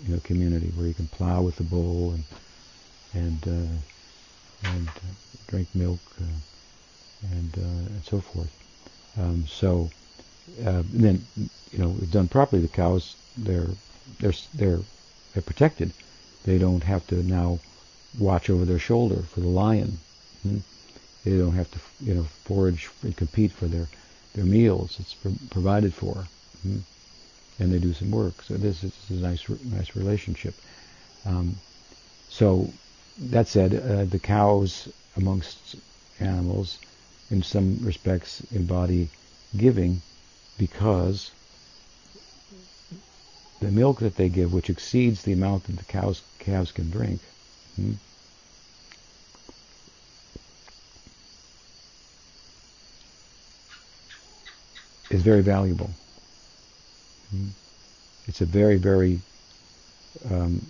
you 0.07 0.15
know, 0.15 0.21
community 0.21 0.71
where 0.77 0.89
you 0.89 0.95
can 0.95 1.09
plow 1.09 1.41
with 1.41 1.57
the 1.57 1.63
bull 1.63 2.13
and 2.13 2.25
and 3.15 3.49
uh, 3.49 4.69
and 4.75 4.87
uh, 4.89 5.15
drink 5.47 5.69
milk 5.75 6.01
uh, 6.21 6.25
and 7.33 7.51
uh, 7.57 7.95
and 7.95 8.05
so 8.05 8.21
forth. 8.21 8.53
Um, 9.19 9.47
so 9.47 9.89
uh, 10.67 10.83
then, 10.93 11.27
you 11.73 11.79
know, 11.79 11.97
if 12.03 12.11
done 12.11 12.29
properly, 12.29 12.61
the 12.61 12.69
cows 12.69 13.17
they're 13.39 13.71
they're 14.21 14.33
they're 14.55 14.81
they're 15.33 15.43
protected. 15.43 15.93
They 16.45 16.59
don't 16.59 16.85
have 16.85 17.07
to 17.09 17.23
now 17.23 17.59
watch 18.19 18.51
over 18.51 18.65
their 18.65 18.79
shoulder 18.79 19.23
for 19.23 19.41
the 19.41 19.49
lion. 19.49 19.99
Hmm? 20.43 20.59
They 21.25 21.39
don't 21.39 21.55
have 21.55 21.71
to, 21.71 21.79
you 22.01 22.15
know, 22.15 22.25
forage 22.45 22.91
and 23.03 23.17
compete 23.17 23.53
for 23.53 23.67
their 23.67 23.89
their 24.35 24.45
meals. 24.45 24.97
It's 25.01 25.15
pro- 25.15 25.37
provided 25.51 25.95
for, 25.95 26.27
hmm? 26.63 26.79
and 27.59 27.73
they 27.73 27.79
do 27.79 27.95
some 27.95 28.11
work. 28.11 28.43
So 28.43 28.55
this 28.55 28.85
is, 28.85 28.93
a 29.11 29.15
nice 29.15 29.49
nice 29.65 29.97
relationship. 29.97 30.55
Um, 31.25 31.57
so 32.29 32.73
that 33.19 33.49
said, 33.49 33.75
uh, 33.75 34.05
the 34.05 34.19
cows 34.19 34.89
amongst 35.17 35.77
animals, 36.21 36.79
in 37.31 37.43
some 37.43 37.79
respects, 37.83 38.43
embody 38.53 39.09
giving 39.57 40.03
because 40.59 41.31
the 43.61 43.71
milk 43.71 44.01
that 44.01 44.17
they 44.17 44.29
give, 44.29 44.53
which 44.53 44.71
exceeds 44.71 45.23
the 45.23 45.33
amount 45.33 45.65
that 45.65 45.77
the 45.77 45.85
cows 45.85 46.23
calves 46.39 46.73
can 46.73 46.91
drink, 46.91 47.21
hmm, 47.77 47.93
is 55.11 55.23
very 55.23 55.43
valuable. 55.43 55.91
Hmm. 57.31 57.49
It's 58.27 58.41
a 58.41 58.47
very, 58.47 58.77
very 58.77 59.21
um, 60.31 60.67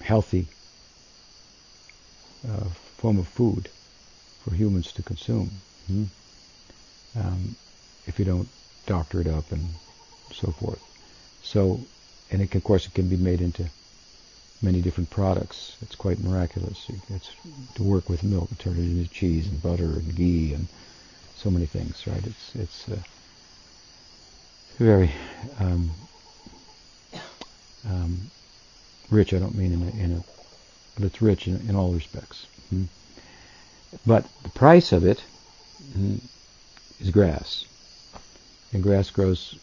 healthy 0.00 0.46
uh, 2.48 2.64
form 2.98 3.18
of 3.18 3.28
food 3.28 3.68
for 4.44 4.54
humans 4.54 4.92
to 4.92 5.02
consume. 5.02 5.50
Hmm? 5.86 6.04
Um, 7.16 7.56
if 8.06 8.18
you 8.18 8.24
don't 8.24 8.48
doctor 8.86 9.20
it 9.20 9.26
up 9.26 9.52
and 9.52 9.68
so 10.32 10.50
forth. 10.52 10.89
So, 11.42 11.80
and 12.30 12.42
it 12.42 12.50
can, 12.50 12.58
of 12.58 12.64
course, 12.64 12.86
it 12.86 12.94
can 12.94 13.08
be 13.08 13.16
made 13.16 13.40
into 13.40 13.66
many 14.62 14.80
different 14.80 15.10
products. 15.10 15.76
It's 15.82 15.94
quite 15.94 16.20
miraculous. 16.20 16.86
It's 17.08 17.30
to 17.74 17.82
work 17.82 18.08
with 18.08 18.22
milk 18.22 18.50
turn 18.58 18.74
it 18.74 18.80
into 18.80 19.08
cheese 19.08 19.46
and 19.46 19.62
butter 19.62 19.84
and 19.84 20.14
ghee 20.14 20.52
and 20.54 20.68
so 21.36 21.50
many 21.50 21.66
things, 21.66 22.06
right? 22.06 22.24
It's 22.26 22.54
it's 22.54 22.88
uh, 22.88 22.98
very 24.78 25.10
um, 25.58 25.90
um, 27.88 28.30
rich. 29.10 29.32
I 29.32 29.38
don't 29.38 29.56
mean 29.56 29.72
in 29.72 29.82
a, 29.82 30.04
in 30.04 30.12
a 30.18 30.24
but 30.94 31.04
it's 31.06 31.22
rich 31.22 31.46
in, 31.46 31.56
in 31.68 31.76
all 31.76 31.92
respects. 31.92 32.46
Hmm? 32.68 32.84
But 34.06 34.26
the 34.42 34.50
price 34.50 34.92
of 34.92 35.04
it 35.04 35.22
hmm, 35.94 36.16
is 37.00 37.10
grass, 37.10 37.64
and 38.72 38.82
grass 38.82 39.10
grows 39.10 39.56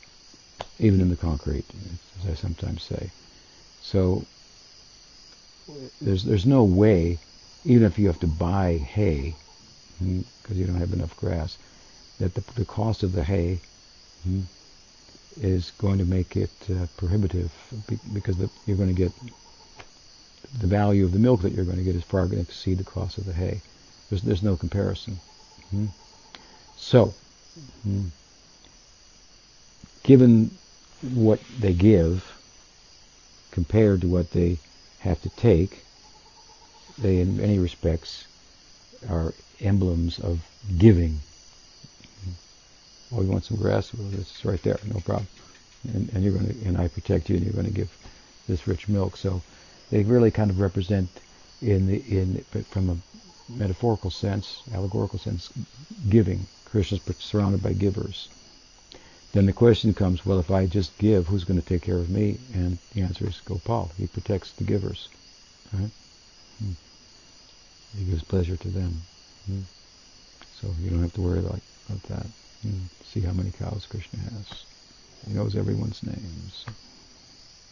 even 0.80 1.02
in 1.02 1.10
the 1.10 1.16
concrete, 1.16 1.66
as 2.24 2.32
I 2.32 2.36
sometimes 2.36 2.84
say. 2.84 3.10
So 3.82 4.26
there's 6.02 6.24
there's 6.24 6.46
no 6.46 6.64
way, 6.64 7.20
even 7.66 7.84
if 7.84 7.98
you 7.98 8.08
have 8.08 8.20
to 8.20 8.28
buy 8.28 8.78
hay 8.78 9.36
because 10.00 10.26
hmm, 10.50 10.54
you 10.54 10.66
don't 10.66 10.76
have 10.76 10.94
enough 10.94 11.16
grass, 11.18 11.58
that 12.20 12.36
the, 12.36 12.44
the 12.56 12.66
cost 12.66 13.04
of 13.04 13.14
the 13.14 13.24
hay 13.24 13.60
hmm, 14.24 14.42
is 15.42 15.72
going 15.78 15.98
to 15.98 16.06
make 16.06 16.36
it 16.36 16.52
uh, 16.70 16.86
prohibitive 16.98 17.52
because 18.14 18.38
the, 18.38 18.50
you're 18.66 18.78
going 18.78 18.94
to 18.94 18.96
get 18.96 19.12
the 20.60 20.68
value 20.68 21.04
of 21.04 21.12
the 21.12 21.20
milk 21.20 21.42
that 21.42 21.52
you're 21.52 21.66
going 21.66 21.78
to 21.78 21.84
get 21.84 21.96
is 21.96 22.04
far 22.04 22.26
going 22.26 22.44
to 22.44 22.50
exceed 22.50 22.78
the 22.78 22.84
cost 22.84 23.18
of 23.18 23.26
the 23.26 23.34
hay. 23.34 23.62
There's, 24.10 24.22
there's 24.22 24.44
no 24.44 24.56
comparison. 24.56 25.20
Hmm? 25.72 25.88
So, 26.78 27.14
given 30.04 30.52
what 31.02 31.40
they 31.60 31.74
give 31.74 32.34
compared 33.52 34.02
to 34.02 34.08
what 34.08 34.32
they 34.32 34.58
have 35.00 35.22
to 35.22 35.30
take, 35.30 35.84
they, 36.98 37.20
in 37.20 37.38
many 37.38 37.60
respects, 37.60 38.28
are 39.10 39.34
emblems 39.60 40.20
of 40.20 40.46
giving. 40.78 41.20
Oh, 43.12 43.22
you 43.22 43.30
want 43.30 43.46
some 43.46 43.58
grass? 43.58 43.94
Well, 43.94 44.10
it's 44.14 44.44
right 44.44 44.62
there, 44.64 44.80
no 44.86 45.00
problem. 45.00 45.28
And, 45.94 46.10
and 46.14 46.24
you're 46.24 46.34
going 46.34 46.48
to, 46.48 46.68
and 46.68 46.78
I 46.78 46.88
protect 46.88 47.30
you, 47.30 47.38
and 47.38 47.46
you're 47.46 47.54
going 47.54 47.68
to 47.68 47.72
give 47.72 47.96
this 48.48 48.68
rich 48.68 48.90
milk. 48.90 49.18
So 49.18 49.42
they 49.92 50.04
really 50.04 50.32
kind 50.32 50.50
of 50.50 50.60
represent, 50.60 51.10
in 51.62 51.88
the 51.88 51.98
in 52.10 52.44
from 52.70 52.90
a 52.90 52.98
metaphorical 53.50 54.12
sense, 54.12 54.62
allegorical 54.74 55.20
sense, 55.20 55.52
giving. 56.10 56.48
Krishna's 56.66 57.02
surrounded 57.20 57.64
by 57.64 57.74
givers. 57.74 58.28
Then 59.38 59.46
the 59.46 59.54
question 59.54 59.94
comes, 59.94 60.26
well, 60.26 60.40
if 60.40 60.50
I 60.50 60.66
just 60.66 60.98
give, 60.98 61.28
who's 61.28 61.44
going 61.44 61.62
to 61.62 61.68
take 61.68 61.84
care 61.84 62.00
of 62.00 62.10
me? 62.10 62.40
And 62.56 62.80
the 62.96 63.04
answer 63.04 63.28
is 63.28 63.40
Gopal. 63.46 63.92
He 63.96 64.08
protects 64.08 64.52
the 64.54 64.64
givers. 64.64 65.10
Right? 65.72 65.92
Hmm. 66.58 66.72
He 67.96 68.06
gives 68.06 68.24
pleasure 68.24 68.58
to 68.58 68.68
them. 68.68 69.04
Hmm. 69.46 69.62
So 70.60 70.74
you 70.82 70.90
don't 70.90 71.04
have 71.04 71.14
to 71.14 71.22
worry 71.22 71.38
about, 71.38 71.60
about 71.88 72.02
that. 72.10 72.26
Hmm. 72.64 72.86
See 73.04 73.20
how 73.20 73.32
many 73.32 73.52
cows 73.52 73.86
Krishna 73.88 74.18
has. 74.18 74.64
He 75.28 75.36
knows 75.36 75.56
everyone's 75.56 76.02
names. 76.02 76.66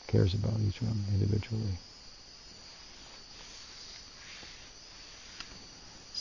Cares 0.06 0.36
about 0.36 0.60
each 0.68 0.84
one 0.84 1.04
individually. 1.14 1.80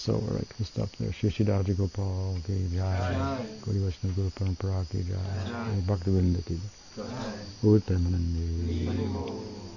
So 0.04 0.12
so 0.12 0.20
right, 0.34 0.46
we'll 0.58 0.66
stop 0.66 0.90
there. 0.98 1.10
Shri 1.14 1.30
Shishidavji 1.30 1.74
Gopal 1.74 2.36
ki 2.46 2.54
jai. 2.74 3.38
Gauri 3.64 3.78
Vaishnava 3.78 4.14
Guru 4.16 4.30
Parampara 4.38 4.84
ki 4.90 5.02
jai. 5.02 5.80
Bhakti 5.86 6.10
Vinda 6.10 6.44
ki 6.44 6.60
jai. 6.60 7.06
Uttamanandi. 7.62 8.90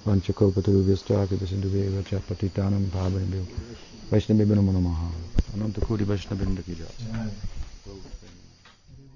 Panchakopaturu 0.04 0.84
Vyastaki 0.84 1.38
Vasindhuveva 1.38 2.02
Chapatitanam 2.02 2.84
Bhavanibhu. 2.90 3.46
Vaishnavibhinu 4.10 4.62
Manamaha. 4.68 5.08
Ananta 5.54 5.80
Kuri 5.80 6.04
Vaishnavibhinda 6.04 6.62
ki 6.62 6.74
jai. 6.74 6.92